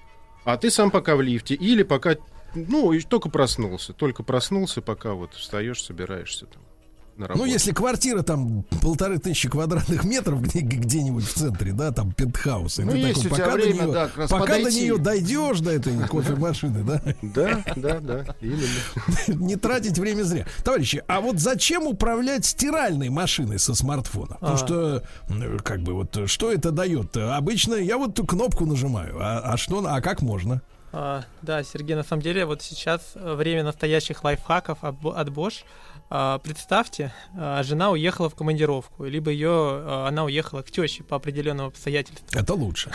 [0.45, 2.17] А ты сам пока в лифте или пока,
[2.55, 6.64] ну, только проснулся, только проснулся, пока вот встаешь, собираешься там
[7.17, 7.47] на работу.
[7.47, 12.79] Ну, если квартира там полторы тысячи квадратных метров где- где-нибудь в центре, да, там пентхаус.
[12.79, 14.47] и Ну, ты есть такой, у тебя пока время, до нее, да, как раз пока
[14.47, 14.81] до подойти.
[14.83, 18.67] нее дойдешь до этой кофемашины, да, Да, да, да, именно.
[19.45, 20.47] не тратить время зря.
[20.65, 24.37] Товарищи, а вот зачем управлять стиральной машиной со смартфона?
[24.41, 24.59] Потому А.
[24.59, 25.03] что,
[25.63, 27.17] как бы, вот, что это дает?
[27.17, 30.63] Обычно я вот ту кнопку нажимаю, а, а что, а как можно?
[30.97, 34.95] А, да, Сергей, на самом деле, вот сейчас время настоящих лайфхаков от
[35.29, 35.65] Bosch.
[36.11, 41.17] А, представьте, а, жена уехала в командировку, либо ее, а, она уехала к теще по
[41.17, 42.29] определенным обстоятельствам.
[42.33, 42.93] Это лучше.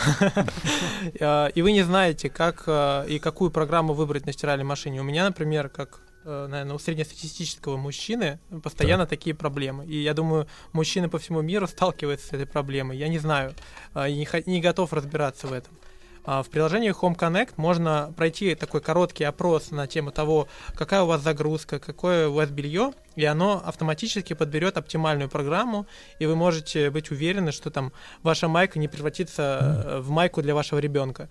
[1.54, 2.68] И вы не знаете, как
[3.08, 5.00] и какую программу выбрать на стиральной машине.
[5.00, 9.86] У меня, например, как наверное, у среднестатистического мужчины постоянно такие проблемы.
[9.86, 12.98] И я думаю, мужчины по всему миру сталкиваются с этой проблемой.
[12.98, 13.54] Я не знаю,
[13.94, 15.78] не, не готов разбираться в этом.
[16.24, 21.06] А, В приложении Home Connect можно пройти такой короткий опрос на тему того, какая у
[21.06, 25.86] вас загрузка, какое у вас белье, и оно автоматически подберет оптимальную программу,
[26.18, 27.92] и вы можете быть уверены, что там
[28.22, 31.28] ваша майка не превратится э, в майку для вашего ребенка.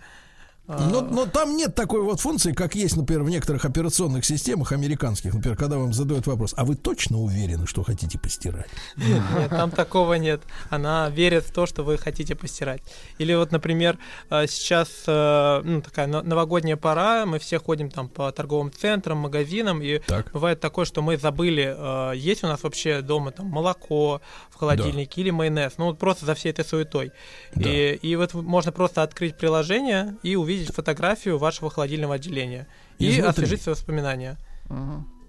[0.71, 4.71] А, Но, но там нет такой вот функции, как есть, например, в некоторых операционных системах
[4.71, 8.69] американских, например, когда вам задают вопрос, а вы точно уверены, что хотите постирать?
[8.95, 10.41] Нет, нет, там такого нет.
[10.69, 12.83] Она верит в то, что вы хотите постирать.
[13.17, 13.97] Или вот, например,
[14.29, 19.17] э, сейчас э, ну, такая но- новогодняя пора, мы все ходим там по торговым центрам,
[19.17, 20.31] магазинам, и Так.
[20.33, 24.21] бывает такое, что мы забыли, э, есть у нас вообще дома там молоко
[24.51, 27.11] в холодильнике или майонез, ну вот просто за всей этой суетой.
[27.55, 32.67] И, и вот можно просто открыть приложение и увидеть фотографию вашего холодильного отделения.
[32.97, 33.29] И Изнутри.
[33.29, 34.37] освежить свои воспоминания.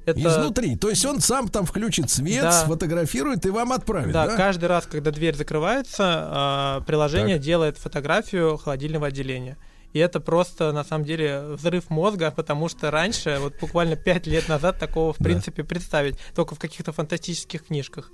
[0.07, 0.77] Это- Изнутри.
[0.77, 2.53] То есть он сам там включит свет, Да.
[2.53, 4.37] сфотографирует и вам отправит, Да, да?
[4.37, 7.45] каждый раз, когда дверь закрывается, а, приложение Так.
[7.45, 9.57] делает фотографию холодильного отделения.
[9.93, 14.49] И это просто, на самом деле, взрыв мозга, потому что раньше, вот буквально пять лет
[14.49, 18.11] назад, такого, в принципе, представить только в каких-то фантастических книжках.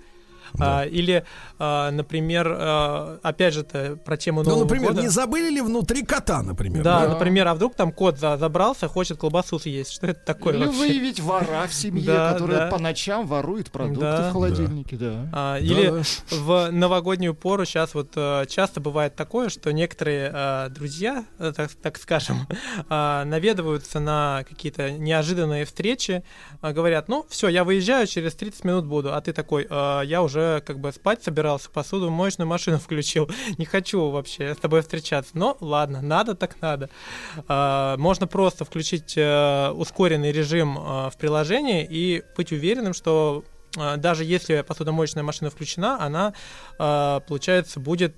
[0.58, 1.24] А, или,
[1.58, 5.02] а, например, а, опять же, это про тему Ну, Нового например, года.
[5.02, 6.82] не забыли ли внутри кота, например?
[6.82, 9.92] Да, например, а вдруг там кот за- забрался, хочет колбасу съесть.
[9.92, 10.78] Что это такое Или вообще?
[10.78, 12.66] выявить вора в семье, Да, который да.
[12.68, 14.28] по ночам ворует продукты Да.
[14.28, 15.28] в холодильнике, да.
[15.32, 16.02] А, Да, или да.
[16.36, 21.70] в новогоднюю пору сейчас вот э, часто бывает такое, что некоторые э, друзья, э, так,
[21.74, 22.46] так скажем,
[22.88, 26.22] а, наведываются на какие-то неожиданные встречи,
[26.60, 30.22] а, говорят, ну все, я выезжаю, через 30 минут буду, а ты такой, «А, я
[30.22, 33.30] уже уже как бы спать собирался, посуду моечную машину включил.
[33.58, 35.30] Не хочу вообще с тобой встречаться.
[35.34, 36.90] Но ладно, надо так надо.
[37.48, 43.44] А, можно просто включить э, ускоренный режим э, в приложении и быть уверенным, что
[43.76, 46.32] э, даже если посудомоечная машина включена, она,
[46.78, 48.16] получается, будет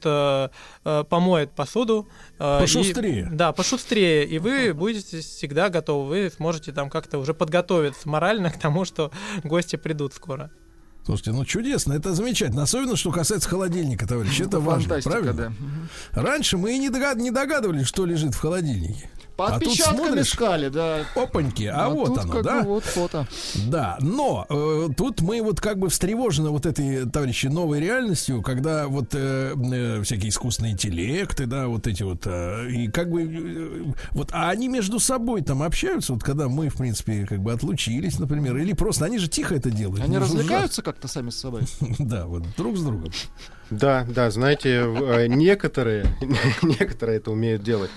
[0.83, 2.09] помоет посуду.
[2.39, 3.29] э, и- Пошустрее.
[3.33, 8.59] да, пошустрее, и вы будете всегда готовы, вы сможете там как-то уже подготовиться морально к
[8.59, 9.11] тому, что
[9.45, 10.51] гости придут скоро.
[11.09, 12.65] Слушайте, ну чудесно, это замечательно.
[12.65, 14.43] Особенно, что касается холодильника, товарищи.
[14.43, 15.55] Это важно, Фантастика, правильно?
[16.13, 16.21] да.
[16.23, 19.09] Раньше мы и не, догад- не догадывались, что лежит в холодильнике.
[19.39, 21.07] По А отпечаткам искали, да.
[21.15, 22.63] Опаньки, а, А вот оно, да?
[22.65, 23.29] вот фото.
[23.69, 28.89] Да, но э, тут мы вот как бы встревожены вот этой, товарищи, новой реальностью, когда
[28.89, 33.93] вот э, э, всякие искусственные интеллекты, да, вот эти вот, э, и как бы, э,
[34.11, 38.19] вот, а они между собой там общаются, вот когда мы, в принципе, как бы отлучились,
[38.19, 40.03] например, или просто, они же тихо это делают.
[40.03, 41.63] Они развлекаются как-то сами с собой.
[42.01, 43.13] Да, вот друг с другом.
[43.71, 46.07] Да, да, знаете, э, некоторые,
[46.63, 47.91] некоторые это умеют делать.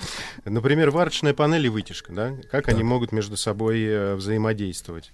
[0.46, 5.12] Например, варочная панель и вытяжка, да, как они могут между собой э, взаимодействовать.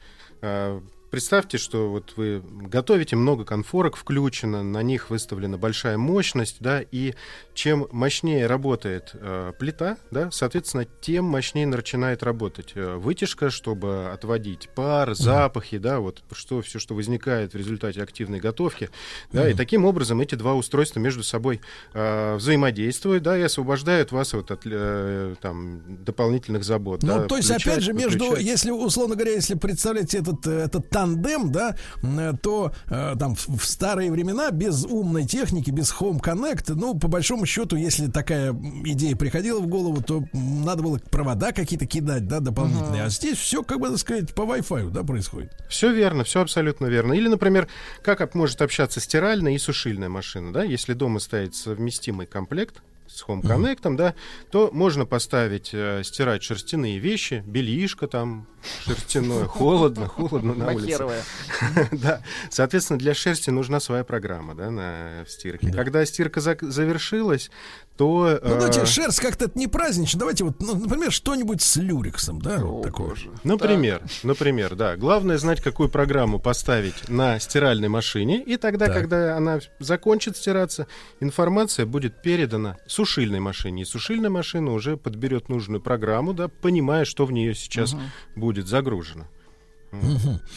[1.09, 7.13] Представьте, что вот вы готовите, много конфорок включено, на них выставлена большая мощность, да, и
[7.53, 14.69] чем мощнее работает э, плита, да, соответственно, тем мощнее начинает работать э, вытяжка, чтобы отводить
[14.75, 18.89] пар, запахи, да, вот что все, что возникает в результате активной готовки,
[19.31, 21.61] да, и таким образом эти два устройства между собой
[21.93, 27.03] э, взаимодействуют, да, и освобождают вас вот от э, там дополнительных забот.
[27.03, 31.51] Ну, да, то есть, опять же, между, если, условно говоря, если представлять этот, этот тандем,
[31.51, 36.97] да, э, то э, там в, старые времена без умной техники, без Home Connect, ну,
[36.97, 42.27] по большому счету, если такая идея приходила в голову, то надо было провода какие-то кидать,
[42.27, 43.03] да, дополнительные.
[43.03, 45.51] А здесь все, как бы, так сказать, по Wi-Fi, да, происходит.
[45.69, 47.13] Все верно, все абсолютно верно.
[47.13, 47.67] Или, например,
[48.01, 50.63] как может общаться стиральная и сушильная машина, да?
[50.63, 54.15] Если дома стоит совместимый комплект с Home Connect, да,
[54.51, 58.47] то можно поставить, э, стирать шерстяные вещи, бельишко там
[58.85, 61.07] шерстяное, холодно, холодно на улице.
[61.91, 65.71] Да, соответственно, для шерсти нужна своя программа, да, на стирке.
[65.71, 67.49] Когда стирка завершилась,
[67.97, 68.39] то...
[68.43, 70.19] Ну, э, давайте, шерсть как-то не празднично.
[70.19, 73.15] Давайте вот, ну, например, что-нибудь с люрексом, да, вот такое.
[73.43, 74.95] Например, например, да.
[74.95, 78.95] Главное знать, какую программу поставить на стиральной машине, и тогда, Так.
[78.95, 80.87] когда она закончит стираться,
[81.19, 83.81] информация будет передана сушильной машине.
[83.81, 88.03] И сушильная машина уже подберет нужную программу, да, понимая, что в нее сейчас Мгм.
[88.35, 89.25] будет загружено.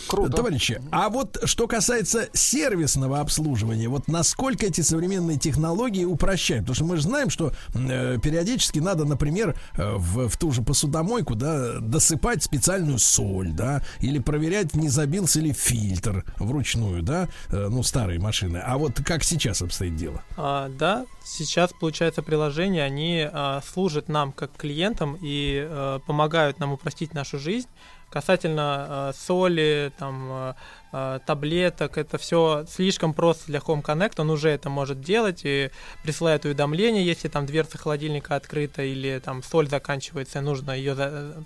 [0.09, 0.37] Круто.
[0.37, 6.65] Товарищи, а вот что касается сервисного обслуживания, вот насколько эти современные технологии упрощают?
[6.65, 10.63] Потому что мы же знаем, что э, периодически надо, например, э, в, в ту же
[10.63, 17.69] посудомойку, да, досыпать специальную соль, да, или проверять, не забился ли фильтр вручную, да, э,
[17.71, 18.59] ну, старые машины.
[18.65, 20.23] А вот как сейчас обстоит дело?
[20.37, 26.73] А, да, сейчас, получается, приложения, они а, служат нам как клиентам и а, помогают нам
[26.73, 27.69] упростить нашу жизнь.
[28.11, 30.57] Касательно а, соли, там, а,
[30.91, 35.71] а, таблеток, это все слишком просто для Home Connect, он уже это может делать и
[36.03, 40.97] присылает уведомления, если там дверца холодильника открыта или там соль заканчивается, нужно ее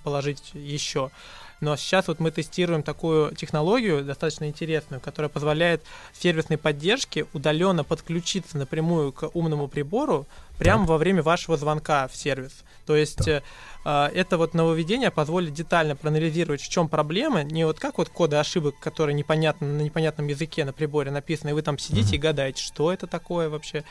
[0.03, 1.11] положить еще.
[1.61, 5.83] Но сейчас вот мы тестируем такую технологию, достаточно интересную, которая позволяет
[6.13, 10.27] сервисной поддержке удаленно подключиться напрямую к умному прибору
[10.59, 12.53] прямо во время вашего звонка в сервис.
[12.87, 13.43] То есть э,
[13.85, 18.37] а, это вот нововведение позволит детально проанализировать, в чем проблема, не вот как вот коды
[18.37, 22.63] ошибок, которые непонятно, на непонятном языке на приборе написаны, и вы там сидите и гадаете,
[22.63, 23.85] что это такое вообще.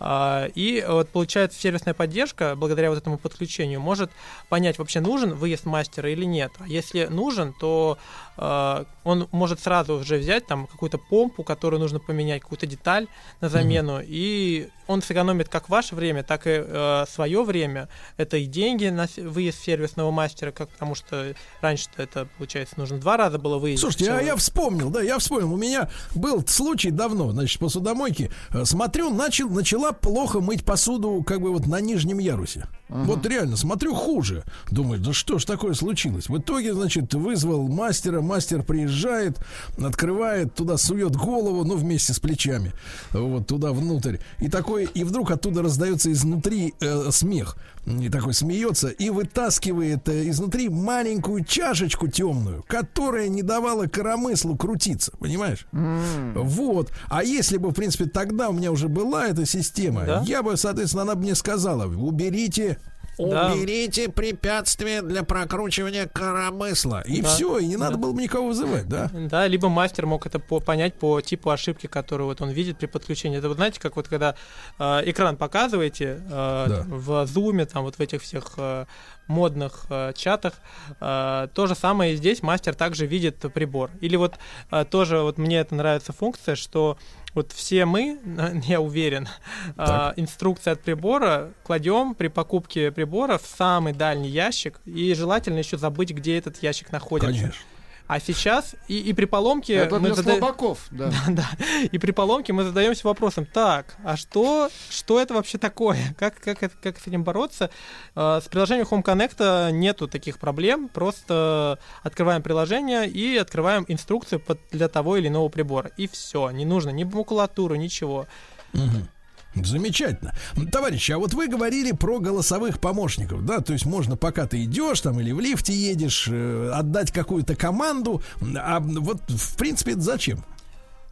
[0.00, 4.10] А, И вот получается сервисная поддержка, благодаря вот этому подключению, может
[4.48, 6.52] понять, вообще нужен выезд мастера или нет.
[6.58, 7.98] А если нужен, то
[8.36, 13.06] а, он может сразу уже взять там какую-то помпу, которую нужно поменять, какую-то деталь
[13.40, 17.88] на замену, и он сэкономит как ваше время, так и свое время.
[18.16, 23.16] Это и деньги на выезд сервисного мастера, как, потому что раньше-то это, получается, нужно два
[23.16, 23.80] раза было выездить.
[23.80, 25.52] Слушайте, а я вспомнил, да, я вспомнил.
[25.52, 28.30] У меня был случай давно, значит, в посудомойке.
[28.50, 32.66] Э, Смотрю, начал, начала плохо мыть посуду, как бы вот на нижнем ярусе.
[32.88, 34.44] Вот реально, смотрю, хуже.
[34.70, 36.28] Думаю, да что ж такое случилось?
[36.28, 39.38] В итоге, значит, вызвал мастера, мастер приезжает,
[39.76, 42.72] открывает, туда сует голову, ну, вместе с плечами,
[43.12, 44.16] вот туда внутрь.
[44.38, 47.56] И такой, и вдруг оттуда раздается изнутри э, смех.
[47.86, 55.12] И такой смеется и вытаскивает э, изнутри маленькую чашечку темную, которая не давала коромыслу крутиться,
[55.18, 55.66] понимаешь?
[55.72, 56.90] Вот.
[57.08, 60.24] А если бы, в принципе, тогда у меня уже была эта система, Да.
[60.26, 62.78] я бы, соответственно, она бы мне сказала, уберите
[63.18, 63.52] Да.
[63.52, 67.02] Уберите препятствия для прокручивания коромысла.
[67.06, 67.28] И Да.
[67.28, 67.98] все, и не надо Да.
[67.98, 69.10] было бы никого вызывать, да?
[69.12, 72.86] Да, либо мастер мог это по- понять по типу ошибки, которую вот он видит при
[72.86, 73.38] подключении.
[73.38, 74.34] Это вот знаете, как вот когда
[74.78, 76.84] э, экран показываете э, Да.
[76.88, 78.84] в зуме, там вот в этих всех э,
[79.26, 80.54] модных э, чатах,
[81.00, 83.90] э, то же самое и здесь мастер также видит прибор.
[84.00, 84.36] Или вот
[84.70, 86.96] э, тоже вот мне это нравится функция, что
[87.34, 88.18] вот все мы,
[88.64, 89.28] я уверен,
[89.68, 90.18] э, Так.
[90.18, 96.10] инструкция от прибора кладем при покупке прибора в самый дальний ящик и желательно еще забыть,
[96.10, 97.32] где этот ящик находится.
[97.32, 97.60] Конечно.
[98.08, 101.12] А сейчас и, и при поломке Это мы для зада- слабаков, да.
[101.28, 101.46] да,
[101.92, 105.98] и при поломке мы задаемся вопросом: так, а что, что это вообще такое?
[106.18, 107.70] Как, как, это- как с этим бороться?
[108.16, 110.88] Э, С приложением Home Connect нету таких проблем.
[110.88, 115.90] Просто открываем приложение и открываем инструкцию под- для того или иного прибора.
[115.98, 116.50] И все.
[116.50, 118.26] Не нужно ни макулатуру, ничего.
[118.72, 119.06] Мгм.
[119.54, 120.34] Замечательно.
[120.70, 125.00] Товарищи, а вот вы говорили про голосовых помощников, да, то есть можно, пока ты идешь
[125.00, 128.22] там или в лифте едешь, э, отдать какую-то команду,
[128.56, 130.44] а вот в принципе это зачем?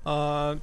[0.04, 0.58] А,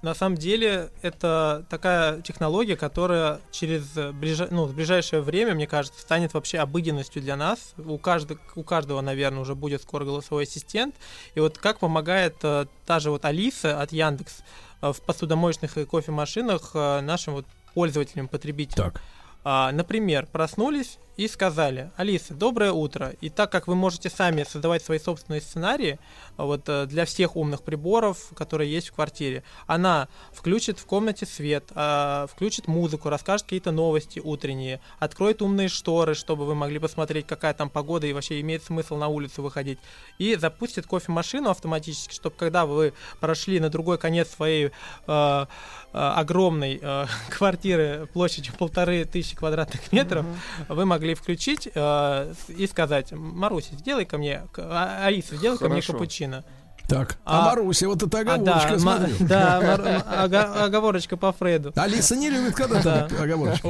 [0.00, 6.00] На самом деле, это такая технология, которая через ближа- ну, в ближайшее время, мне кажется,
[6.00, 7.74] станет вообще обыденностью для нас.
[7.76, 10.94] У, каждого, у каждого, наверное, уже будет скоро голосовой ассистент.
[11.34, 14.42] И вот как помогает э, та же вот Алиса от Яндекс э,
[14.80, 18.92] в посудомоечных и кофемашинах э, нашим вот пользователям, потребителям.
[18.92, 19.02] Так.
[19.44, 23.12] А, например, проснулись и сказали, Алиса, доброе утро.
[23.20, 25.98] И так как вы можете сами создавать свои собственные сценарии,
[26.36, 31.26] а, вот э, для всех умных приборов, которые есть в квартире, она включит в комнате
[31.26, 37.26] свет, а, включит музыку, расскажет какие-то новости утренние, откроет умные шторы, чтобы вы могли посмотреть,
[37.26, 39.80] какая там погода и вообще имеет смысл на улицу выходить,
[40.18, 44.70] и запустит кофемашину автоматически, чтобы когда вы прошли на другой конец своей э,
[45.08, 45.46] э,
[45.92, 46.80] огромной
[47.30, 50.24] квартиры площадью полторы тысячи квадратных метров,
[50.68, 55.82] вы могли включить э, и сказать, Маруся, сделай ко мне, а- Алиса, сделай ко мне
[55.82, 56.44] капучино.
[56.88, 59.14] Так, а, Маруся, вот это а, оговорочка, ма- смотрю.
[59.20, 61.72] да, оговорочка по Фреду.
[61.76, 63.08] Алиса не любит, когда Да.
[63.08, 63.66] там оговорочка.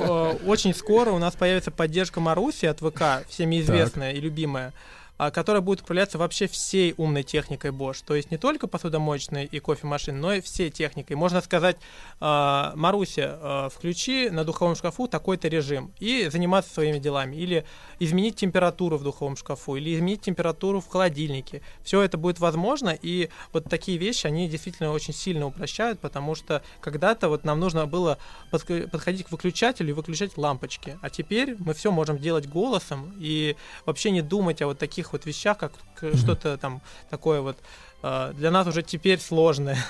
[0.47, 4.73] Очень скоро у нас появится поддержка Маруси от ВК, всеми известная и любимая, а,
[5.19, 8.03] которая будет управляться вообще всей умной техникой Bosch.
[8.07, 11.17] То есть не только посудомоечной и кофемашины, но и всей техникой.
[11.17, 11.77] Можно сказать,
[12.21, 17.37] а, Маруся, а, включи на духовом шкафу такой-то режим и заниматься своими делами.
[17.37, 17.65] Или
[17.99, 21.63] изменить температуру в духовом шкафу, или изменить температуру в холодильнике.
[21.83, 26.63] Все это будет возможно, и вот такие вещи, они действительно очень сильно упрощают, потому что
[26.81, 28.19] когда-то вот нам нужно было
[28.51, 30.99] подходить к выключателю и выключать лампочки.
[31.03, 35.27] А теперь мы все можем делать голосом и вообще не думать о вот таких вот
[35.27, 35.73] вещах, как
[36.15, 36.81] что-то там
[37.11, 37.57] такое вот
[38.03, 39.79] э, для нас уже теперь сложное.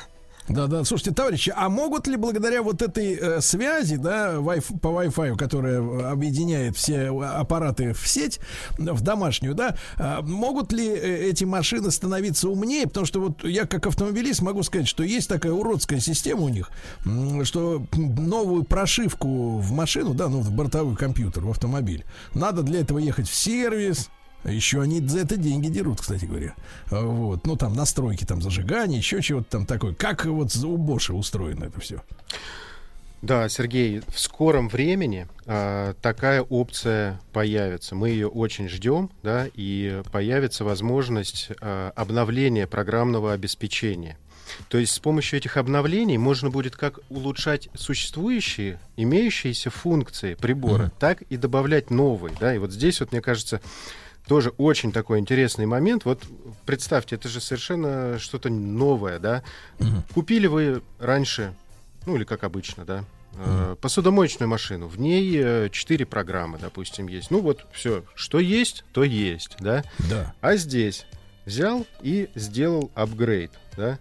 [0.49, 0.83] Да, да.
[0.85, 6.11] Слушайте, товарищи, а могут ли благодаря вот этой э, связи, да, Wi-Fi- по Wi-Fi, которая
[6.11, 8.41] объединяет все аппараты в сеть,
[8.79, 12.87] в домашнюю, да, э, могут ли э, эти машины становиться умнее?
[12.87, 16.71] Потому что вот я как автомобилист могу сказать, что есть такая уродская система у них,
[17.45, 22.99] что новую прошивку в машину, да, ну, в бортовой компьютер, в автомобиль, надо для этого
[22.99, 24.09] ехать в сервис,
[24.45, 26.55] еще они за это деньги дерут, кстати говоря.
[26.91, 27.47] А, Вот.
[27.47, 29.95] Ну, там настройки, там зажигание, еще чего-то там такое.
[29.95, 32.03] Как вот у Боша устроено это все?
[33.21, 37.97] Да, Сергей, в скором времени а, такая опция появится.
[37.97, 44.17] Мы ее очень ждем, да, и появится возможность а, обновления программного обеспечения.
[44.69, 51.23] То есть с помощью этих обновлений можно будет как улучшать существующие, имеющиеся функции прибора, так
[51.23, 52.35] и добавлять новые.
[52.41, 52.55] Да?
[52.55, 53.61] И вот здесь, вот, мне кажется,
[54.29, 56.05] тоже очень такой интересный момент.
[56.05, 56.23] Вот
[56.67, 59.43] представьте, это же совершенно что-то новое, да?
[60.15, 61.55] Купили вы раньше,
[62.07, 64.87] ну или как обычно, да, э, посудомоечную машину.
[64.87, 67.31] В ней э, четыре программы, допустим, есть.
[67.31, 69.83] Ну вот все, что есть, то есть, да?
[70.11, 70.35] Да.
[70.41, 71.07] А здесь
[71.47, 73.99] взял и сделал апгрейд, да?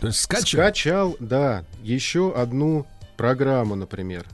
[0.00, 0.62] То есть скачал?
[0.62, 2.86] Скачал, да, еще одну
[3.16, 4.26] программу, например.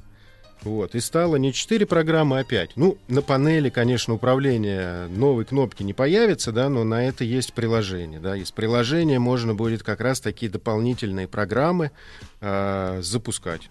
[0.67, 2.73] Вот, и стало не 4 программы, а 5.
[2.75, 8.19] Ну, на панели, конечно, управления новой кнопки не появится, да, но на это есть приложение,
[8.19, 8.37] да.
[8.37, 11.93] Из приложения можно будет как раз такие дополнительные программы
[12.41, 13.71] а, запускать.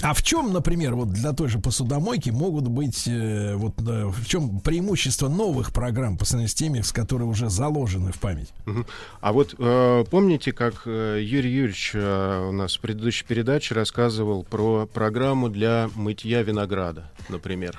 [0.00, 4.26] А в чем, например, вот для той же посудомойки могут быть, э, вот э, в
[4.26, 8.52] чем преимущество новых программ по сравнению с теми, с которые уже заложены в память?
[8.64, 8.86] Мгм.
[9.20, 14.44] А вот э, помните, как э, Юрий Юрьевич э, у нас в предыдущей передаче рассказывал
[14.44, 17.78] про программу для мытья винограда, например?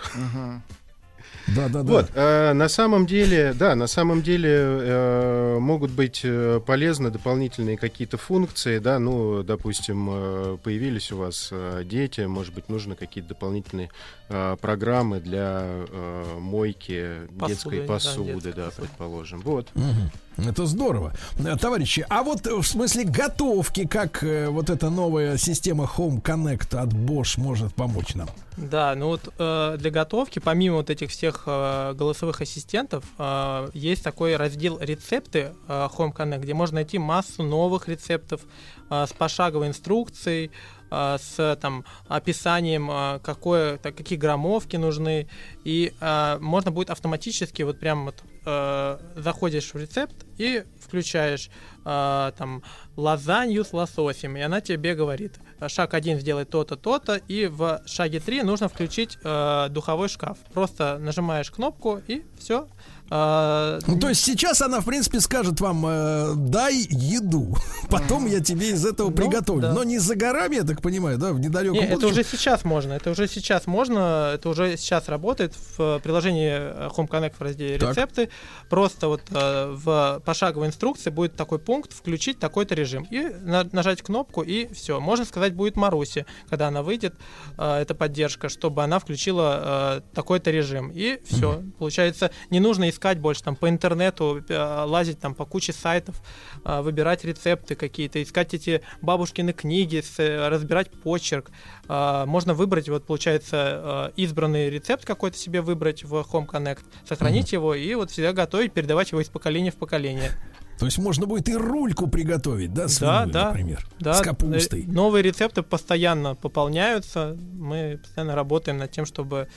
[1.48, 1.92] Да, да, да.
[1.92, 7.78] Вот, э, на самом деле, да, на самом деле э, могут быть э, полезны дополнительные
[7.78, 11.52] какие-то функции, да, ну, допустим, э, появились у вас
[11.84, 13.90] дети, может быть, нужны какие-то дополнительные
[14.30, 18.88] э, программы для э, мойки Посуды, детской да, посуды, детской да, посуды.
[18.88, 19.42] предположим.
[19.42, 19.68] Вот.
[19.76, 20.12] Мгм.
[20.38, 21.14] Это здорово.
[21.60, 26.76] Товарищи, а вот э, в смысле готовки, как э, вот эта новая система Home Connect
[26.76, 28.30] от Bosch может помочь нам?
[28.58, 34.04] Да, ну вот э, для готовки, помимо вот этих всех э, голосовых ассистентов, э, есть
[34.04, 38.42] такой раздел рецепты э, Home Connect, где можно найти массу новых рецептов
[38.90, 40.52] э, с пошаговой инструкцией,
[40.92, 45.28] э, с там описанием, какое, так, какие граммовки нужны,
[45.64, 51.50] и э, можно будет автоматически вот прям вот э, заходишь в рецепт и включаешь
[51.86, 52.64] э, там
[52.96, 55.34] лазанью с лососем, и она тебе говорит,
[55.68, 60.38] шаг один сделай то-то, то-то, и в шаге 3 нужно включить э, духовой шкаф.
[60.54, 62.68] Просто нажимаешь кнопку и все.
[63.10, 67.56] Ну, то есть сейчас она, в принципе, скажет вам, э, дай еду,
[67.90, 69.62] потом я тебе из этого Ну, приготовлю.
[69.62, 69.74] да.
[69.74, 72.12] Но не за горами, я так понимаю, да, в недалеком Не, это будущем.
[72.14, 77.08] уже сейчас можно, это уже сейчас можно, это уже сейчас работает в приложении э, Home
[77.08, 77.92] Connect в разделе Так.
[77.92, 78.30] рецепты.
[78.70, 84.02] Просто вот э, в пошаговой инструкции будет такой пункт включить такой-то режим и на- нажать
[84.02, 85.00] кнопку и все.
[85.00, 87.14] Можно сказать будет Марусе, когда она выйдет,
[87.58, 91.62] э, эта поддержка, чтобы она включила э, такой-то режим и все.
[91.78, 96.22] Получается, не нужно искать больше там по интернету, э, лазить там по куче сайтов,
[96.64, 101.52] э, выбирать рецепты какие-то, искать эти бабушкины книги, э, разбирать почерк.
[101.88, 107.94] Можно выбрать, вот получается, избранный рецепт какой-то себе выбрать в Home Connect, сохранить его и
[107.96, 110.32] вот всегда готовить, передавать его из поколения в поколение.
[110.80, 114.14] То есть можно будет и рульку приготовить, да, Да, свиную, да, например, да.
[114.14, 114.84] с капустой.
[114.88, 117.38] Новые рецепты постоянно пополняются.
[117.54, 119.48] Мы постоянно работаем над тем, чтобы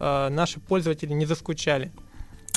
[0.00, 1.92] э, наши пользователи не заскучали.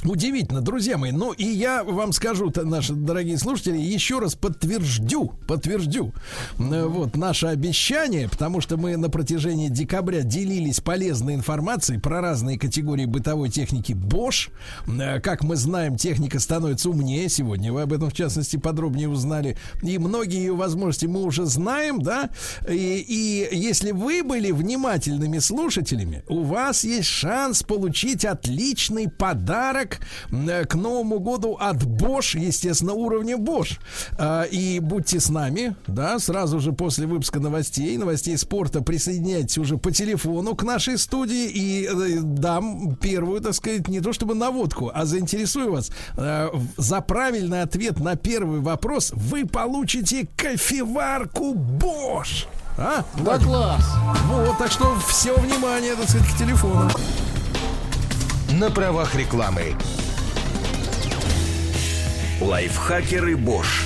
[0.04, 1.12] Удивительно, друзья мои.
[1.12, 6.14] Ну и я вам скажу, наши дорогие слушатели, еще раз подтверждю, подтверждю
[6.60, 12.60] э, вот наше обещание, потому что мы на протяжении декабря делились полезной информацией про разные
[12.60, 14.50] категории бытовой техники Bosch.
[14.88, 17.28] Э, Как мы знаем, техника становится умнее.
[17.28, 19.58] Сегодня вы об этом, в частности, подробнее узнали.
[19.82, 22.30] И многие ее возможности мы уже знаем, да.
[22.70, 29.87] И, и если вы были внимательными слушателями, у вас есть шанс получить отличный подарок
[30.32, 33.78] э, к Новому году от Bosch, естественно, уровня Bosch.
[34.18, 39.78] А, И будьте с нами, да, сразу же после выпуска новостей, новостей спорта присоединяйтесь уже
[39.78, 44.92] по телефону к нашей студии и э, дам первую, так сказать, не то чтобы наводку,
[44.94, 45.92] а заинтересую вас.
[46.18, 52.46] Э, За правильный ответ на первый вопрос вы получите кофеварку Bosch.
[52.78, 53.04] А?
[53.24, 53.84] Да класс.
[54.26, 56.90] Вот, так что все внимание, так сказать, к телефону.
[58.54, 59.76] На правах рекламы.
[62.40, 63.84] Лайфхакеры Bosch.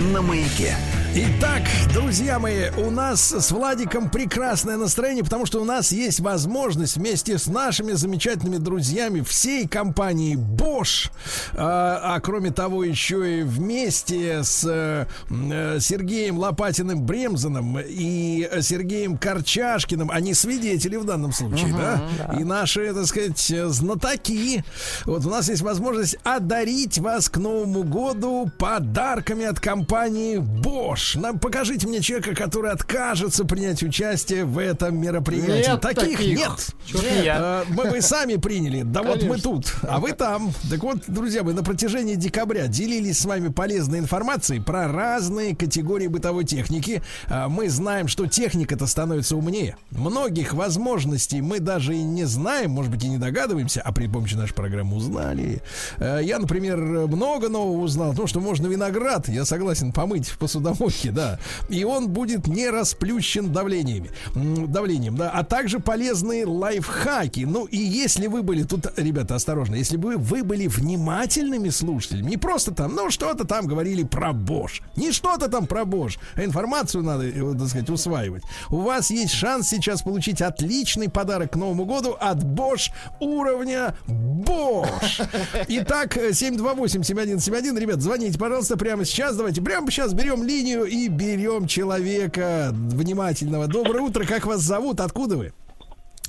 [0.00, 0.74] На маяке.
[1.14, 1.62] Итак,
[1.94, 7.38] друзья мои, у нас с Владиком прекрасное настроение, потому что у нас есть возможность вместе
[7.38, 11.10] с нашими замечательными друзьями всей компании Bosch,
[11.56, 19.16] а, а кроме того еще и вместе с э, э, Сергеем Лопатиным Бремзаном и Сергеем
[19.16, 22.36] Корчашкиным, они свидетели в данном случае, да?
[22.38, 24.62] И наши, так сказать, знатоки.
[25.06, 30.97] Вот у нас есть возможность одарить вас к Новому году подарками от компании Bosch.
[31.16, 35.70] Нам покажите мне человека, который откажется принять участие в этом мероприятии.
[35.70, 36.38] Нет таких, таких.
[36.38, 36.74] нет.
[37.22, 37.64] Я?
[37.68, 38.82] Э, Мы бы сами приняли.
[38.82, 40.52] Да вот мы тут, а вы там.
[40.70, 46.06] Так вот, друзья, мы на протяжении декабря делились с вами полезной информацией про разные категории
[46.06, 47.02] бытовой техники.
[47.28, 49.76] А, Мы знаем, что техника-то становится умнее.
[49.90, 54.34] Многих возможностей мы даже и не знаем, может быть, и не догадываемся, а при помощи
[54.34, 55.62] нашей программы узнали.
[55.98, 58.14] Э, Я, например, много нового узнал.
[58.14, 61.38] То, что можно виноград, я согласен, помыть в посудомойке, да.
[61.68, 65.30] И он будет не расплющен давлениями, давлением, да.
[65.30, 67.40] А также полезные лайфхаки.
[67.40, 72.36] Ну и если вы были, тут, ребята, осторожно, если бы вы были внимательными слушателями, не
[72.36, 77.02] просто там, ну что-то там говорили про Bosch, не что-то там про Bosch, а информацию
[77.02, 78.42] надо, э, так сказать, усваивать.
[78.70, 82.90] У вас есть шанс сейчас получить отличный подарок к Новому году от Bosch
[83.20, 85.26] уровня Bosch.
[85.68, 89.36] Итак, э, 728-7171, ребят, звоните, пожалуйста, прямо сейчас.
[89.36, 93.66] Давайте прямо сейчас берем линию и берем человека внимательного.
[93.66, 95.52] Доброе утро, как вас зовут, откуда вы?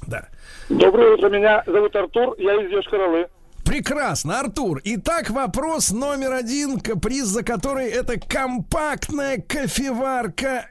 [0.08, 0.28] Да.
[0.70, 3.28] Доброе утро, меня зовут Артур, я из Йошкар-Олы.
[3.66, 4.82] Прекрасно, Артур.
[4.84, 10.68] Итак, вопрос номер один, приз за который это компактная кофеварка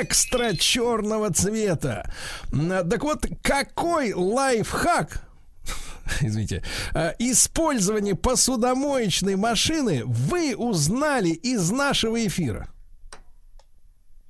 [0.00, 2.12] экстра черного цвета.
[2.50, 5.22] Так вот, какой лайфхак
[6.20, 6.62] извините,
[6.94, 12.68] э, использование посудомоечной машины вы узнали из нашего эфира?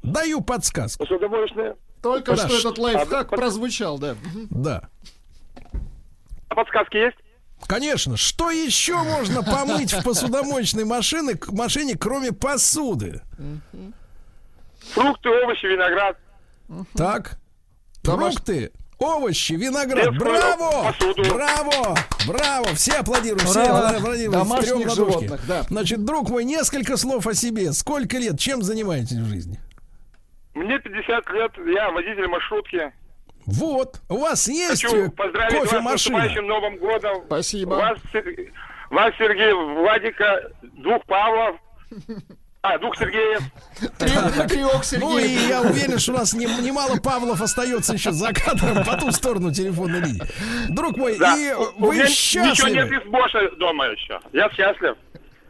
[0.02, 1.04] Даю подсказку.
[1.04, 1.76] Посудомоечная.
[2.02, 4.16] Только Да, что этот лайфхак прозвучал, да.
[4.50, 4.88] Да.
[6.48, 7.16] А подсказки есть?
[7.66, 8.16] Конечно.
[8.16, 13.22] Что еще можно помыть в посудомоечной машине, к машине, кроме посуды?
[14.94, 16.18] Фрукты, овощи, виноград.
[16.94, 17.38] Так.
[18.02, 20.16] Фрукты, овощи, виноград.
[20.18, 20.90] Браво!
[20.90, 21.22] посуду.
[21.22, 21.96] Браво!
[22.26, 22.74] Браво!
[22.74, 24.32] Все аплодируют, все аплодируют.
[24.32, 25.62] Домашних животных, да.
[25.68, 27.72] Значит, друг мой, несколько слов о себе.
[27.72, 28.40] Сколько лет?
[28.40, 29.60] Чем занимаетесь в жизни?
[30.54, 32.92] Мне 50 лет, я водитель маршрутки.
[33.46, 34.00] Вот.
[34.08, 36.18] У вас есть Хочу э, поздравить вас с кофемашина?
[36.18, 37.22] наступающим Новым годом.
[37.26, 37.70] Спасибо.
[37.74, 37.98] Вас,
[38.90, 41.56] вас, Сергей, Владика, двух Павлов.
[42.64, 43.40] А, двух Сергеев.
[43.98, 48.84] Трех Ну и я уверен, что у нас не- немало Павлов остается еще за кадром
[48.84, 50.22] по ту сторону телефонной линии.
[50.68, 51.36] Друг мой, Да.
[51.36, 52.96] и У- у вы меня Ничего нет счастливы.
[52.96, 54.20] из Боша дома еще.
[54.32, 54.94] Я счастлив.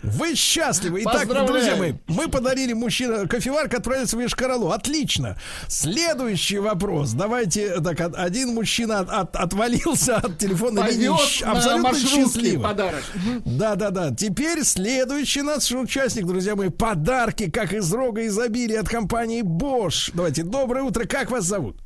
[0.02, 1.02] Вы счастливы.
[1.02, 4.70] Итак, друзья мои, мы подарили мужчина кофеварка, отправится в Ешкаралу.
[4.70, 5.36] Отлично.
[5.68, 7.12] Следующий вопрос.
[7.12, 12.62] Давайте, так, один мужчина от- от- отвалился от телефонной линии абсолютно счастливо.
[12.64, 13.02] подарок.
[13.44, 14.10] Да, да, да.
[14.14, 20.10] Теперь следующий наш участник, друзья мои, подарки, как из рога изобилия от компании Bosch.
[20.14, 21.04] Давайте, доброе утро.
[21.06, 21.76] Как вас зовут?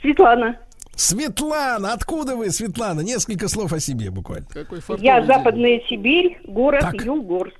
[0.00, 0.58] Светлана.
[0.96, 3.00] Светлана, откуда вы, Светлана?
[3.00, 4.46] Несколько слов о себе буквально.
[4.98, 7.04] Я Западная Сибирь, город Так.
[7.04, 7.56] Югорск.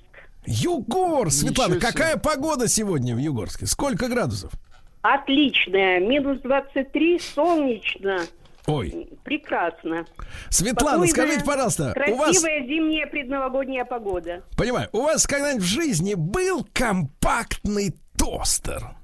[0.47, 3.67] Югор, Светлана, какая погода сегодня в Югорске?
[3.67, 4.53] Сколько градусов?
[5.01, 6.01] Отличная.
[6.01, 8.21] Минус 23, солнечно.
[8.67, 9.09] Ой.
[9.25, 10.07] Прекрасно.
[10.49, 12.37] Светлана, Спокойная, скажите, пожалуйста, у красивая вас,
[12.67, 14.43] зимняя предновогодняя погода.
[14.57, 18.97] понимаю, у вас когда-нибудь в жизни был компактный тостер?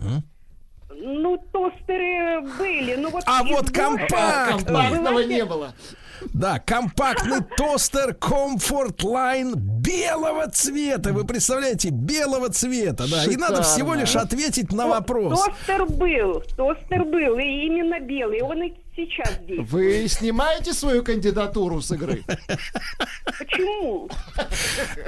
[0.00, 0.24] М?
[1.06, 3.24] Ну, тостеры были, ну вот...
[3.26, 4.72] А вот компактный.
[4.72, 5.74] была не было.
[6.32, 11.12] Да, компактный тостер Comfort Line белого цвета.
[11.12, 13.24] Вы представляете, белого цвета, да.
[13.24, 13.62] И надо Шикарно.
[13.62, 15.44] всего лишь ответить на вопрос.
[15.44, 18.40] Тостер был, тостер был, и именно белый.
[18.42, 19.60] Он и сейчас здесь.
[19.68, 22.22] Вы снимаете свою кандидатуру с игры?
[23.38, 24.08] Почему?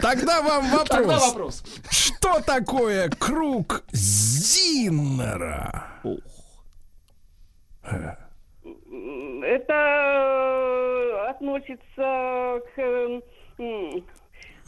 [0.01, 0.89] Тогда вам вопрос.
[0.89, 1.62] Тогда вопрос.
[1.91, 5.87] Что такое круг Зиннера?
[6.05, 6.19] М,
[9.43, 12.78] Это э, относится к...
[12.78, 13.20] э,
[13.59, 14.05] м,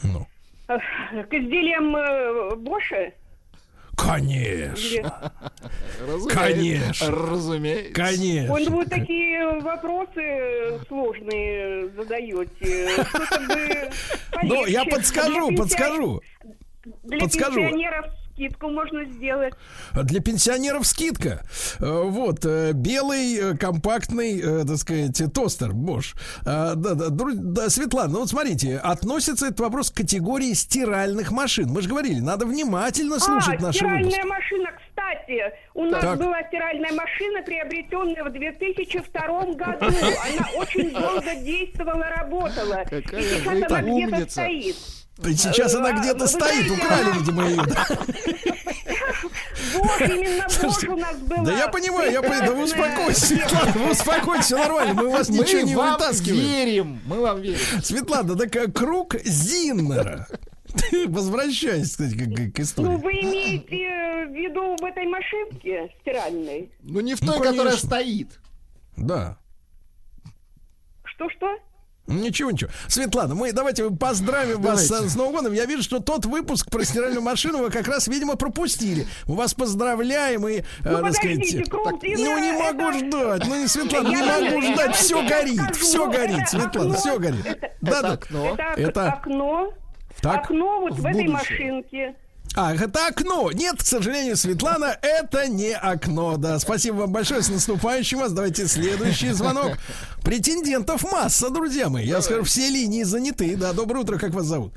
[0.03, 0.27] Ну.
[0.69, 3.13] К изделиям э, Боша?
[3.97, 5.33] Конечно.
[6.33, 7.11] Конечно.
[7.11, 7.93] Разумеется.
[7.95, 8.55] Конечно.
[8.55, 12.89] Он вы такие вопросы сложные задаете.
[13.05, 13.91] Что-то бы
[14.45, 16.21] Ну, я подскажу, подскажу.
[17.05, 17.57] Для подскажу.
[17.61, 18.07] пенсионеров
[18.39, 19.55] скидку можно сделать.
[19.95, 21.43] Для пенсионеров скидка.
[21.81, 26.15] Э, Вот, э, белый э, компактный, так сказать, тостер Bosch.
[26.47, 31.69] А, Да, да, да, Светлана, ну вот смотрите, относится этот вопрос к категории стиральных машин.
[31.71, 34.27] Мы же говорили, надо внимательно слушать а, наши стиральная выпуски.
[34.29, 35.43] машина, кстати,
[35.75, 36.19] у нас Так.
[36.19, 39.87] была стиральная машина, приобретенная в 2002 году.
[39.87, 42.85] Она очень долго действовала, работала.
[42.89, 43.85] Какая И сейчас она где-то
[44.17, 44.31] умница.
[44.31, 44.77] стоит.
[45.23, 47.63] Сейчас она где-то вы стоит, знаете, украли, она- видимо, ее.
[49.75, 51.43] Бош, именно Бош у нас была.
[51.45, 55.11] Да я понимаю, я понимаю, да вы успокойтесь, Светлана, вы успокойтесь, все нормально, мы у
[55.11, 56.41] вас Мы ничего не вам вытаскиваем.
[56.41, 57.59] верим, мы вам верим.
[57.83, 60.27] Светлана, так э, круг Зиннера.
[61.09, 62.97] Возвращаясь, кстати, к, к- к Ну, истории.
[62.97, 66.71] вы имеете э, в виду в этой машинке стиральной?
[66.83, 67.87] Ну не в Ну, той, которая конечно.
[67.89, 68.39] стоит.
[68.97, 69.39] Да.
[71.05, 71.57] Что-что?
[72.09, 72.71] Ничего, ничего.
[72.89, 75.09] Светлана, мы давайте поздравим вас Давайте.
[75.11, 75.53] с, с Новым годом.
[75.53, 79.07] Я вижу, что тот выпуск про стиральную машину вы как раз, видимо, пропустили.
[79.27, 83.61] Мы вас поздравляем и, э, Ну, так сказать, так, ну не это- могу ждать, ну
[83.61, 86.95] не Светлана, не Я могу ждать, я все горит, скажу, все горит, это Светлана, окно,
[86.99, 87.47] все горит.
[87.47, 88.13] это- Да, да.
[88.13, 88.55] окно.
[88.55, 89.73] Это, ок- Это- окно.
[90.23, 90.45] Так.
[90.45, 91.31] окно вот в, В этой будущее.
[91.31, 92.15] машинке.
[92.61, 93.53] А, это окно.
[93.53, 96.37] Нет, к сожалению, Светлана, это не окно.
[96.39, 97.41] Да, спасибо вам большое.
[97.41, 98.33] С наступающим вас.
[98.33, 99.79] Давайте следующий звонок.
[100.25, 102.05] Претендентов масса, друзья мои.
[102.05, 103.57] Я скажу, все линии заняты.
[103.57, 104.73] Да, доброе утро, как вас зовут?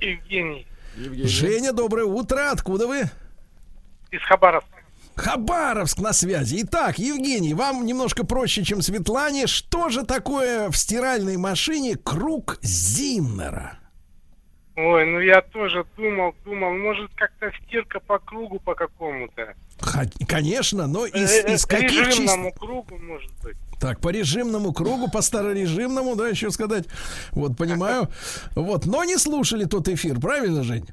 [0.00, 0.66] Евгений
[0.96, 2.50] Женя, доброе утро.
[2.50, 3.10] Откуда вы?
[4.10, 4.70] из Хабаровска.
[5.14, 6.62] Хабаровск на связи.
[6.62, 9.46] Итак, Евгений, вам немножко проще, чем Светлане.
[9.46, 13.81] Что же такое в стиральной машине круг Зиннера?
[14.74, 19.54] Ой, ну я тоже думал, думал, может как-то стирка по кругу по какому-то.
[20.26, 22.24] Конечно, но из, Э, из э, каких частей?
[22.24, 23.56] режимному кругу, может быть.
[23.80, 26.86] Так, по режимному кругу, по старорежимному, да, еще сказать.
[27.32, 28.08] Вот, понимаю.
[28.54, 30.86] Вот, но не слушали тот эфир, правильно, Жень?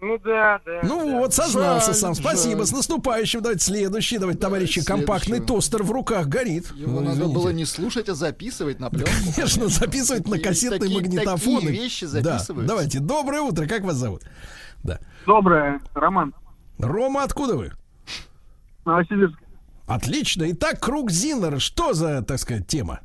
[0.00, 0.80] Ну да, да.
[0.82, 2.14] Ну вот, сознался Жаль, сам.
[2.14, 2.58] Спасибо.
[2.58, 2.66] жаль.
[2.66, 3.40] С наступающим.
[3.40, 4.18] Давайте следующий.
[4.18, 6.70] Давайте, товарищи, компактный тостер в руках горит.
[6.72, 7.34] Его Ну, надо извините.
[7.34, 9.10] было не слушать, а записывать на пленку.
[9.34, 11.60] Конечно, записывать на Такие- кассетные такие- магнитофоны.
[11.60, 13.00] такие вещи Да, давайте.
[13.00, 13.66] Доброе утро.
[13.66, 14.22] Как вас зовут?
[14.84, 15.00] Да.
[15.24, 16.34] Доброе, Роман.
[16.78, 17.72] Рома, откуда вы?
[18.84, 19.38] Новосибирск.
[19.86, 20.44] Отлично.
[20.52, 21.58] Итак, круг Зиннера.
[21.58, 23.00] Что за, так сказать, тема?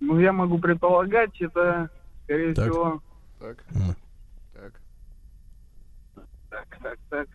[0.00, 1.90] Ну, я могу предполагать, это,
[2.24, 2.66] скорее Так.
[2.70, 3.02] всего...
[3.46, 3.64] Так.
[4.54, 4.72] Так.
[6.50, 7.28] Так, так, так.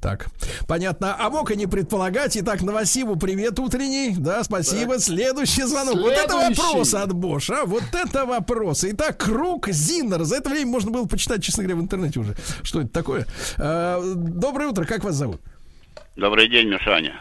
[0.00, 0.26] Так,
[0.68, 1.16] понятно.
[1.18, 2.36] А мог и не предполагать.
[2.36, 4.14] Итак, Новосибу привет утренний.
[4.16, 4.98] Да, спасибо.
[5.00, 5.96] Следующий звонок.
[5.96, 6.62] Вот это Следующий.
[6.62, 7.64] вопрос от Боша.
[7.66, 8.84] Вот это вопрос.
[8.84, 10.22] Итак, круг Зиннер.
[10.22, 12.34] За это время можно было почитать, честно говоря, в интернете уже.
[12.62, 13.26] Что это такое?
[13.58, 14.84] А, доброе утро.
[14.84, 15.40] Как вас зовут?
[16.16, 17.20] Добрый день, Мишаня.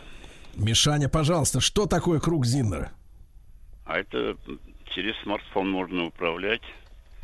[0.55, 2.91] Мишаня, пожалуйста, что такое круг Зиннера?
[3.85, 4.37] А это
[4.93, 6.61] через смартфон можно управлять,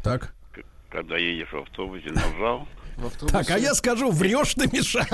[0.04, 0.34] Так.
[0.96, 2.66] Когда едешь в автобусе, нажал.
[3.32, 5.08] Так, а я скажу, врешь ты, Мишаня.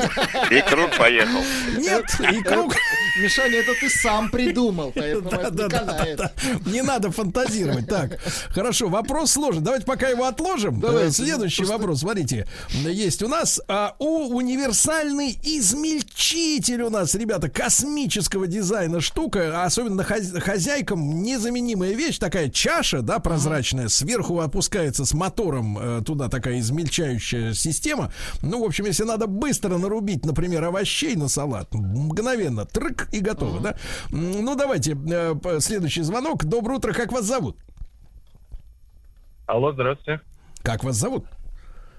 [0.49, 1.39] и круг поехал.
[1.77, 2.75] Нет, и круг.
[3.21, 4.93] Мишаня, это ты сам придумал,
[6.65, 7.87] не надо фантазировать.
[7.87, 9.63] Так, хорошо, вопрос сложный.
[9.63, 10.79] Давайте пока его отложим.
[10.79, 11.09] Давайте.
[11.09, 17.49] Э, Следующий Просто- вопрос, смотрите, есть у нас а, у универсальный измельчитель у нас, ребята,
[17.49, 25.13] космического дизайна штука, особенно хозя- хозяйкам незаменимая вещь, такая чаша, да, прозрачная, сверху опускается с
[25.13, 27.70] мотором э, туда такая измельчающая система.
[28.41, 33.59] Ну, в общем, если надо быстро нарубить, например, овощей на салат, мгновенно, трык и готово,
[33.59, 33.75] да?
[34.11, 36.45] М, Ну, давайте, э, следующий звонок.
[36.45, 37.57] Доброе утро, как вас зовут?
[39.45, 40.21] Алло, здравствуйте.
[40.63, 41.25] Как вас зовут?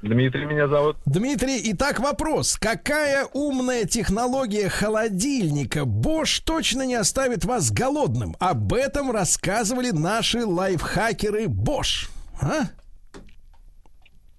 [0.02, 0.96] Дмитрий меня зовут.
[1.06, 2.56] Дмитрий, итак, вопрос.
[2.60, 8.34] Какая умная технология холодильника Bosch точно не оставит вас голодным?
[8.40, 12.08] Об этом рассказывали наши лайфхакеры Bosch.
[12.40, 12.62] А?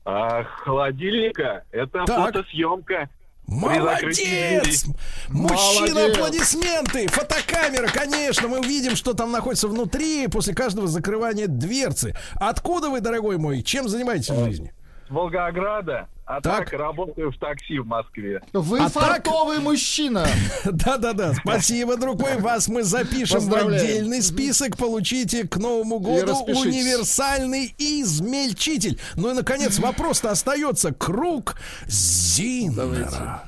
[0.05, 2.34] А холодильника это Так.
[2.34, 3.09] фотосъемка.
[3.45, 4.85] Молодец!
[5.30, 6.17] Мужчина, Молодец!
[6.17, 7.07] аплодисменты!
[7.09, 12.15] Фотокамера, конечно, мы увидим, что там находится внутри после каждого закрывания дверцы.
[12.35, 13.61] Откуда вы, дорогой мой?
[13.61, 14.73] Чем занимаетесь в жизни?
[15.07, 16.07] С Волгограда.
[16.25, 16.69] А Так.
[16.69, 18.41] так, работаю в такси в Москве.
[18.53, 20.25] Вы А так- фартовый мужчина.
[20.65, 22.37] Да-да-да, спасибо, друг мой.
[22.39, 24.77] Вас мы запишем в отдельный список.
[24.77, 28.99] Получите к Новому году универсальный измельчитель.
[29.15, 30.93] Ну и, наконец, вопрос-то остается.
[30.93, 31.55] Круг
[31.87, 33.43] Зиннера.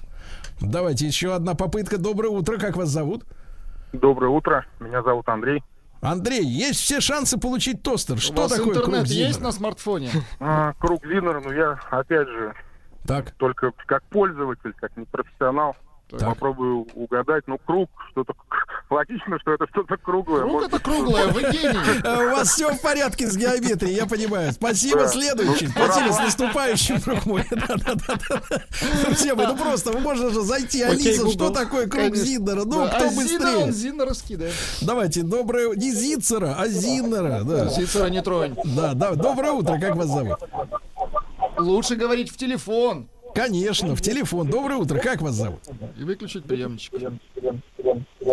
[0.59, 1.97] Давайте еще одна попытка.
[1.97, 2.57] Доброе утро.
[2.57, 3.23] Как вас зовут?
[3.93, 4.65] Доброе утро.
[4.81, 5.63] Меня зовут Андрей.
[6.05, 8.15] Андрей, есть все шансы получить тостер.
[8.15, 10.09] У Что вас такое интернет круг есть на смартфоне?
[10.39, 12.53] А, Круг Зиннера, ну я, опять же,
[13.05, 13.31] Так.
[13.31, 15.75] только как пользователь, как непрофессионал.
[16.19, 16.29] Так.
[16.29, 17.43] Попробую угадать.
[17.47, 18.33] Ну, круг, что-то
[18.89, 20.41] логично, что это что-то круглое.
[20.41, 22.01] Круг Может это круглое, вы гений.
[22.03, 24.51] Э, У вас все в порядке с геометрией, я понимаю.
[24.53, 25.67] Спасибо, следующий.
[25.67, 26.23] Ну, Спасибо, с браво.
[26.23, 27.45] наступающим, друг мой.
[29.35, 30.81] Мои, ну просто можно же зайти.
[30.83, 32.15] Алиса, что такое круг.
[32.15, 32.63] Зиннера?
[32.65, 33.57] Ну, кто а быстрее?
[33.65, 34.53] он Зиннера скидает.
[34.81, 35.75] Давайте, доброе...
[35.75, 37.43] Не Зицера, а Зиннера.
[37.43, 37.67] Да.
[37.67, 38.55] Зиннера не тронь.
[38.63, 40.37] Да, да, доброе утро, как вас зовут?
[41.57, 44.47] Лучше говорить в телефон Конечно, в телефон.
[44.49, 45.59] Доброе утро, как вас зовут?
[45.99, 46.93] и выключить приемничек.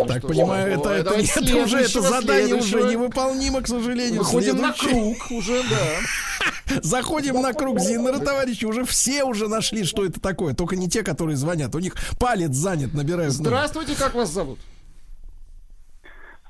[0.07, 3.67] Так, что понимаю, это, ой, это, давайте это уже это следующего, задание уже невыполнимо, к
[3.67, 4.19] сожалению.
[4.19, 5.15] Выходим на Следующий.
[5.19, 6.79] круг уже, да.
[6.81, 8.65] Заходим на круг Зиннера, товарищи.
[8.65, 10.53] Уже все уже нашли, что это такое.
[10.53, 11.75] Только не те, которые звонят.
[11.75, 13.33] У них палец занят, набирают.
[13.37, 13.49] номер.
[13.49, 14.59] Здравствуйте, как вас зовут?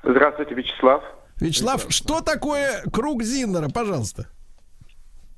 [0.04, 1.04] Здравствуйте, Вячеслав.
[1.40, 4.28] Вячеслав, что такое круг Зиннера, пожалуйста?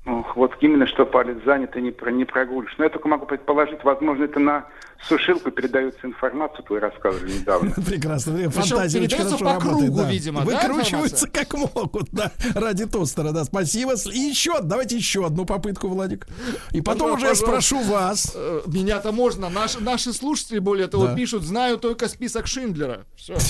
[0.06, 2.72] Вот именно что палец занят и не, про, не прогулишь.
[2.78, 4.66] Но я только могу предположить, возможно, это на
[5.08, 7.70] сушилку передается информация, вы рассказывали недавно.
[7.86, 8.48] Прекрасно.
[8.50, 9.78] Фантазия очень хорошо по работает.
[9.78, 10.10] кругу, да.
[10.10, 13.44] видимо, да, Выкручиваются как могут, да, ради тостера, да.
[13.44, 13.94] Спасибо.
[14.12, 16.28] И еще, давайте еще одну попытку, Владик.
[16.70, 18.32] И потом уже я спрошу вас.
[18.36, 19.48] Э, Меня-то можно.
[19.48, 23.06] Наши, наши слушатели, более того, пишут, знаю только список Шиндлера.
[23.16, 23.36] Все.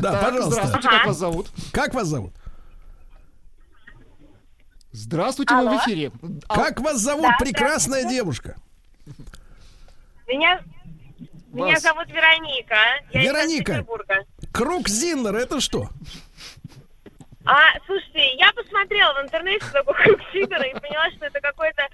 [0.00, 0.50] Да, пожалуйста.
[0.50, 1.46] Здравствуйте, как вас зовут?
[1.72, 2.32] Как вас зовут?
[4.92, 6.10] Здравствуйте, вы в эфире.
[6.48, 8.56] Как вас зовут, Да, прекрасная девушка?
[10.26, 10.60] Меня,
[11.52, 12.76] меня зовут Вероника.
[13.12, 13.84] Я Вероника.
[14.52, 15.88] Круг Зиннера, это что?
[17.46, 17.56] А,
[17.86, 21.86] слушайте, я посмотрела в интернете такой круг Сидора и поняла, что это какой-то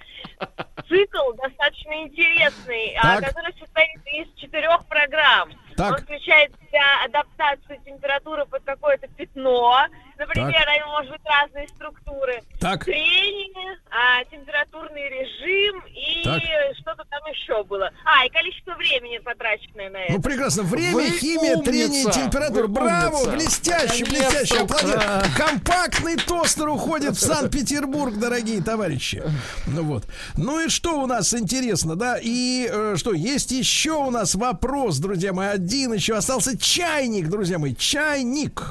[0.89, 3.29] цикл достаточно интересный, а, Так.
[3.29, 5.51] который состоит из четырех программ.
[5.77, 5.93] Так.
[5.93, 9.87] Он включает в себя адаптацию температуры под какое-то пятно,
[10.19, 10.69] например, Так.
[10.69, 12.43] они может быть разные структуры.
[12.61, 12.85] Так.
[12.85, 16.43] Трение, а, температурный режим и Так.
[16.81, 17.91] что-то там еще было.
[18.05, 20.13] А, и количество времени потраченное на это.
[20.15, 20.63] Ну, прекрасно.
[20.63, 22.13] Время, Вы химия, трение, умница!
[22.21, 22.63] температура.
[22.63, 23.17] Вы Браво!
[23.17, 23.31] умница!
[23.33, 24.31] Блестяще, Наконец-то!
[24.31, 24.63] блестяще.
[24.63, 25.23] Аплодирую.
[25.37, 29.23] Компактный тостер уходит в Санкт-Петербург, дорогие товарищи.
[29.67, 30.05] Ну вот.
[30.37, 32.19] Ну и что у нас интересно, да?
[32.21, 35.49] И э, что, есть еще у нас вопрос, друзья мои.
[35.49, 36.57] Один еще остался.
[36.59, 37.75] Чайник, друзья мои.
[37.75, 38.63] Чайник.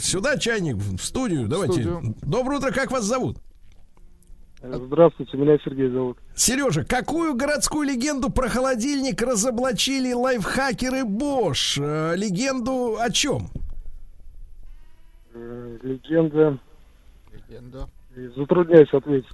[0.00, 1.48] Сюда чайник, в студию.
[1.48, 1.74] Давайте.
[1.74, 2.14] студию.
[2.22, 3.38] Доброе утро, как вас зовут?
[4.62, 6.18] Здравствуйте, меня Сергей зовут.
[6.34, 11.78] Сережа, какую городскую легенду про холодильник разоблачили лайфхакеры Bosch?
[11.78, 13.48] Э, легенду о чем?
[15.34, 16.58] Э, Легенда.
[17.32, 17.88] Легенда.
[18.36, 19.28] Затрудняюсь ответить.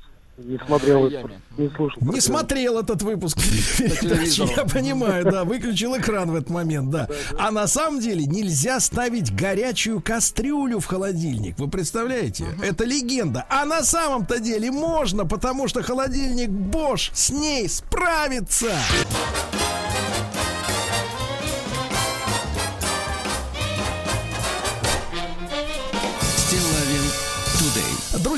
[0.44, 1.24] Не смотрел, Майами.
[1.24, 2.02] это, не слушал.
[2.02, 3.38] Не смотрел этот выпуск
[3.78, 7.08] передачи, я понимаю, да, выключил экран в этот момент, да.
[7.38, 12.46] А на самом деле нельзя ставить горячую кастрюлю в холодильник, вы представляете?
[12.62, 13.44] Это легенда.
[13.48, 18.72] А на самом-то деле можно, потому что холодильник Bosch с ней справится.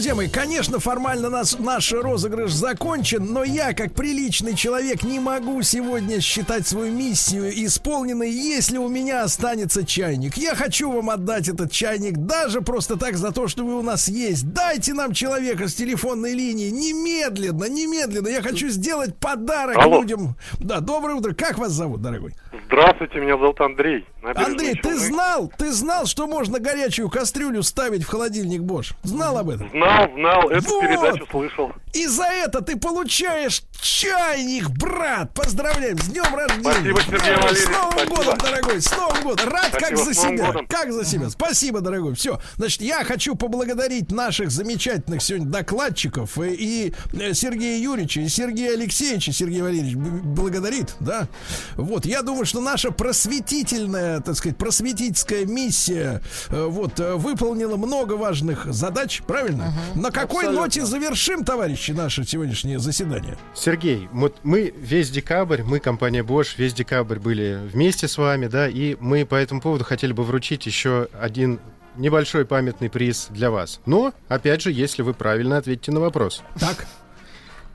[0.02, 5.62] Друзья мои, конечно, формально нас, наш розыгрыш закончен, но я, как приличный человек, не могу
[5.62, 10.36] сегодня считать свою миссию исполненной, если у меня останется чайник.
[10.36, 14.08] Я хочу вам отдать этот чайник даже просто так за то, что вы у нас
[14.08, 14.52] есть.
[14.52, 18.26] Дайте нам человека с телефонной линии немедленно, немедленно.
[18.26, 20.00] Я хочу сделать подарок Алло.
[20.00, 20.34] людям.
[20.58, 21.32] Да, доброе утро.
[21.32, 22.34] Как вас зовут, дорогой?
[22.66, 24.04] Здравствуйте, меня зовут Андрей.
[24.22, 28.94] Андрей, ты знал, ты знал, что можно горячую кастрюлю ставить в холодильник Bosch?
[29.02, 29.68] Знал об этом?
[29.70, 30.80] Знал, знал, эту Вот.
[30.80, 31.72] передачу слышал.
[31.92, 35.34] И за это ты получаешь чайник, брат.
[35.34, 36.94] Поздравляем с днем рождения.
[36.94, 38.14] Спасибо, Сергей С Валерьевич, Новым спасибо.
[38.16, 39.48] годом, дорогой, с Новым годом.
[39.48, 40.46] Рад как Спасибо, за с Новым себя.
[40.46, 40.66] годом.
[40.68, 41.30] Как за себя.
[41.30, 42.14] Спасибо, дорогой.
[42.14, 42.40] Все.
[42.56, 48.74] Значит, я хочу поблагодарить наших замечательных сегодня докладчиков э, и э, Сергея Юрьевича, и Сергея
[48.74, 49.32] Алексеевича.
[49.32, 51.26] Сергей Валерьевич благодарит, да?
[51.74, 58.12] Вот, я думаю, что наша просветительная, так сказать, просветительская миссия э, вот, э, выполнила много
[58.14, 59.72] важных задач, правильно?
[59.96, 60.60] На какой Абсолютно.
[60.62, 63.36] ноте завершим, товарищи, наше сегодняшнее заседание?
[63.72, 68.68] Сергей, вот мы весь декабрь, мы, компания Bosch, весь декабрь были вместе с вами, да,
[68.68, 71.58] и мы по этому поводу хотели бы вручить еще один
[71.96, 73.80] небольшой памятный приз для вас.
[73.86, 76.42] Но, опять же, если вы правильно ответите на вопрос.
[76.60, 76.86] Так.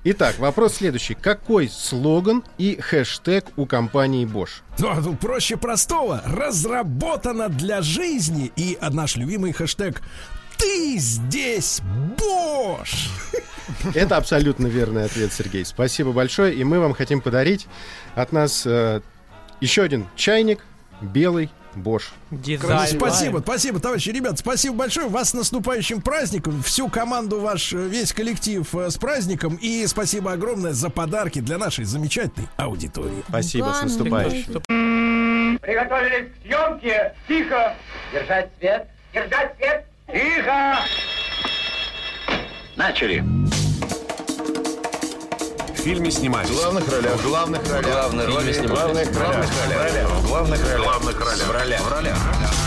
[0.04, 1.16] Итак, вопрос следующий.
[1.16, 4.62] Какой слоган и хэштег у компании Bosch?
[4.78, 6.22] Ну, а проще простого.
[6.28, 8.52] Разработано для жизни.
[8.56, 10.04] И наш любимый хэштег
[10.58, 11.82] «Ты здесь,
[12.18, 13.10] Бош!»
[13.94, 15.66] Это абсолютно верный ответ, Сергей.
[15.66, 16.54] Спасибо большое.
[16.56, 17.68] И мы вам хотим подарить
[18.16, 19.02] от нас э,
[19.62, 20.60] еще один чайник
[21.02, 22.12] белый Bosch.
[22.90, 25.08] Спасибо, спасибо, товарищи, ребят, спасибо большое.
[25.08, 26.64] Вас с наступающим праздником.
[26.64, 29.58] Всю команду ваш, э, весь коллектив э, с праздником.
[29.62, 33.24] И спасибо огромное за подарки для нашей замечательной аудитории.
[33.28, 34.62] Спасибо, с наступающим.
[35.60, 37.14] Приготовились к съемке.
[37.28, 37.76] Тихо.
[38.14, 38.88] Держать свет.
[39.14, 39.86] Держать свет.
[40.12, 40.78] Тихо.
[42.78, 43.20] Начали.
[45.74, 46.50] В фильме снимались.
[46.50, 47.14] В главных ролях.
[47.16, 47.92] В главных ролях.
[47.92, 48.70] Главной роли В снимались.
[48.72, 49.46] главных ролях.
[49.46, 50.80] В главных ролях.
[50.80, 51.48] В главных ролях.
[51.48, 51.82] В ролях.
[51.82, 52.18] В ролях.
[52.18, 52.67] В ролях.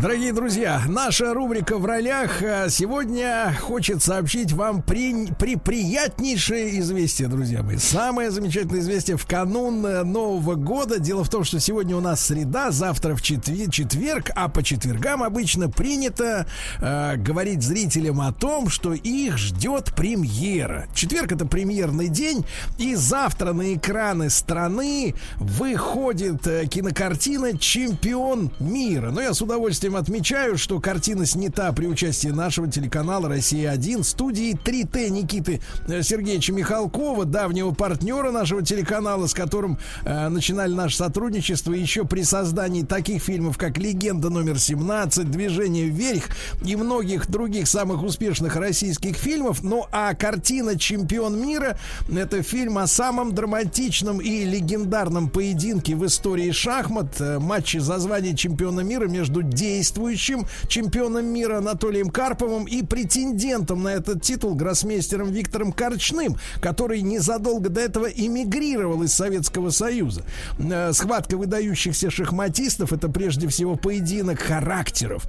[0.00, 7.26] Дорогие друзья, наша рубрика «В ролях» э, сегодня хочет сообщить вам при, при приятнейшее известие,
[7.28, 7.78] друзья мои.
[7.78, 11.00] Самое замечательное известие в канун э, Нового года.
[11.00, 15.22] Дело в том, что сегодня у нас среда, завтра в четвер- четверг, а по четвергам
[15.22, 16.46] обычно принято
[16.78, 20.86] э, говорить зрителям о том, что их ждет премьера.
[20.94, 22.44] Четверг это премьерный день,
[22.78, 28.91] и завтра на экраны страны выходит э, кинокартина «Чемпион мира».
[29.00, 35.08] Но я с удовольствием отмечаю, что картина снята при участии нашего телеканала «Россия-1», студии 3Т
[35.08, 42.04] Никиты э, Сергеевича Михалкова, давнего партнера нашего телеканала, с которым э, начинали наше сотрудничество еще
[42.04, 46.24] при создании таких фильмов, как «Легенда номер 17», «Движение вверх»
[46.64, 49.62] и многих других самых успешных российских фильмов.
[49.62, 51.78] Ну а картина «Чемпион мира»—
[52.14, 58.36] это фильм о самом драматичном и легендарном поединке в истории шахмат, э, матче за звание
[58.36, 65.72] чемпиона мира между действующим чемпионом мира Анатолием Карповым и претендентом на этот титул гроссмейстером Виктором
[65.72, 70.24] Корчным, который незадолго до этого эмигрировал из Советского Союза.
[70.58, 75.26] Э, Схватка выдающихся шахматистов это прежде всего поединок характеров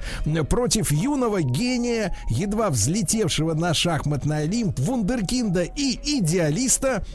[0.49, 7.05] против юного гения, едва взлетевшего на шахматный Олимп, вундеркинда и идеалиста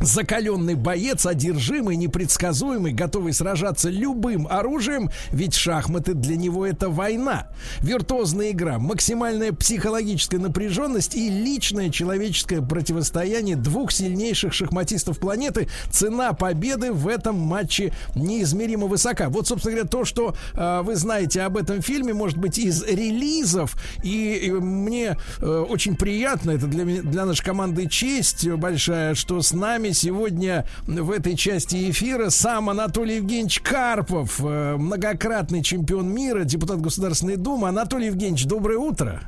[0.00, 7.48] закаленный боец, одержимый, непредсказуемый, готовый сражаться любым оружием, ведь шахматы для него это война.
[7.80, 15.68] Виртуозная игра, максимальная психологическая напряженность и личное человеческое противостояние двух сильнейших шахматистов планеты.
[15.90, 19.28] Цена победы в этом матче неизмеримо высока.
[19.28, 23.74] Вот, собственно говоря, то, что э, вы знаете об этом фильме, может быть, из релизов.
[24.02, 29.40] И, и мне э, очень приятно, это для, меня- для нашей команды честь большая, что
[29.40, 36.44] с нами сегодня в этой части эфира сам Анатолий Евгеньевич Карпов, э, многократный чемпион мира,
[36.44, 37.68] депутат Государственной Думы.
[37.68, 39.22] Анатолий Евгеньевич, доброе утро.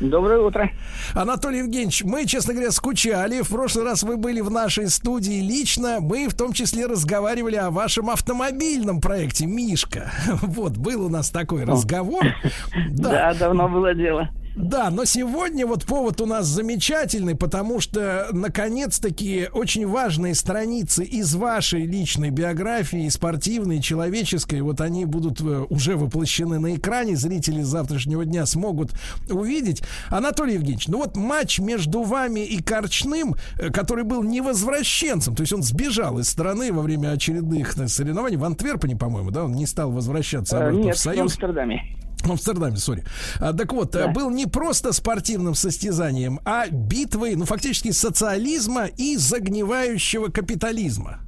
[0.00, 0.70] Доброе утро.
[1.12, 3.42] Анатолий Евгеньевич, мы, честно говоря, скучали.
[3.42, 5.98] В прошлый раз вы были в нашей студии лично.
[6.00, 10.12] Мы в том числе разговаривали о вашем автомобильном проекте «Мишка».
[10.42, 12.24] Вот, был у нас такой разговор.
[12.90, 14.28] Да, давно было дело.
[14.56, 21.34] Да, но сегодня вот повод у нас замечательный, потому что наконец-таки очень важные страницы из
[21.34, 28.24] вашей личной биографии, спортивной, человеческой, вот они будут э, уже воплощены на экране, зрители завтрашнего
[28.24, 28.92] дня смогут
[29.30, 29.82] увидеть.
[30.08, 35.52] Анатолий Евгеньевич, ну вот матч между вами и Корчным, э, который был невозвращенцем, то есть
[35.52, 39.66] он сбежал из страны во время очередных э, соревнований в Антверпене, по-моему, да, он не
[39.66, 41.20] стал возвращаться Э, обратно Нет, в в Союз.
[41.20, 41.82] Амстердаме.
[42.22, 43.04] В Амстердаме, сори.
[43.38, 44.10] А, так вот, Да.
[44.10, 51.20] э, был не просто спортивным состязанием, а битвой, ну, фактически социализма и загнивающего капитализма.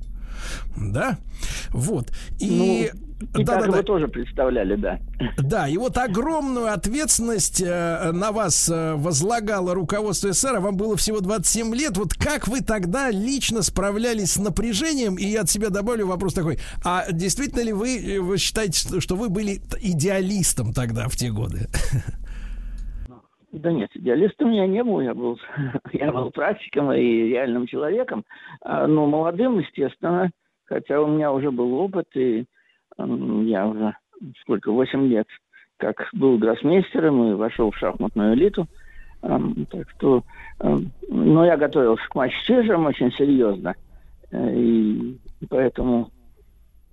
[0.77, 1.19] Да?
[1.71, 2.13] Вот.
[2.39, 2.91] И...
[3.21, 3.83] И да, так да, его да.
[3.83, 4.99] тоже представляли, да.
[5.39, 10.97] Да, и вот огромную ответственность э, на вас э, возлагало руководство СССР, а вам было
[10.97, 11.99] всего 27 лет.
[11.99, 15.17] Вот как вы тогда лично справлялись с напряжением?
[15.17, 16.59] И я от себя добавлю вопрос такой.
[16.83, 21.69] А действительно ли вы, э, вы считаете, что вы были идеалистом тогда, в те годы?
[23.53, 25.39] Да нет, идеалистом я не был, я был,
[25.93, 28.25] я был практиком и реальным человеком,
[28.63, 30.31] А, но молодым, естественно,
[30.65, 32.47] хотя у меня уже был опыт, и
[33.45, 33.95] я уже
[34.43, 35.27] сколько, 8 лет,
[35.77, 38.67] как был гроссмейстером и вошел в шахматную элиту,
[39.23, 40.23] Ам, так что,
[40.61, 43.75] ам, но я готовился к матчу с Чижем очень серьезно,
[44.31, 45.19] э, и
[45.49, 46.11] поэтому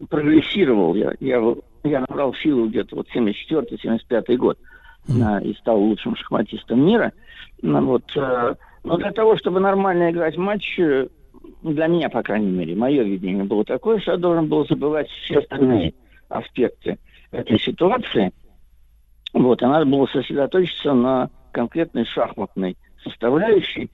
[0.09, 1.13] прогрессировал я.
[1.21, 1.41] Я,
[1.84, 4.59] я набрал силу где-то вот 74-75 год
[5.07, 7.13] и стал лучшим шахматистом мира.
[7.61, 10.77] Ну, вот, э, но для того, чтобы нормально играть матч,
[11.63, 15.39] для меня, по крайней мере, мое видение было такое, что я должен был забывать все
[15.39, 15.93] остальные
[16.29, 16.97] аспекты
[17.31, 18.31] этой ситуации.
[19.34, 23.89] Вот, и надо было сосредоточиться на конкретной шахматной составляющей.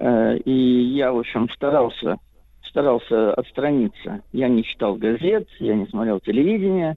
[0.00, 0.52] Э, И
[0.94, 2.18] я, в общем, старался,
[2.64, 4.22] старался отстраниться.
[4.32, 6.96] Я не читал газет, я не смотрел телевидение,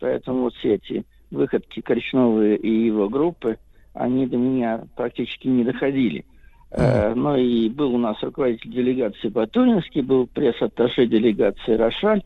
[0.00, 3.58] поэтому вот все эти выходки Коричневой и его группы,
[3.94, 6.24] они до меня практически не доходили.
[6.76, 12.22] Э, Но и был у нас руководитель делегации Батуринский, был пресс-атташе делегации Рошаль.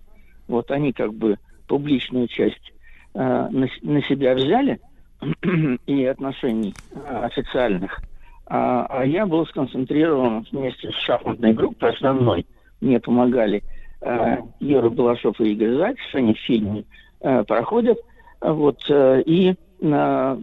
[0.49, 2.73] Вот они как бы публичную часть
[3.15, 4.81] э, на, на себя взяли
[5.87, 8.01] и отношений э, официальных.
[8.47, 12.45] А, а я был сконцентрирован вместе с шахматной группой основной.
[12.81, 13.63] Мне помогали
[14.01, 16.85] э, Юра Балашов и Игорь Зайцев, они в фильме
[17.21, 17.99] э, проходят.
[18.41, 20.37] А Вот, э, и э,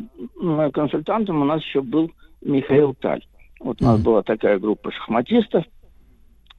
[0.74, 2.10] консультантом у нас еще был
[2.42, 3.26] Михаил Таль.
[3.60, 5.66] Вот у нас была такая группа шахматистов,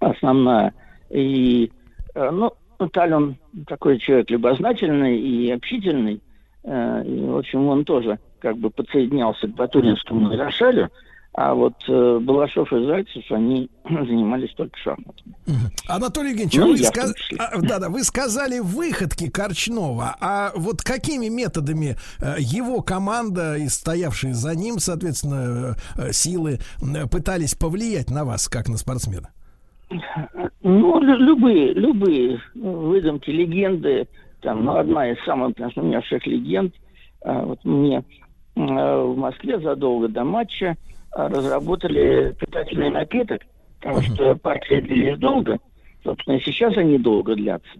[0.00, 0.74] основная.
[1.10, 1.70] И,
[2.14, 2.52] э, ну,
[2.92, 6.20] Таль, он такой человек любознательный и общительный.
[6.64, 10.88] Э, и, в общем, он тоже как бы подсоединялся к Батуринскому и Рошалю.
[11.40, 15.34] А вот э, Балашов и Зайцев, они занимались только шахматами.
[15.86, 21.94] Анатолий Евгеньевич, Ну, вы, сказ- а, да-да, вы сказали выходки Корчнова, а вот какими методами
[22.20, 28.24] э, его команда и стоявшие за ним, соответственно, э, э, силы э, пытались повлиять на
[28.24, 29.28] вас, как на спортсмена?
[30.62, 34.08] Ну, лю- любые, любые выдумки, легенды.
[34.40, 36.74] Там, ну, одна из самых нашумевших легенд.
[37.22, 38.02] а, вот мне
[38.56, 40.76] а, в Москве задолго до матча
[41.12, 43.42] разработали питательный напиток,
[43.80, 45.58] потому что партии длились долго.
[46.04, 47.70] Собственно, и сейчас они долго длятся.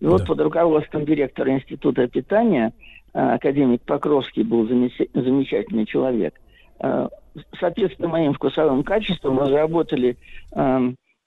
[0.00, 2.72] И вот под руководством директора Института питания
[3.12, 6.34] а, академик Покровский был замечательный человек.
[6.80, 7.08] А,
[7.58, 10.16] Соответственно, моим вкусовым качествам разработали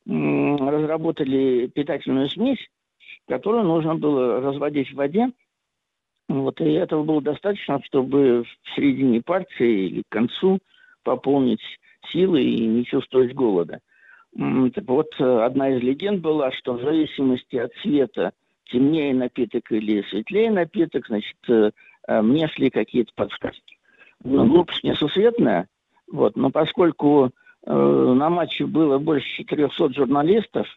[0.07, 2.57] разработали питательную смесь,
[3.27, 5.29] которую нужно было разводить в воде.
[6.27, 10.57] Вот, и этого было достаточно, чтобы в середине партии или к концу
[11.03, 11.61] пополнить
[12.11, 13.79] силы и не чувствовать голода.
[14.33, 18.31] Вот, э, одна из легенд была, что в зависимости от цвета
[18.71, 21.71] темнее напиток или светлее напиток, значит, э,
[22.07, 23.77] э, мне шли какие-то подсказки.
[24.23, 25.67] Ну, глупость несусветная,
[26.09, 27.31] вот, но поскольку
[27.65, 30.67] э, на матче было больше 400 журналистов,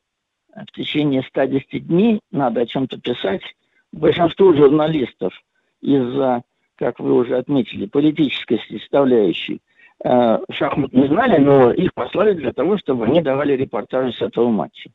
[0.54, 3.42] в течение 110 дней надо о чем-то писать.
[3.90, 5.34] Большинство журналистов
[5.80, 6.42] из-за,
[6.76, 9.60] как вы уже отметили, политической составляющей
[10.04, 14.90] шахмат не знали, но их послали для того, чтобы они давали репортажи с этого матча.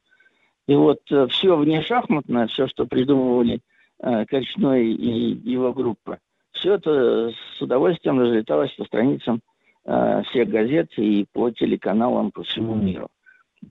[0.67, 3.59] И вот э, все внешахматное, все, что придумывали
[4.03, 6.19] э, Корчной и его группа,
[6.51, 9.41] все это с удовольствием разлеталось по страницам
[9.85, 13.07] э, всех газет и по телеканалам по всему миру.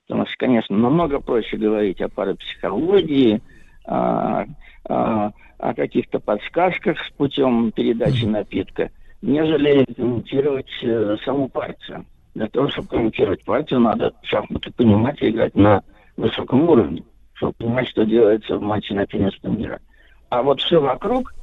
[0.08, 3.42] Потому что, конечно, намного проще говорить о парапсихологии,
[3.86, 4.46] о,
[4.88, 8.90] о, о каких-то подсказках с путем передачи напитка,
[9.22, 12.04] нежели комментировать э, саму партию.
[12.34, 15.82] Для того, чтобы комментировать партию, надо шахматы понимать и играть на
[16.16, 17.02] высоком уровне,
[17.34, 19.80] чтобы понимать, что делается в матче на первенство мира.
[20.28, 21.34] А вот все вокруг,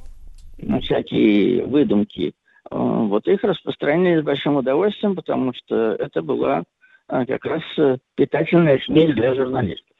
[0.58, 2.32] ну, всякие выдумки, э,
[2.70, 6.62] вот их распространяли с большим удовольствием, потому что это была
[7.08, 7.62] э, как раз
[8.14, 9.95] питательная смесь для журналистов.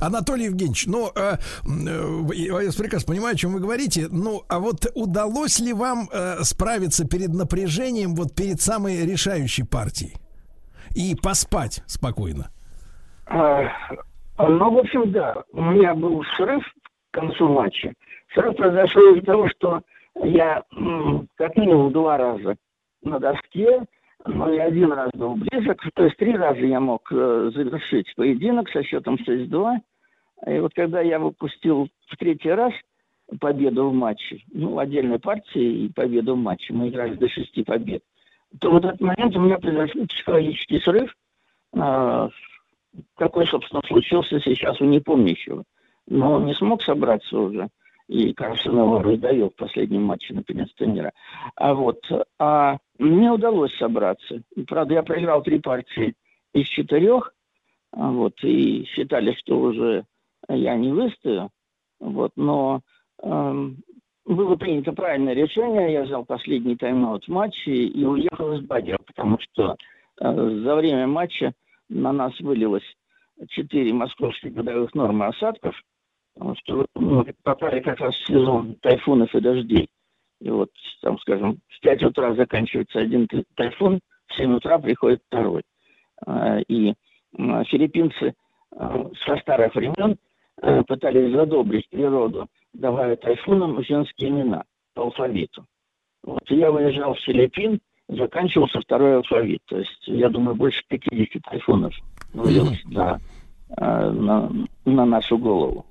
[0.00, 4.08] Анатолий Евгеньевич, ну, э, э, я прекрасно понимаю, о чем вы говорите.
[4.10, 10.14] Ну, а вот удалось ли вам э, справиться перед напряжением, вот перед самой решающей партией?
[10.94, 12.50] И поспать спокойно?
[13.26, 13.68] А,
[14.38, 15.42] ну, в общем, да.
[15.52, 16.62] У меня был срыв
[17.10, 17.92] к концу матча.
[18.34, 19.80] Срыв произошел из-за того, что
[20.22, 22.56] я м, как минимум два раза
[23.02, 23.82] на доске,
[24.26, 25.82] но и один раз был близок.
[25.94, 29.76] То есть три раза я мог э, завершить поединок со счетом 6-2.
[30.46, 32.72] И вот когда я выпустил в третий раз
[33.40, 38.02] победу в матче, ну, отдельной партии и победу в матче, мы играли до шести побед,
[38.60, 41.14] то в этот момент у меня произошел психологический срыв,
[41.74, 42.28] э,
[43.16, 45.64] какой, собственно, случился сейчас у непомнящего.
[46.06, 47.68] Но не смог собраться уже.
[48.08, 51.12] И Карлсон его раздавил в последнем матче на первенстве мира.
[51.56, 52.00] А вот,
[52.38, 54.42] а мне удалось собраться.
[54.66, 56.14] Правда, я проиграл три партии
[56.52, 57.34] из четырех.
[57.92, 60.04] а Вот, и считали, что уже
[60.48, 61.50] я не выстою.
[62.00, 62.82] Вот, но
[63.22, 63.78] эм,
[64.26, 65.92] было принято правильное решение.
[65.92, 69.76] Я взял последний тайм-аут в матче и уехал из Бадера, потому что
[70.20, 71.52] э, за время матча
[71.88, 72.84] на нас вылилось
[73.48, 75.74] 4 московских годовых нормы осадков,
[76.34, 79.88] потому что мы попали как раз в сезон тайфунов и дождей.
[80.40, 80.70] И вот,
[81.00, 85.62] там, скажем, в 5 утра заканчивается один тай- тайфун, в 7 утра приходит второй.
[86.26, 86.94] А, И
[87.36, 88.34] филиппинцы
[88.76, 90.16] а, со старых времен
[90.62, 95.66] э, пытались задобрить природу, давая тайфунам женские имена по алфавиту.
[96.22, 99.60] Вот я выезжал в Филиппин, заканчивался второй алфавит.
[99.66, 101.94] То есть, я думаю, больше 50 тайфунов
[102.32, 103.18] вылилось на,
[103.76, 104.50] э, на,
[104.84, 105.86] на нашу голову.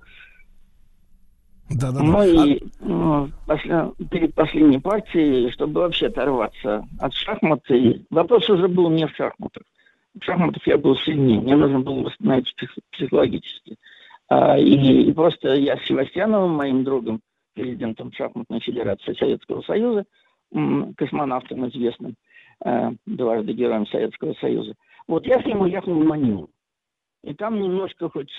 [1.70, 8.06] Да, да, Ну и ну, после- перед последней партией, чтобы вообще оторваться от шахмат, и
[8.10, 9.64] вопрос уже был не в шахматах.
[10.20, 13.78] В шахматах я был сильнее, мне нужно было восстановиться псих- психологически.
[14.30, 17.22] А, и, и просто я с Севастьяновым, моим другом,
[17.56, 20.06] президентом шахматной федерации Советского Союза,
[20.98, 22.16] космонавтом известным,
[22.64, 24.74] э, дважды героем Советского Союза,
[25.08, 26.50] вот я с ним уехал в Манилу.
[27.24, 28.32] И там немножко хоть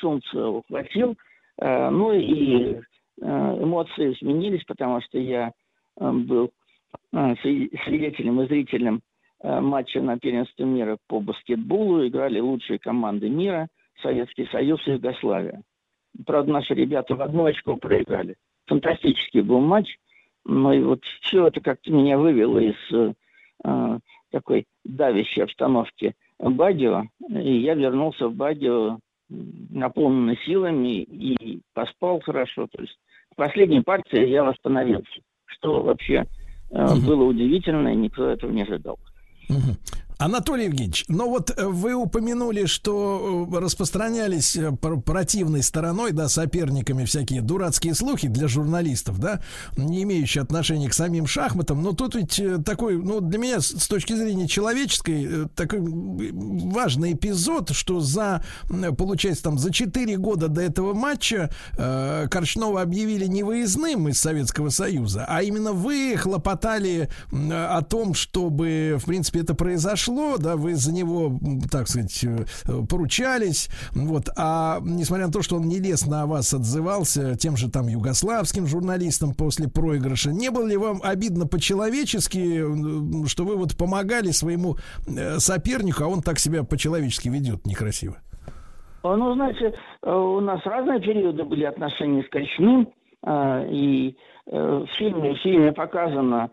[0.00, 1.16] солнце ухватил,
[1.58, 2.80] ну и
[3.20, 5.52] э, эмоции сменились, потому что я
[5.98, 6.50] э, был
[7.12, 9.02] э, свид- свидетелем и зрителем
[9.42, 12.06] э, матча на первенстве мира по баскетболу.
[12.06, 13.68] Играли лучшие команды мира,
[14.02, 15.62] Советский Союз и Югославия.
[16.26, 18.36] Правда, наши ребята в одно очко проиграли.
[18.66, 19.96] Фантастический был матч.
[20.44, 23.12] Ну и вот все это как-то меня вывело из э,
[23.64, 23.98] э,
[24.30, 27.04] такой давящей обстановки Бадио.
[27.28, 28.98] И я вернулся в Бадио
[29.32, 32.66] м, наполненный силами и поспал хорошо.
[32.70, 32.98] То есть
[33.32, 36.24] в последней партии я восстановился, что вообще
[36.70, 38.98] э, было удивительно, и никто этого не ожидал.
[39.48, 39.76] Мгм.
[40.24, 46.28] Анатолий Евгеньевич, ну вот э, вы упомянули, что э, распространялись э, пр- противной стороной, да,
[46.28, 49.40] соперниками всякие дурацкие слухи для журналистов, да,
[49.76, 51.82] не имеющие отношения к самим шахматам.
[51.82, 57.98] Но тут ведь такой, ну, для меня с точки зрения человеческой, такой важный эпизод, что
[57.98, 58.44] за,
[58.96, 65.24] получается, там, за 4 года до этого матча э, Корчнова объявили невыездным из Советского Союза,
[65.26, 71.38] а именно вы хлопотали о том, чтобы, в принципе, это произошло, да, вы за него,
[71.70, 72.44] так сказать, э,
[72.88, 77.88] поручались, вот, а несмотря на то, что он нелестно о вас отзывался тем же там
[77.88, 84.76] югославским журналистам после проигрыша, не было ли вам обидно по-человечески, что вы вот помогали своему
[85.06, 88.16] э, сопернику, а он так себя по-человечески ведет некрасиво?
[89.02, 92.88] А, Ну, знаете, э, у нас разные периоды были отношений с Корчным.
[93.24, 96.50] А, И в фильме, в фильме показано,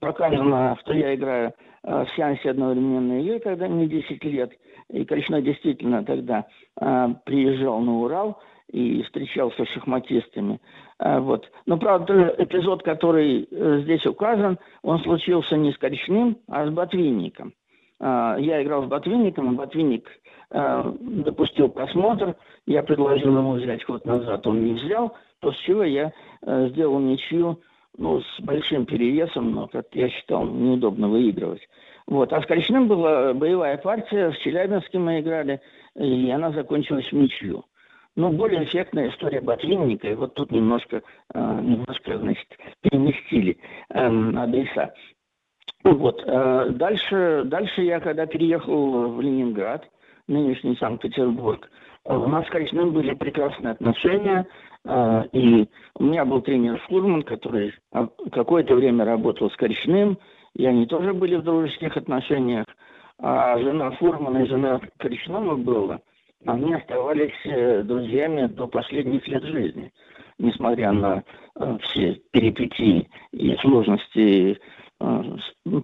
[0.00, 1.52] показано, что я играю
[1.82, 4.52] а, в сеансе одновременной игры, когда мне 10 лет.
[4.88, 6.46] И Коричной действительно тогда
[6.80, 8.40] а, приезжал на Урал
[8.70, 10.60] и встречался с шахматистами.
[11.00, 11.50] Вот.
[11.66, 17.52] Но, правда, эпизод, который э, здесь указан, он случился не с Коричным, а с Ботвинником.
[17.98, 20.08] Я играл с Ботвинником, Ботвинник
[20.50, 22.36] допустил просмотр,
[22.66, 26.12] я предложил ему взять ход назад, он не взял, после чего я
[26.42, 27.60] э, сделал ничью
[27.98, 31.62] ну, с большим перевесом, но, как я считал, неудобно выигрывать.
[32.06, 32.32] Вот.
[32.32, 35.60] А с Коричным была боевая партия, в Челябинске мы играли,
[35.96, 37.64] и она закончилась ничью.
[38.16, 41.02] Ну, более эффектная история Ботвинника, и вот тут немножко,
[41.32, 42.48] э, немножко значит,
[42.82, 43.58] переместили
[43.90, 44.92] эм, адреса.
[45.84, 46.22] Вот.
[46.26, 49.88] э, Дальше, дальше я, когда переехал в Ленинград,
[50.26, 51.70] нынешний Санкт-Петербург,
[52.04, 57.22] э, у нас с Коричным были прекрасные отношения, э, и у меня был тренер Фурман,
[57.22, 60.18] который а, какое-то время работал с Коричным,
[60.54, 62.66] и они тоже были в дружеских отношениях.
[63.18, 66.00] А жена Фурмана и жена Коричного была,
[66.46, 69.92] они оставались э, друзьями до последних лет жизни,
[70.38, 71.22] несмотря на
[71.56, 74.58] э, все перипетии и сложности
[75.00, 75.22] э,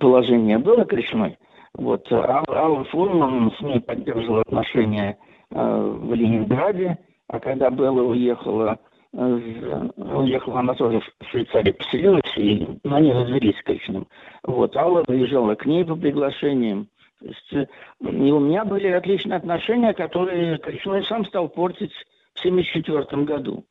[0.01, 1.37] положения было Коричной.
[1.75, 2.11] Вот.
[2.11, 5.19] А Алла Фурман с ней поддерживала отношения
[5.51, 6.99] в Ленинграде,
[7.29, 8.79] а когда Белла уехала,
[9.13, 14.07] э, уехала она тоже в Швейцарию, поселилась, и они развелись с Коричным.
[14.45, 14.77] Вот.
[14.77, 16.89] Алла выезжала к ней по приглашениям.
[17.21, 17.67] То есть, э,
[18.01, 21.93] и у меня были отличные отношения, которые Коричной сам стал портить
[22.35, 23.65] в 1974 году.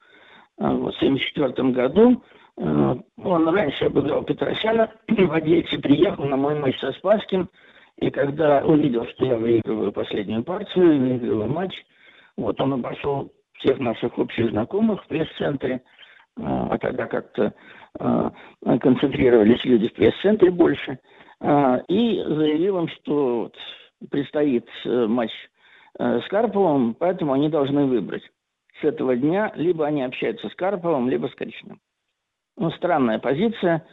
[0.58, 2.24] А в 1974 году
[2.58, 7.50] э, он раньше обыграл Петросяна, в Одессе приехал на мой матч со Спасским,
[7.98, 11.74] и когда увидел, что я выигрываю последнюю партию, выигрываю матч,
[12.38, 15.80] вот он обошел всех наших общих знакомых в пресс-центре, э,
[16.38, 17.54] а тогда как-то
[18.00, 18.30] э,
[18.82, 21.00] концентрировались люди в пресс-центре больше,
[21.42, 23.56] э, и заявил им, что вот
[24.10, 25.32] предстоит э, матч
[26.00, 28.24] э, с Карповым, поэтому они должны выбрать.
[28.82, 31.80] С этого дня либо они общаются с Карповым, либо с Коричным.
[32.58, 33.86] Ну, странная позиция,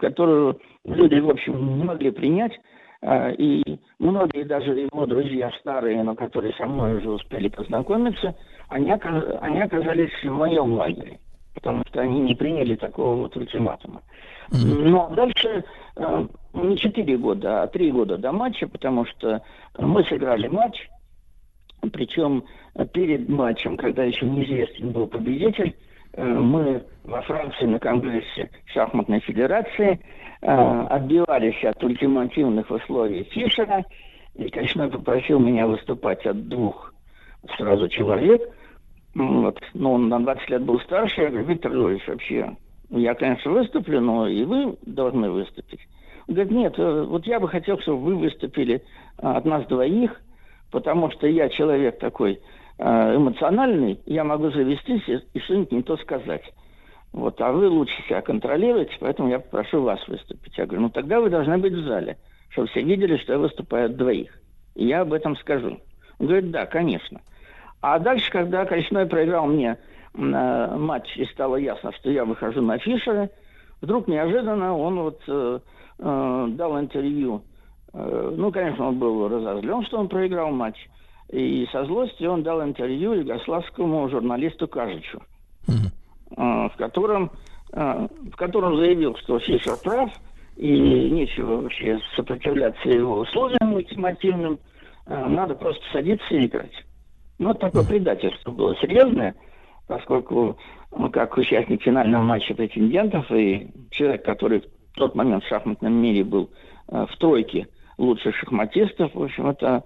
[0.00, 2.52] которую люди, в общем, не могли принять.
[3.02, 8.36] А, И многие даже его друзья старые, но которые со мной уже успели познакомиться,
[8.72, 11.18] они, оказ- они оказались в моем лагере,
[11.54, 14.02] потому что они не приняли такого вот ультиматума.
[14.50, 15.64] Но дальше
[15.96, 19.42] э, не 4 года, а 3 года до матча, потому что
[19.78, 20.88] мы сыграли матч,
[21.92, 22.44] причем
[22.92, 25.74] перед матчем, когда еще неизвестен был победитель,
[26.12, 30.00] э, мы во Франции на Конгрессе шахматной федерации
[30.42, 33.84] э, отбивались от ультимативных условий Фишера,
[34.34, 36.92] и, конечно, попросил меня выступать от двух
[37.56, 38.42] сразу человек.
[39.14, 39.60] М, Вот.
[39.74, 41.22] Но он на 20 лет был старше.
[41.22, 42.56] Я говорю, Виктор Львович, вообще,
[42.90, 45.80] я, конечно, выступлю, но и вы должны выступить.
[46.28, 48.82] Он говорит, нет, э, вот я бы хотел, чтобы вы выступили
[49.18, 50.20] а, от нас двоих,
[50.70, 52.40] потому что я человек такой
[52.78, 55.02] э, эмоциональный, я могу завестись
[55.32, 56.44] и что-нибудь не то сказать.
[57.12, 60.56] Вот, а вы лучше себя контролируете, поэтому я попрошу вас выступить.
[60.56, 62.16] Я говорю, ну тогда вы должны быть в зале,
[62.50, 64.32] чтобы все видели, что я выступаю от двоих.
[64.74, 65.78] И я об этом скажу.
[66.18, 67.20] Он говорит, да, конечно.
[67.82, 69.76] А дальше, когда Коричной проиграл мне
[70.14, 73.28] э, матч, и стало ясно, что я выхожу на Фишера,
[73.80, 75.58] вдруг неожиданно он вот э,
[75.98, 77.42] э, дал интервью.
[77.92, 80.76] Э, ну, конечно, он был разозлен, что он проиграл матч.
[81.30, 85.20] И со злости он дал интервью югославскому журналисту Кажичу,
[85.66, 85.82] э,
[86.36, 87.32] в котором,
[87.72, 90.10] э, в котором заявил, что Фишер прав,
[90.56, 90.70] и
[91.10, 94.60] нечего вообще сопротивляться его условиям ультимативным,
[95.06, 96.84] э, надо просто садиться и играть.
[97.38, 99.34] Ну, вот такое предательство было серьезное,
[99.88, 100.56] поскольку
[100.96, 106.24] ну, как участник финального матча претендентов и человек, который в тот момент в шахматном мире
[106.24, 106.50] был
[106.88, 107.68] э, в тройке
[107.98, 109.84] лучших шахматистов, в общем, это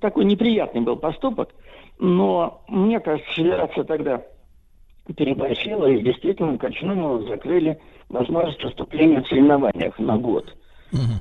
[0.00, 1.50] такой неприятный был поступок.
[1.98, 4.22] Но мне кажется, федерация тогда
[5.16, 7.78] переборщила, и действительно Кочному закрыли
[8.08, 10.54] возможность выступления в соревнованиях на год.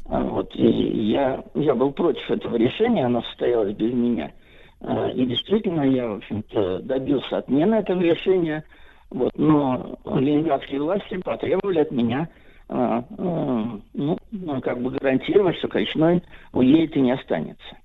[0.09, 0.67] А Вот, и
[1.11, 4.31] я, я был против этого решения, оно состоялось без меня.
[4.81, 8.63] А, И действительно, я, в общем-то, добился отмены этого решения.
[9.09, 12.27] Вот, но ленинградские власти потребовали от меня
[12.69, 13.03] а,
[13.93, 16.23] ну, ну, как бы гарантировать, что Коричной
[16.53, 17.77] уедет и не останется.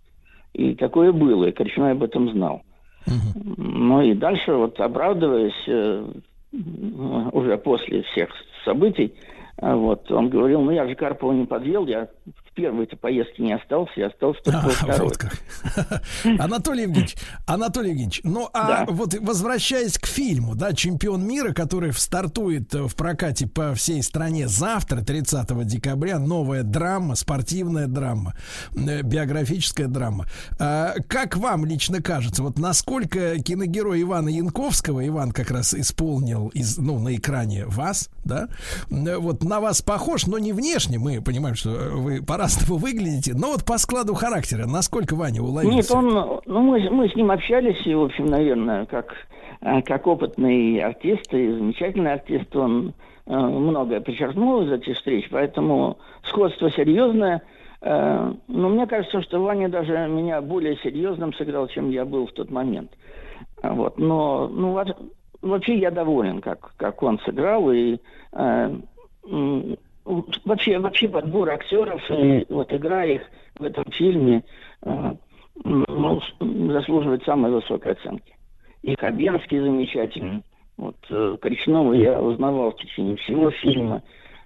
[0.55, 2.62] И такое было, и Коричной об этом знал.
[3.56, 6.06] Ну и дальше, вот оправдываясь э,
[7.32, 8.31] уже после всех
[8.65, 9.15] событий,
[9.60, 12.09] вот, он говорил, ну я же Карпова не подвел, я
[12.59, 15.09] первой этой поездки не остался, я остался только А, второй.
[15.09, 15.32] вот как.
[16.40, 17.14] Анатолий Евгеньевич,
[17.47, 18.93] Анатолий Евгеньевич, ну а Да.
[18.93, 24.48] вот возвращаясь к фильму, да, чемпион мира, который стартует э, в прокате по всей стране
[24.48, 28.35] завтра, 30 декабря, новая драма, спортивная драма,
[28.74, 30.26] э, биографическая драма.
[30.59, 36.76] А, Как вам лично кажется, вот насколько киногерой Ивана Янковского, Иван как раз исполнил из,
[36.78, 38.48] ну, на экране вас, да,
[38.90, 43.53] э, вот на вас похож, но не внешне, мы понимаем, что вы по-разному выглядите, но
[43.53, 47.87] вот по складу характера, насколько Ваня уловил Нет, он, ну, мы, мы с ним общались,
[47.87, 49.15] и, в общем, наверное, как,
[49.61, 52.95] э, как опытный артист и замечательный артист, он
[53.27, 57.43] э, многое подчеркнул из этих встреч, поэтому сходство серьезное.
[57.81, 62.33] Э, но мне кажется, что Ваня даже меня более серьезным сыграл, чем я был в
[62.33, 62.91] тот момент.
[63.62, 64.97] Вот, но, ну, во-
[65.43, 67.99] вообще я доволен, как, как он сыграл, и
[70.44, 73.22] вообще, вообще подбор актеров и вот игра их
[73.59, 74.43] в этом фильме
[74.82, 75.14] э,
[75.64, 78.35] заслуживает самой высокой оценки.
[78.82, 80.43] И Хабенский замечательный.
[80.76, 84.02] Вот э, Коричневого я узнавал в течение всего фильма.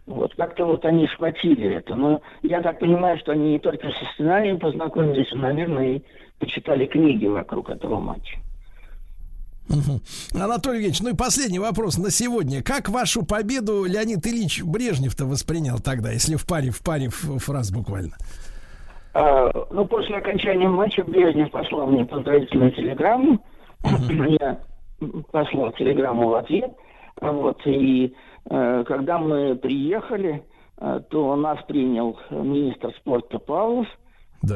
[0.06, 1.94] Вот как-то вот они схватили это.
[1.94, 6.02] Но я так понимаю, что они не только со сценарием познакомились, а, наверное, и
[6.39, 8.39] почитали книги вокруг этого матча.
[10.34, 12.62] Анатолий Евгеньевич, ну и последний вопрос на сегодня.
[12.62, 18.16] Как вашу победу Леонид Ильич Брежнев-то воспринял тогда, если в паре, в паре фраз буквально?
[19.14, 23.44] А, ну, после окончания матча Брежнев послал мне поздравительную телеграмму.
[24.40, 24.60] Я
[25.30, 26.72] послал телеграмму в ответ.
[27.20, 28.14] Вот, и
[28.51, 30.43] э, когда мы приехали,
[30.78, 33.86] э, то нас принял министр спорта Павлов,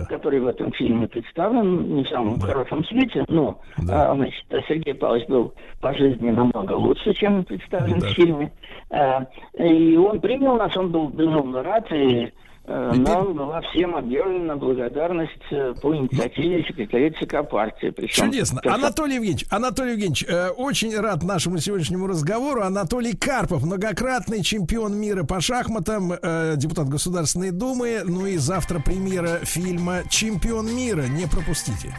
[0.09, 5.27] который в этом фильме представлен не в самом хорошем свете, но а, значит, Сергей Павлович
[5.29, 8.53] был по жизни намного лучше, чем представлен в фильме.
[8.91, 9.27] А,
[9.59, 12.33] и он принял нас, он был безумно рад, и
[12.67, 17.91] нам была всем объявлена благодарность э, по инициативе секретаря ЦК партии.
[17.91, 18.61] Причем Чудесно.
[18.61, 22.63] как- Анатолий Евгеньевич, Анатолий Евгеньевич, э, очень рад нашему сегодняшнему разговору.
[22.63, 28.03] Анатолий Карпов, многократный чемпион мира по шахматам, э, депутат Государственной Думы.
[28.05, 31.03] Ну и завтра премьера фильма «Чемпион мира».
[31.03, 31.95] Не пропустите.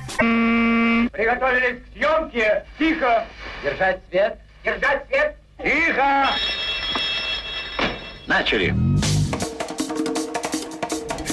[1.12, 2.66] Приготовились к съемке.
[2.78, 3.26] Тихо.
[3.64, 4.38] Держать свет.
[4.64, 5.36] Держать свет.
[5.64, 6.28] Тихо.
[8.28, 8.74] Начали.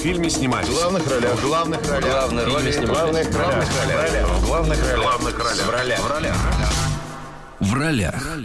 [0.05, 0.67] В фильме снимались.
[0.67, 1.33] В главных ролях.
[1.33, 2.27] В главных ролях.
[2.27, 4.27] В главных В главных ролях.
[4.27, 5.01] В главных ролях.
[5.01, 5.65] Главных ролях.
[5.65, 5.99] В ролях.
[5.99, 6.35] В ролях.
[6.35, 6.74] В ролях.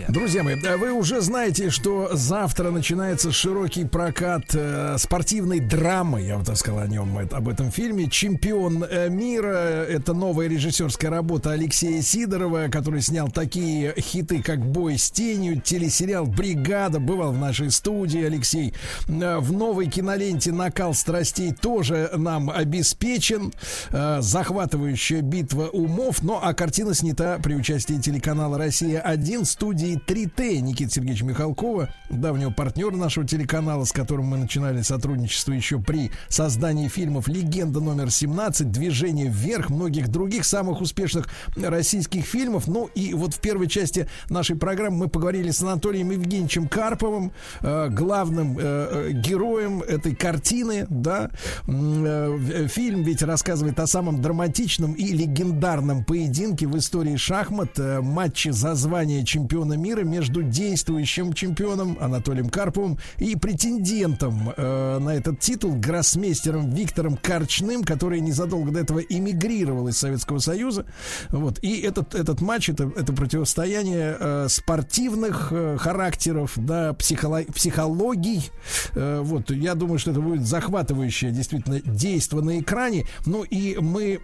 [0.09, 6.47] Друзья мои, вы уже знаете, что завтра начинается широкий прокат э, спортивной драмы, я вот
[6.47, 8.09] так сказал о нем, это- об этом фильме.
[8.11, 9.47] «Чемпион э, мира»—
[9.89, 16.27] это новая режиссерская работа Алексея Сидорова, который снял такие хиты, как «Бой с тенью», телесериал
[16.27, 18.75] «Бригада», бывал в нашей студии Алексей.
[19.09, 23.53] Э, В новой киноленте «Накал страстей» тоже нам обеспечен.
[23.91, 30.93] Э, Захватывающая битва умов, но а картина снята при участии телеканала «Россия-1» студии 3Т Никиты
[30.93, 37.29] Сергеевича Михалкова, давнего партнера нашего телеканала, с которым мы начинали сотрудничество еще при создании фильмов
[37.29, 42.69] «Легенда номер 17», «Движение вверх», многих других самых успешных российских фильмов.
[42.69, 47.89] Ну и вот в первой части нашей программы мы поговорили с Анатолием Евгеньевичем Карповым, э,
[47.91, 51.31] главным э, э, героем этой картины, да.
[51.67, 59.10] Фильм ведь рассказывает о самом драматичном и легендарном поединке в истории шахмат, матче за звание
[59.25, 67.17] чемпиона мира между действующим чемпионом Анатолием Карповым и претендентом э, на этот титул гроссмейстером Виктором
[67.17, 70.87] Корчным, который незадолго до этого эмигрировал из Советского Союза.
[71.31, 71.59] Вот.
[71.63, 78.51] И этот, этот матч, это, это противостояние э, спортивных э, характеров, да, психоло- психологий.
[78.95, 79.51] Э, вот.
[79.51, 83.07] Я думаю, что это будет захватывающее действительно действо на экране.
[83.27, 84.21] Ну и мы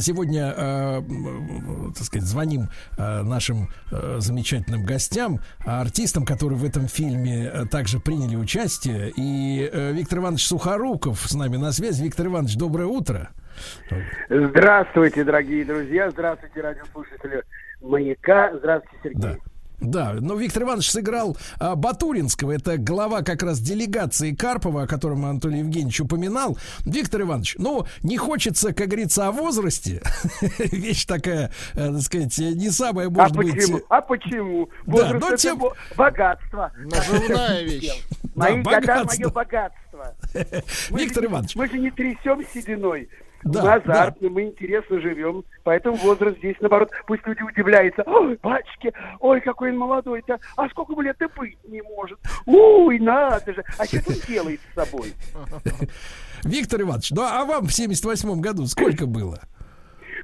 [0.00, 1.02] Сегодня, э,
[1.94, 8.36] так сказать, звоним э, нашим э, замечательным гостям, артистам, которые в этом фильме также приняли
[8.36, 9.12] участие.
[9.16, 12.02] И э, Виктор Иванович Сухоруков с нами на связи.
[12.02, 13.30] Виктор Иванович, доброе утро.
[14.28, 16.10] Здравствуйте, дорогие друзья.
[16.10, 17.42] Здравствуйте, радиослушатели
[17.80, 18.52] «Маяка».
[18.56, 19.20] Здравствуйте, Сергей.
[19.20, 19.36] Да,
[19.82, 25.58] но Виктор Иванович сыграл а, Батуринского, это глава как раз делегации Карпова, о котором Анатолий
[25.58, 26.56] Евгеньевич упоминал.
[26.84, 30.02] Виктор Иванович, ну, не хочется, как говорится, о возрасте.
[30.58, 33.54] Вещь такая, э, так сказать, не самая, А может быть...
[33.54, 33.80] почему?
[33.88, 34.68] А почему?
[34.86, 36.72] Да, Возраст но это тем- бо- богатство.
[36.78, 38.04] Наживная вещь.
[38.34, 39.20] Мои Да, года, богатство.
[39.20, 40.14] мое богатство.
[40.90, 41.56] Виктор Иванович.
[41.56, 43.08] Мы же не трясем сединой.
[43.44, 48.02] Да, мы азартны, мы интересно живем, поэтому возраст здесь, наоборот, пусть люди удивляются.
[48.06, 52.18] Ой, батюшки, ой, какой он молодой-то, а сколько ему лет и быть не может.
[52.46, 55.12] Ой, надо же, а что он делает с собой?
[56.44, 59.40] Виктор Иванович, ну а вам в 78 году сколько было?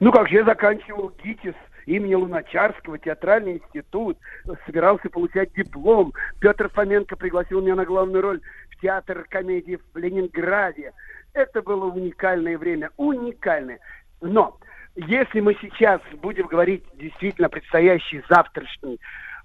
[0.01, 1.55] Ну как же, я заканчивал ГИТИС
[1.89, 4.19] имени Луначарского, театральный институт,
[4.67, 6.13] собирался получать диплом.
[6.39, 8.41] Петр Фоменко пригласил меня на главную роль
[8.71, 10.93] в театр комедии в Ленинграде.
[11.39, 13.79] Это было уникальное время, уникальное.
[14.21, 14.59] Но
[14.97, 18.99] если мы сейчас будем говорить действительно о предстоящей завтрашней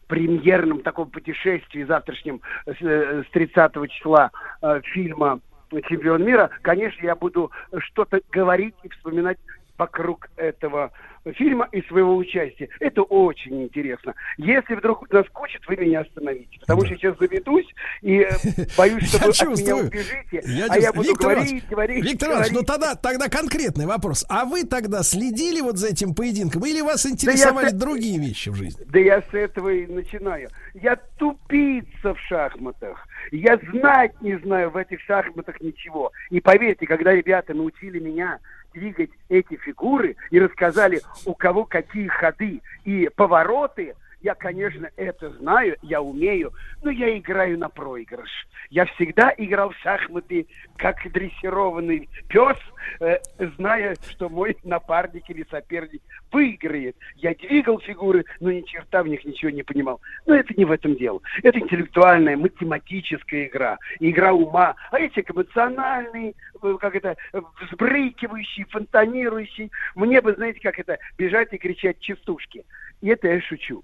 [0.08, 4.32] премьерном таком путешествии завтрашнем с, э, с 30 числа
[4.64, 5.40] э, фильма
[5.88, 9.38] «Чемпион мира», конечно, я буду что-то говорить и вспоминать
[9.84, 10.92] вокруг этого
[11.36, 12.68] фильма и своего участия.
[12.80, 14.14] Это очень интересно.
[14.38, 16.60] Если вдруг наскучит, вы меня остановите.
[16.60, 17.66] Потому что сейчас заведусь
[18.02, 18.30] и э,
[18.78, 20.42] боюсь, что Я вы от меня убежите.
[20.46, 20.94] Я а я чувствую.
[20.94, 24.26] буду Виктор говорить, Иванович, говорить, Виктор Иванович, ну тогда, тогда конкретный вопрос.
[24.30, 26.66] А вы тогда следили вот за этим поединком?
[26.66, 28.84] Или вас Да я интересовали с- другие вещи в жизни?
[28.90, 30.50] Да я с этого и начинаю.
[30.74, 33.08] Я тупица в шахматах.
[33.32, 36.12] Я знать не знаю в этих шахматах ничего.
[36.30, 38.40] И поверьте, когда ребята научили меня
[38.74, 45.76] двигать эти фигуры и рассказали, у кого какие ходы и повороты, я, конечно, это знаю,
[45.82, 48.48] я умею, но я играю на проигрыш.
[48.70, 50.48] Я всегда играл в шахматы
[50.78, 52.58] как дрессированный пес,
[53.02, 53.18] э,
[53.58, 56.02] зная, что мой напарник или соперник
[56.32, 56.96] выиграет.
[57.18, 60.00] Я двигал фигуры, но ни черта в них ничего не понимал.
[60.26, 61.20] Но это не в этом дело.
[61.44, 64.76] Это интеллектуальная, математическая игра, игра ума.
[64.92, 67.18] А эти эмоциональные, э, как это,
[67.62, 69.70] взбрыкивающие, фонтанирующие.
[69.96, 72.64] Мне бы, знаете, как это, бежать и кричать частушки.
[73.02, 73.84] И это я шучу.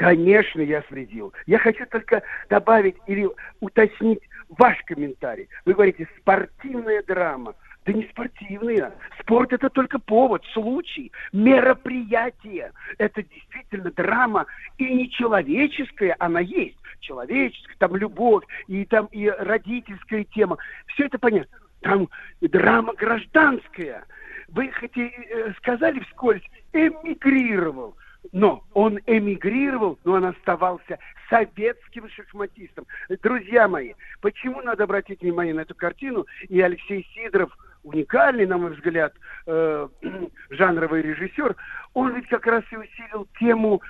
[0.00, 1.34] Конечно, я следил.
[1.44, 3.28] Я хочу только добавить или
[3.60, 5.46] уточнить ваш комментарий.
[5.66, 7.54] Вы говорите, спортивная драма.
[7.84, 8.94] Да не спортивная.
[9.20, 12.72] Спорт это только повод, случай, мероприятие.
[12.96, 14.46] Это действительно драма
[14.78, 16.78] и не человеческая, она есть.
[17.00, 20.56] Человеческая, там любовь, и там и родительская тема.
[20.86, 21.58] Все это понятно.
[21.82, 22.08] Там
[22.40, 24.04] драма гражданская.
[24.48, 27.94] Вы хоть э, сказали вскользь, эмигрировал.
[28.32, 30.98] Но он эмигрировал, но он оставался
[31.28, 32.86] советским шахматистом.
[33.22, 36.26] Друзья мои, почему надо обратить внимание на эту картину?
[36.48, 39.12] И Алексей Сидоров, уникальный, на мой взгляд,
[39.46, 39.88] э,
[40.50, 41.56] жанровый режиссер,
[41.94, 43.80] он ведь как раз и усилил тему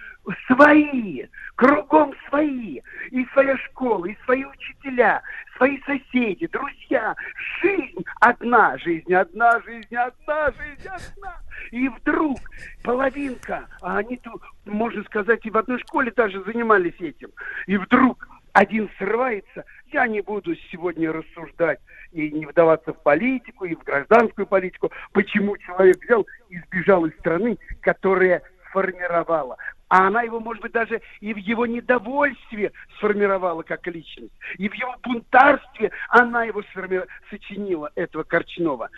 [0.47, 1.27] свои,
[1.57, 2.81] кругом свои,
[3.11, 5.23] и своя школа, и свои учителя,
[5.57, 7.15] свои соседи, друзья.
[7.61, 11.37] Жизнь одна, жизнь одна, жизнь одна, жизнь одна.
[11.71, 12.39] И вдруг
[12.83, 17.31] половинка, а они тут, можно сказать, и в одной школе даже занимались этим.
[17.67, 21.81] И вдруг один срывается, я не буду сегодня рассуждать
[22.12, 27.15] и не вдаваться в политику, и в гражданскую политику, почему человек взял и сбежал из
[27.19, 29.57] страны, которая сформировала.
[29.89, 34.33] А она его, может быть, даже и в его недовольстве сформировала как личность.
[34.57, 38.89] И в его бунтарстве она его сформи- сочинила, этого Корчнова.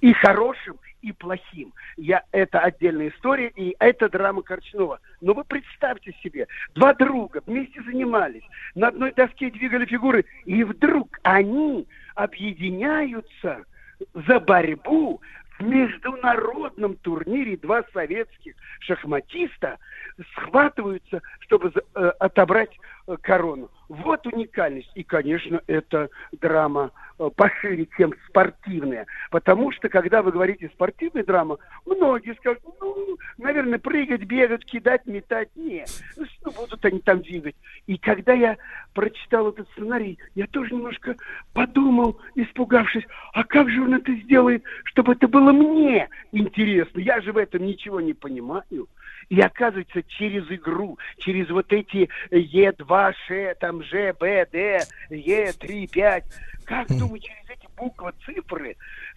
[0.00, 1.72] И хорошим, и плохим.
[1.96, 5.00] Я, это отдельная история, и это драма Корчнова.
[5.20, 8.44] Но вы представьте себе, два друга вместе занимались,
[8.74, 13.64] на одной доске двигали фигуры, и вдруг они объединяются
[14.14, 15.20] за борьбу
[15.58, 19.78] в международном турнире два советских шахматиста
[20.32, 23.70] схватываются, чтобы э, отобрать э, корону.
[23.88, 24.90] Вот уникальность.
[24.94, 29.06] И, конечно, это драма э, пошире, чем спортивная.
[29.30, 35.48] Потому что, когда вы говорите спортивная драма, многие скажут, ну, наверное, прыгать, бегать, кидать, метать.
[35.56, 35.88] Нет.
[36.16, 37.56] Ну, будут они там двигать.
[37.86, 38.58] И когда я
[38.92, 41.16] прочитал этот сценарий, я тоже немножко
[41.54, 47.00] подумал, испугавшись, а как же он это сделает, чтобы это было мне интересно?
[47.00, 48.88] Я же в этом ничего не понимаю.
[49.28, 54.80] И оказывается, через игру, через вот эти Е2, Ш, там Ж, Б, Д,
[55.10, 56.24] Е3, 5,
[56.64, 58.76] как думаю, через эти буквы, цифры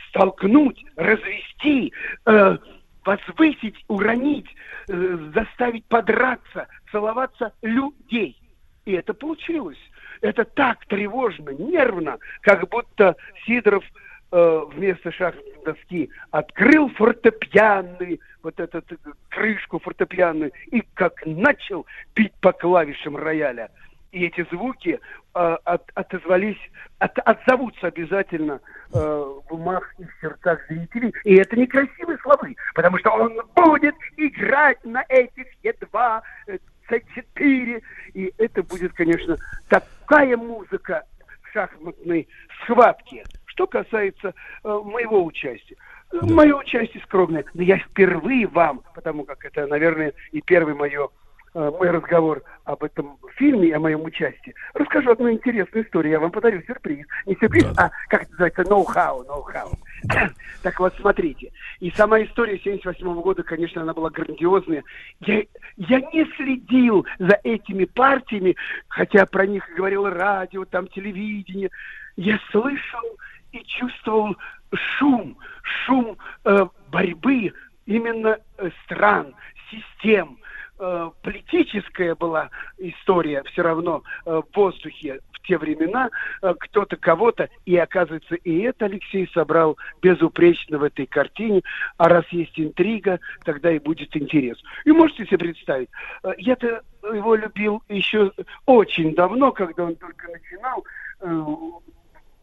[0.10, 1.94] столкнуть, развести,
[2.26, 2.58] э,
[3.06, 4.48] возвысить, уронить,
[4.90, 8.38] э, заставить подраться, целоваться людей.
[8.86, 9.80] И это получилось.
[10.22, 13.16] Это так тревожно, нервно, как будто
[13.46, 13.84] Сидоров
[14.32, 18.82] э, вместо шахматной доски открыл фортепианный, вот эту
[19.30, 21.86] крышку фортепианную, и как начал
[22.16, 23.70] бить по клавишам рояля.
[24.12, 25.00] И эти звуки
[25.34, 26.58] э, от- отозвались,
[27.00, 28.60] от- отзовутся обязательно
[28.94, 31.14] э, в умах и в сердцах зрителей.
[31.24, 32.46] И это некрасивые слова,
[32.76, 36.58] потому что он будет играть на этих Е2, э,
[36.90, 37.82] С4.
[38.14, 39.38] И это будет, конечно,
[39.70, 41.06] такая музыка
[41.44, 42.28] в шахматной
[42.64, 43.24] схватке.
[43.62, 44.34] Что касается
[44.64, 45.76] э, моего участия.
[46.12, 51.10] Мое участие скромное, но я впервые вам, потому как это, наверное, и первый мое
[51.54, 56.14] э, мой разговор об этом фильме, и о моем участии, расскажу одну интересную историю.
[56.14, 57.06] Я вам подарю сюрприз.
[57.28, 59.70] Не сюрприз, а как это называется, ноу-хау, ноу-хау.
[60.64, 61.52] Так вот, смотрите.
[61.80, 64.84] И сама история 78 года, конечно, она была грандиозная.
[65.20, 65.44] Я,
[65.78, 68.56] я не следил за этими партиями,
[68.88, 71.70] хотя про них говорило радио, там телевидение.
[72.16, 73.18] Я слышал
[73.52, 74.36] и чувствовал
[74.74, 77.54] шум, шум э, борьбы
[77.86, 79.34] именно э, стран,
[79.70, 80.38] систем.
[80.80, 86.10] Э, политическая была история все равно э, в воздухе в те времена,
[86.42, 91.62] э, кто-то кого-то, и оказывается, и это Алексей собрал безупречно в этой картине,
[91.98, 94.58] а раз есть интрига, тогда и будет интерес.
[94.86, 95.90] И можете себе представить,
[96.24, 98.32] э, я-то его любил еще
[98.66, 100.86] очень давно, когда он только начинал,
[101.22, 101.46] э,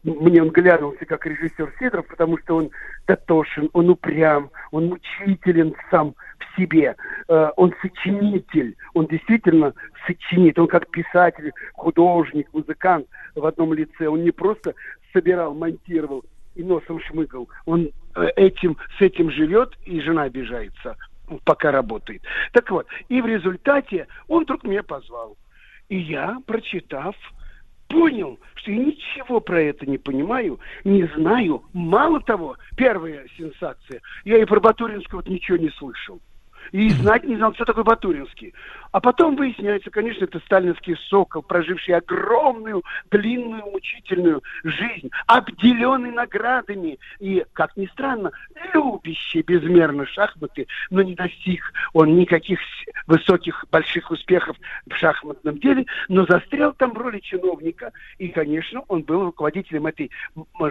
[0.03, 2.71] мне он глянулся как режиссер Сидоров, потому что он
[3.07, 6.95] дотошен, он упрям, он мучителен сам в себе,
[7.29, 9.73] Э, он сочинитель, он действительно
[10.07, 13.05] сочинит, он как писатель, художник, музыкант
[13.35, 14.73] в одном лице, он не просто
[15.13, 16.23] собирал, монтировал
[16.55, 20.97] и носом шмыгал, он э, этим, с этим живет, и жена обижается,
[21.45, 22.23] пока работает.
[22.51, 25.37] Так вот, и в результате он вдруг меня позвал.
[25.87, 27.15] И я, прочитав,
[27.89, 31.63] понял, что я ничего про это не понимаю, не знаю.
[31.73, 36.21] Мало того, первая сенсация, я и про Батуринского ничего не слышал.
[36.71, 38.53] И знать не знал, кто такой Батуринский.
[38.91, 47.45] А потом выясняется, конечно, это сталинский сокол, проживший огромную, длинную, мучительную жизнь, обделенный наградами и,
[47.53, 48.31] как ни странно,
[48.73, 51.61] любящий безмерно шахматы, но не достиг
[51.93, 52.59] он никаких
[53.07, 54.57] высоких, больших успехов
[54.87, 57.91] в шахматном деле, но застрял там в роли чиновника.
[58.17, 60.09] И, конечно, он был руководителем этой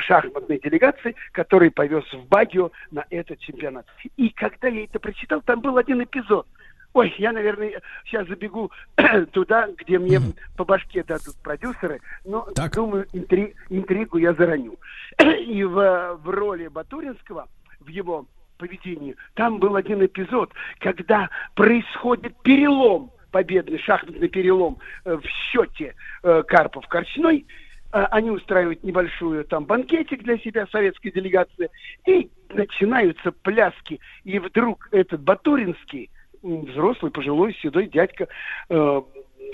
[0.01, 3.87] шахматной делегации, который повез в Багио на этот чемпионат.
[4.17, 6.47] И когда я это прочитал, там был один эпизод.
[6.95, 8.71] Ой, я, наверное, сейчас забегу
[9.33, 10.21] туда, где мне
[10.57, 14.77] по башке дадут продюсеры, но думаю, интри- интригу я зараню.
[15.19, 17.47] И в, в роли Батуринского,
[17.81, 20.51] в его поведении, там был один эпизод,
[20.81, 27.47] когда происходит перелом, победный шахматный перелом э, в счете э, Карпов-Корчной,
[27.93, 31.71] Э, они устраивают небольшую там банкетик для себя, советская делегация,
[32.07, 34.01] и начинаются пляски.
[34.25, 36.11] И вдруг этот Батуринский,
[36.43, 38.29] взрослый, пожилой, седой дядька,
[38.69, 39.03] э,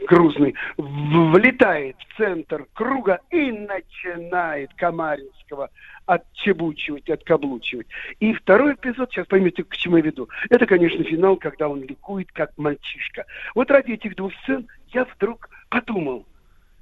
[0.07, 5.71] грузный, влетает в центр круга и начинает Камаринского
[6.07, 7.87] отчебучивать, откаблучивать.
[8.21, 12.31] И второй эпизод, сейчас поймете, к чему я веду, это, конечно, финал, когда он ликует,
[12.33, 13.25] как мальчишка.
[13.55, 16.27] Вот ради этих двух сцен я вдруг подумал,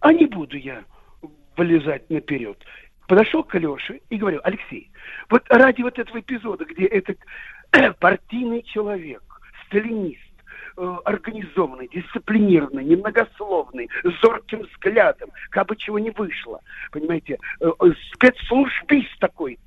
[0.01, 0.85] а не буду я
[1.57, 2.59] вылезать наперед.
[3.07, 4.91] Подошел к Алёше и говорю, Алексей,
[5.29, 7.19] вот ради вот этого эпизода, где этот
[7.99, 9.23] партийный человек,
[9.67, 10.21] сталинист,
[10.77, 16.61] э, организованный, дисциплинированный, немногословный, с зорким взглядом, как бы чего не вышло,
[16.91, 19.59] понимаете, э, э, спецслужбист такой,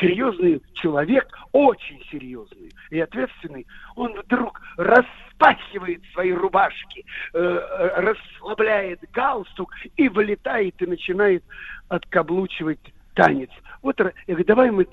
[0.00, 10.08] серьезный человек, очень серьезный и ответственный, он вдруг распахивает свои рубашки, э, расслабляет галстук и
[10.08, 11.44] вылетает и начинает
[11.88, 12.80] откаблучивать
[13.18, 13.50] танец.
[13.82, 14.86] Вот ра- я говорю, давай мы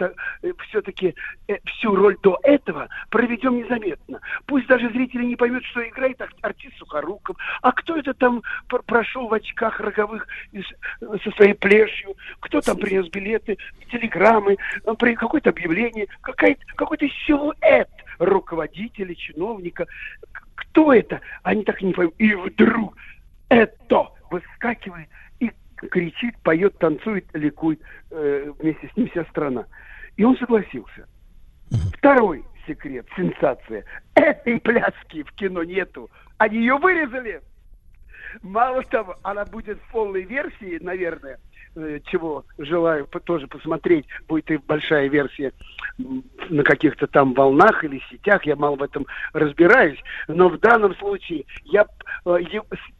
[0.67, 1.13] все-таки
[1.65, 4.19] всю роль до этого проведем незаметно.
[4.47, 8.81] Пусть даже зрители не поймут, что играет ар- артист Сухоруков, а кто это там пр-
[8.83, 10.27] прошел в очках роговых
[11.23, 13.57] со своей плешью, кто там принес билеты,
[13.91, 19.85] телеграммы, э, какое-то объявление, какой-то силуэт руководителя, чиновника.
[20.55, 21.21] Кто это?
[21.43, 22.15] Они так и не поймут.
[22.17, 22.95] И вдруг
[23.49, 25.09] это выскакивает
[25.85, 27.81] кричит, поет, танцует, ликует
[28.11, 29.65] э, вместе с ним вся страна.
[30.17, 31.07] И он согласился.
[31.97, 33.83] Второй секрет, сенсация.
[34.15, 36.09] Этой пляски в кино нету.
[36.37, 37.41] Они ее вырезали.
[38.41, 41.39] Мало того, она будет в полной версии, наверное,
[42.05, 44.05] чего желаю тоже посмотреть.
[44.27, 45.51] Будет и большая версия
[46.49, 48.45] на каких-то там волнах или сетях.
[48.45, 49.99] Я мало в этом разбираюсь.
[50.27, 51.85] Но в данном случае я
[52.25, 52.37] э,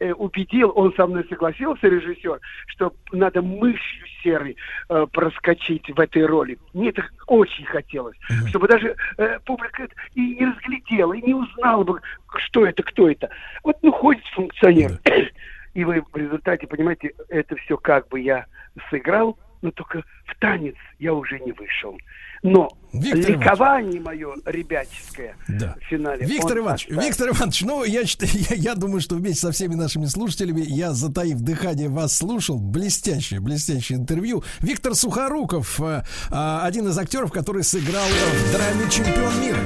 [0.00, 4.56] э, убедил, он со мной согласился, режиссер, что надо мышью серой
[4.88, 6.58] э, проскочить в этой роли.
[6.74, 8.16] Мне это очень хотелось,
[8.48, 12.00] чтобы даже э, публика и не разглядела, и не узнала бы,
[12.36, 13.30] что это, кто это.
[13.62, 14.98] Вот, ну, ходит функционер.
[15.76, 18.46] И вы в результате, понимаете, это все как бы я
[18.88, 21.98] сыграл, но только в танец я уже не вышел.
[22.42, 25.76] Но Виктор ликование мое ребяческое Да.
[25.78, 26.24] в финале.
[26.24, 27.02] Виктор Иванович, оставил.
[27.02, 30.92] Виктор Иванович, ну, я, считаю- я, я думаю, что вместе со всеми нашими слушателями я,
[30.92, 32.58] затаив дыхание, вас слушал.
[32.58, 34.44] Блестящее, блестящее интервью.
[34.60, 39.58] Виктор Сухоруков, э, а, один из актеров, который сыграл в драме «Чемпион мира».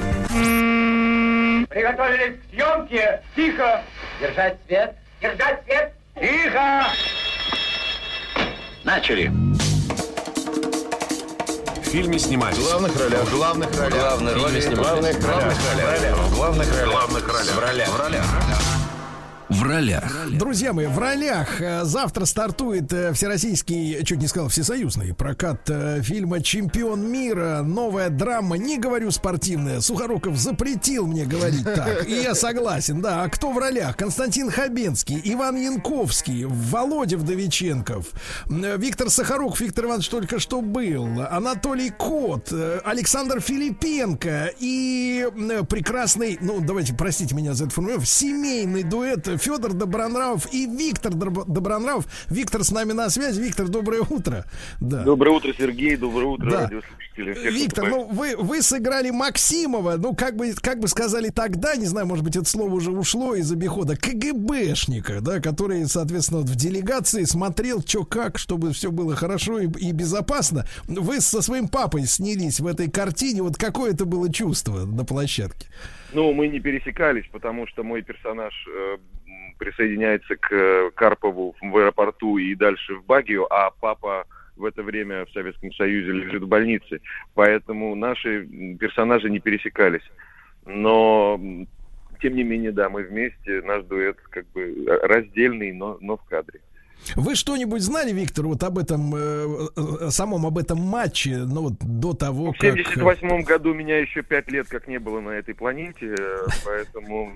[1.69, 3.21] Приготовились к съемке.
[3.33, 3.81] Тихо.
[4.19, 4.95] Держать свет.
[5.21, 5.93] Держать свет.
[6.21, 6.83] Тихо.
[8.83, 9.31] Начали.
[11.81, 12.57] В фильме снимались.
[12.57, 13.21] В главных ролях.
[13.23, 13.99] В главных ролях.
[13.99, 14.77] Главные роли В снимались.
[15.17, 15.53] главных ролях.
[15.55, 16.85] В главных ролях.
[16.85, 17.55] Главных ролях.
[17.55, 17.89] В ролях.
[17.89, 18.25] В ролях.
[18.25, 18.80] В ролях.
[20.31, 26.01] Друзья мои, в ролях э, завтра стартует э, всероссийский, чуть не сказал, всесоюзный прокат э,
[26.01, 27.61] фильма «Чемпион мира».
[27.61, 29.81] Новая драма, не говорю спортивная.
[29.81, 32.07] Сухоруков запретил мне говорить так.
[32.07, 33.23] И я согласен, да.
[33.23, 33.97] А кто в ролях?
[33.97, 38.05] Константин Хабенский, Иван Янковский, Володя Вдовиченков,
[38.47, 42.53] Виктор Сахаруков, Виктор Иванович только что был, Анатолий Кот,
[42.85, 45.27] Александр Филипенко и
[45.67, 51.45] прекрасный, ну, давайте, простите меня за эту формулировку, семейный дуэт Федор Добронравов и Виктор Добро-
[51.47, 52.05] Добронравов.
[52.29, 53.41] Виктор с нами на связи.
[53.41, 54.45] Виктор, доброе утро.
[54.79, 55.03] Да.
[55.03, 55.95] Доброе утро, Сергей.
[55.95, 56.61] Доброе утро, Да.
[56.61, 57.33] радиослушатели.
[57.33, 61.85] Всех Виктор, ну вы, вы сыграли Максимова, ну как бы, как бы сказали тогда, не
[61.85, 66.55] знаю, может быть, это слово уже ушло из обихода, КГБшника, да, который, соответственно, вот в
[66.55, 70.65] делегации смотрел, что как, чтобы все было хорошо и, и безопасно.
[70.87, 75.67] Вы со своим папой снялись в этой картине, вот какое это было чувство на площадке?
[76.13, 78.97] Ну, мы не пересекались, потому что мой персонаж э,
[79.61, 84.25] присоединяется к э, Карпову в аэропорту и дальше в Багию, а папа
[84.55, 86.99] в это время в Советском Союзе лежит в больнице.
[87.35, 88.47] Поэтому наши
[88.79, 90.01] персонажи не пересекались.
[90.65, 91.39] Но,
[92.23, 96.23] тем не менее, да, мы вместе, наш дуэт как бы э, раздельный, но, но в
[96.23, 96.59] кадре.
[97.15, 101.73] Вы что-нибудь знали, Виктор, вот об этом, э, э, самом об этом матче, ну вот
[101.79, 102.77] до того, В как...
[102.77, 106.15] 78 году меня еще пять лет как не было на этой планете,
[106.65, 107.33] поэтому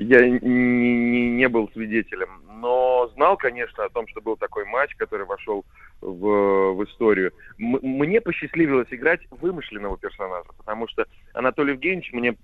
[0.00, 2.42] я не, не- не был свидетелем.
[2.48, 5.64] Но знал, конечно, о том, что был такой матч, который вошел
[6.00, 7.32] в, в историю.
[7.58, 12.34] М- мне посчастливилось играть вымышленного персонажа, потому что Анатолий Евгеньевич, мне,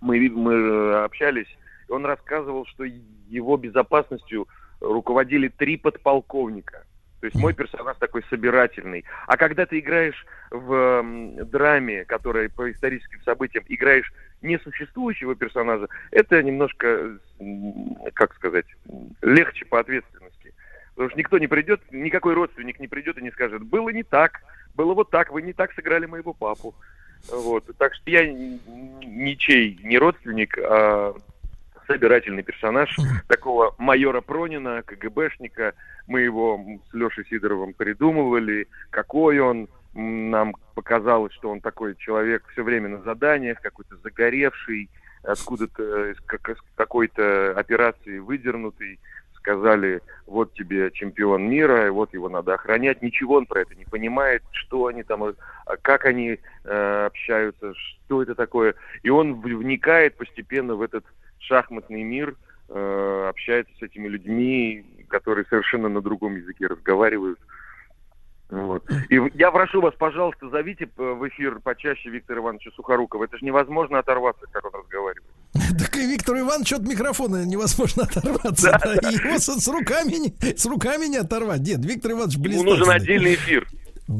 [0.00, 1.48] мы, мы общались,
[1.88, 4.48] и он рассказывал, что его безопасностью
[4.80, 6.84] руководили три подполковника.
[7.20, 9.04] То есть мой персонаж такой собирательный.
[9.26, 11.04] А когда ты играешь в
[11.44, 17.18] драме, которая по историческим событиям играешь несуществующего персонажа, это немножко,
[18.14, 18.66] как сказать,
[19.20, 20.54] легче по ответственности.
[20.94, 24.40] Потому что никто не придет, никакой родственник не придет и не скажет, было не так,
[24.74, 26.74] было вот так, вы не так сыграли моего папу.
[27.28, 27.64] Вот.
[27.76, 31.14] Так что я ничей не родственник, а
[31.90, 32.96] собирательный персонаж
[33.26, 35.74] такого майора Пронина, КГБшника.
[36.06, 39.68] Мы его с Лешей Сидоровым придумывали, какой он.
[39.92, 44.88] Нам показалось, что он такой человек все время на заданиях, какой-то загоревший,
[45.24, 49.00] откуда-то из из какой-то операции выдернутый.
[49.34, 53.02] Сказали, вот тебе чемпион мира, вот его надо охранять.
[53.02, 55.32] Ничего он про это не понимает, что они там, э,
[55.82, 58.74] как они э, общаются, что это такое.
[59.02, 61.04] И он вникает постепенно в этот
[61.40, 62.36] шахматный мир,
[62.68, 67.38] э, общается с этими людьми, которые совершенно на другом языке разговаривают.
[68.50, 68.84] Вот.
[69.10, 73.24] И я прошу вас, пожалуйста, зовите п- в эфир почаще Виктора Ивановича Сухорукова.
[73.24, 75.30] Это же невозможно оторваться, как он разговаривает.
[75.78, 78.76] Так и Виктор Иванович от микрофона невозможно оторваться.
[78.84, 81.60] да, и его с, с руками, с руками не оторвать.
[81.60, 82.78] Нет, Виктор Иванович Ему блистательный.
[82.78, 83.68] нужен отдельный эфир.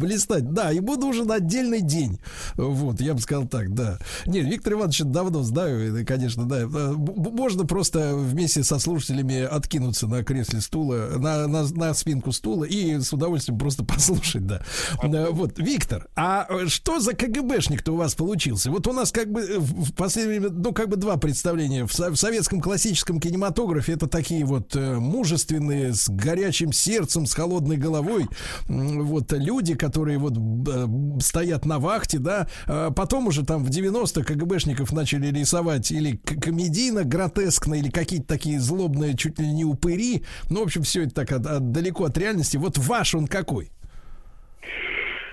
[0.00, 2.18] Блистать, да, ему нужен отдельный день.
[2.56, 3.98] Вот, я бы сказал так, да.
[4.24, 6.60] Нет, Виктор Иванович давно знаю, конечно, да.
[6.62, 12.64] Э, Можно просто вместе со слушателями откинуться на кресле стула, на, на, на спинку стула
[12.64, 14.62] и с удовольствием просто послушать, да.
[15.02, 18.70] Э, Вот, Виктор, а э, что за КГБшник-то у вас получился?
[18.70, 21.86] Вот у нас как бы в последнее время, ну, как бы два представления.
[21.86, 28.28] В, в советском классическом кинематографе это такие вот мужественные, с горячим сердцем, с холодной головой,
[28.66, 32.46] вот люди, которые вот э, стоят на вахте, да.
[32.66, 38.58] А Потом уже там в 90-х КГБшников начали рисовать или комедийно, гротескно, или какие-то такие
[38.60, 40.24] злобные, чуть ли не упыри.
[40.50, 42.56] Ну, в общем, все это так от- от- далеко от реальности.
[42.56, 43.70] Вот ваш он какой?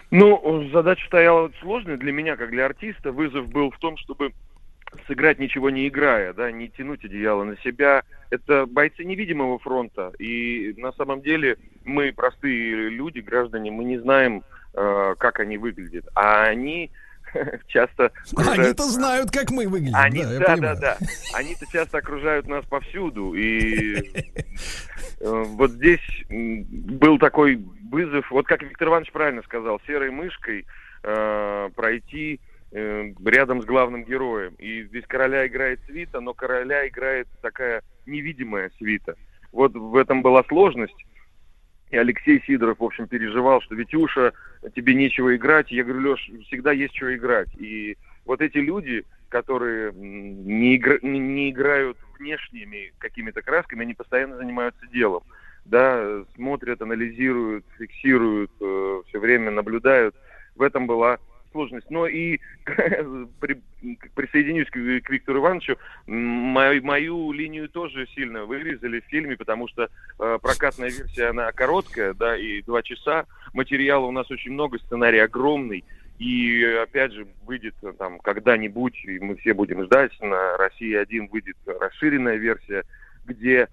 [0.10, 3.12] Ну, задача стояла сложная для меня, как для артиста.
[3.12, 4.32] Вызов был в том, чтобы
[5.08, 8.04] сыграть ничего не играя, да, не тянуть одеяло на себя.
[8.30, 10.12] Это бойцы невидимого фронта.
[10.20, 14.44] И на самом деле мы, простые люди, граждане, мы не знаем,
[14.74, 16.08] э, как они выглядят.
[16.16, 16.92] А они
[17.68, 18.12] часто...
[18.32, 19.96] окружают Они-то знают, как мы выглядим.
[19.96, 20.98] Они, да, да, да, да.
[21.34, 23.34] Они-то часто окружают нас повсюду.
[23.34, 23.98] И
[25.20, 30.66] э, вот здесь был такой вызов, вот как Виктор Иванович правильно сказал, серой мышкой
[31.04, 32.40] э, пройти
[32.72, 34.56] рядом с главным героем.
[34.58, 39.16] И здесь короля играет свита, но короля играет такая невидимая свита.
[39.52, 41.06] Вот в этом была сложность.
[41.90, 44.34] И Алексей Сидоров, в общем, переживал, что Витюша,
[44.76, 45.72] тебе нечего играть.
[45.72, 47.48] Я говорю, Леш, всегда есть что играть.
[47.58, 54.86] И вот эти люди, которые не, игра- не- играют внешними какими-то красками, они постоянно занимаются
[54.88, 55.24] делом.
[55.64, 60.16] Да, э, смотрят, анализируют, фиксируют, все время наблюдают.
[60.56, 61.20] В этом была
[61.58, 61.90] сложность.
[61.90, 62.40] Но и
[63.40, 63.62] при-
[64.14, 70.90] присоединюсь к, Виктору Ивановичу, мою, линию тоже сильно вырезали в фильме, потому что э, прокатная
[70.90, 73.26] версия, она короткая, да, и два часа.
[73.54, 75.84] Материала у нас очень много, сценарий огромный.
[76.20, 81.28] И опять же выйдет э, там когда-нибудь, и мы все будем ждать, на России 1
[81.28, 82.84] выйдет расширенная версия,
[83.26, 83.68] где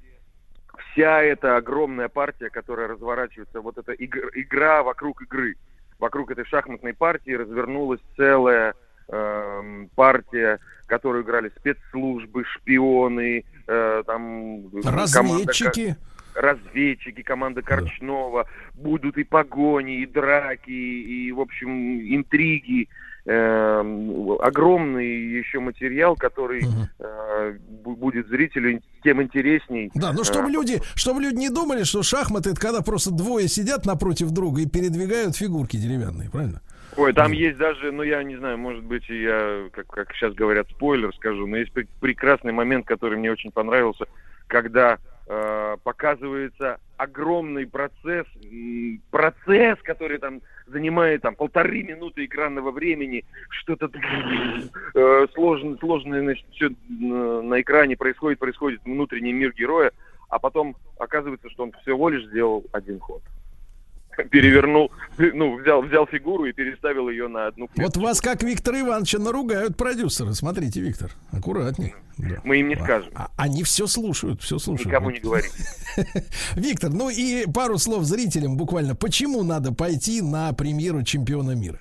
[0.92, 5.56] вся эта огромная партия, которая разворачивается, вот эта игр- игра вокруг игры,
[6.05, 8.74] вокруг этой шахматной партии развернулась целая
[9.08, 15.97] эм, партия, которую играли спецслужбы, шпионы, э, там команда Разведчики.
[16.34, 22.89] Ко- разведчики, команда Корчнова, будут и погони, и драки, и, в общем, интриги.
[23.26, 26.62] Эм, огромный еще материал, который
[26.98, 29.90] э, бу- будет зрителю тем интересней.
[29.94, 33.48] Да, ну чтобы Э, люди, чтобы люди не думали, что шахматы это когда просто двое
[33.48, 36.60] сидят напротив друга и передвигают фигурки деревянные, правильно?
[36.98, 40.68] Ой, там есть даже, ну я не знаю, может быть, я, как, как сейчас говорят,
[40.70, 44.04] спойлер скажу, но есть пр- прекрасный момент, который мне очень понравился,
[44.48, 48.26] когда э, показывается огромный процесс,
[49.10, 53.90] процесс, который там занимает там полторы минуты экранного времени, что-то
[54.94, 59.92] э, сложное, сложное, значит, все на экране происходит, происходит внутренний мир героя,
[60.28, 63.22] а потом оказывается, что он всего лишь сделал один ход.
[64.30, 69.18] Перевернул, ну, взял, взял фигуру и переставил ее на одну Вот вас, как Виктора Ивановича,
[69.18, 70.34] наругают продюсеры.
[70.34, 71.94] Смотрите, Виктор, аккуратней.
[72.18, 72.40] Да.
[72.44, 73.12] Мы им не скажем.
[73.14, 74.86] А- Они все слушают, все слушают.
[74.86, 75.48] Никому не говори.
[76.54, 78.94] Виктор, ну и пару слов зрителям буквально.
[78.94, 81.78] Почему надо пойти на премьеру чемпиона мира?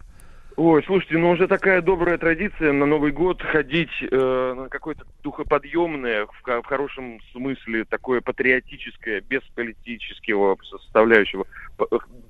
[0.56, 6.28] Ой, слушайте, ну уже такая добрая традиция на Новый год ходить э, на какое-то духоподъемное,
[6.28, 11.48] в, в хорошем смысле, такое патриотическое, без политического составляющего,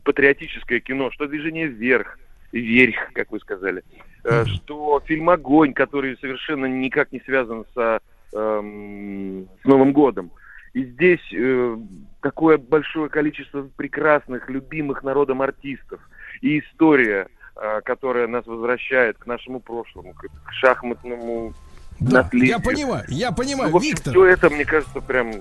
[0.04, 2.18] патриотическое кино, что движение вверх,
[2.52, 3.84] вверх, как вы сказали,
[4.24, 8.00] э, что фильм «Огонь», который совершенно никак не связан со,
[8.34, 10.32] эм, с Новым годом.
[10.74, 11.78] И здесь э,
[12.22, 16.00] такое большое количество прекрасных, любимых народом артистов.
[16.42, 21.54] И история, э, которая нас возвращает к нашему прошлому, к, к шахматному
[22.00, 22.50] Да, наследию.
[22.50, 24.14] я понимаю, я понимаю, Ну, в общем, Виктор.
[24.14, 25.32] все это, мне кажется, прям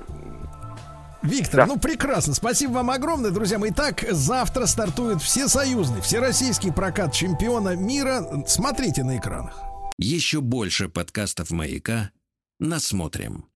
[1.23, 1.67] Виктор, Да.
[1.67, 2.35] ну прекрасно.
[2.35, 3.71] Спасибо вам огромное, друзья мои.
[3.71, 8.45] Итак, завтра стартует всесоюзный, всероссийский прокат чемпиона мира.
[8.47, 9.61] Смотрите на экранах.
[9.99, 12.11] Еще больше подкастов «Маяка»
[12.59, 13.45] насмотрим.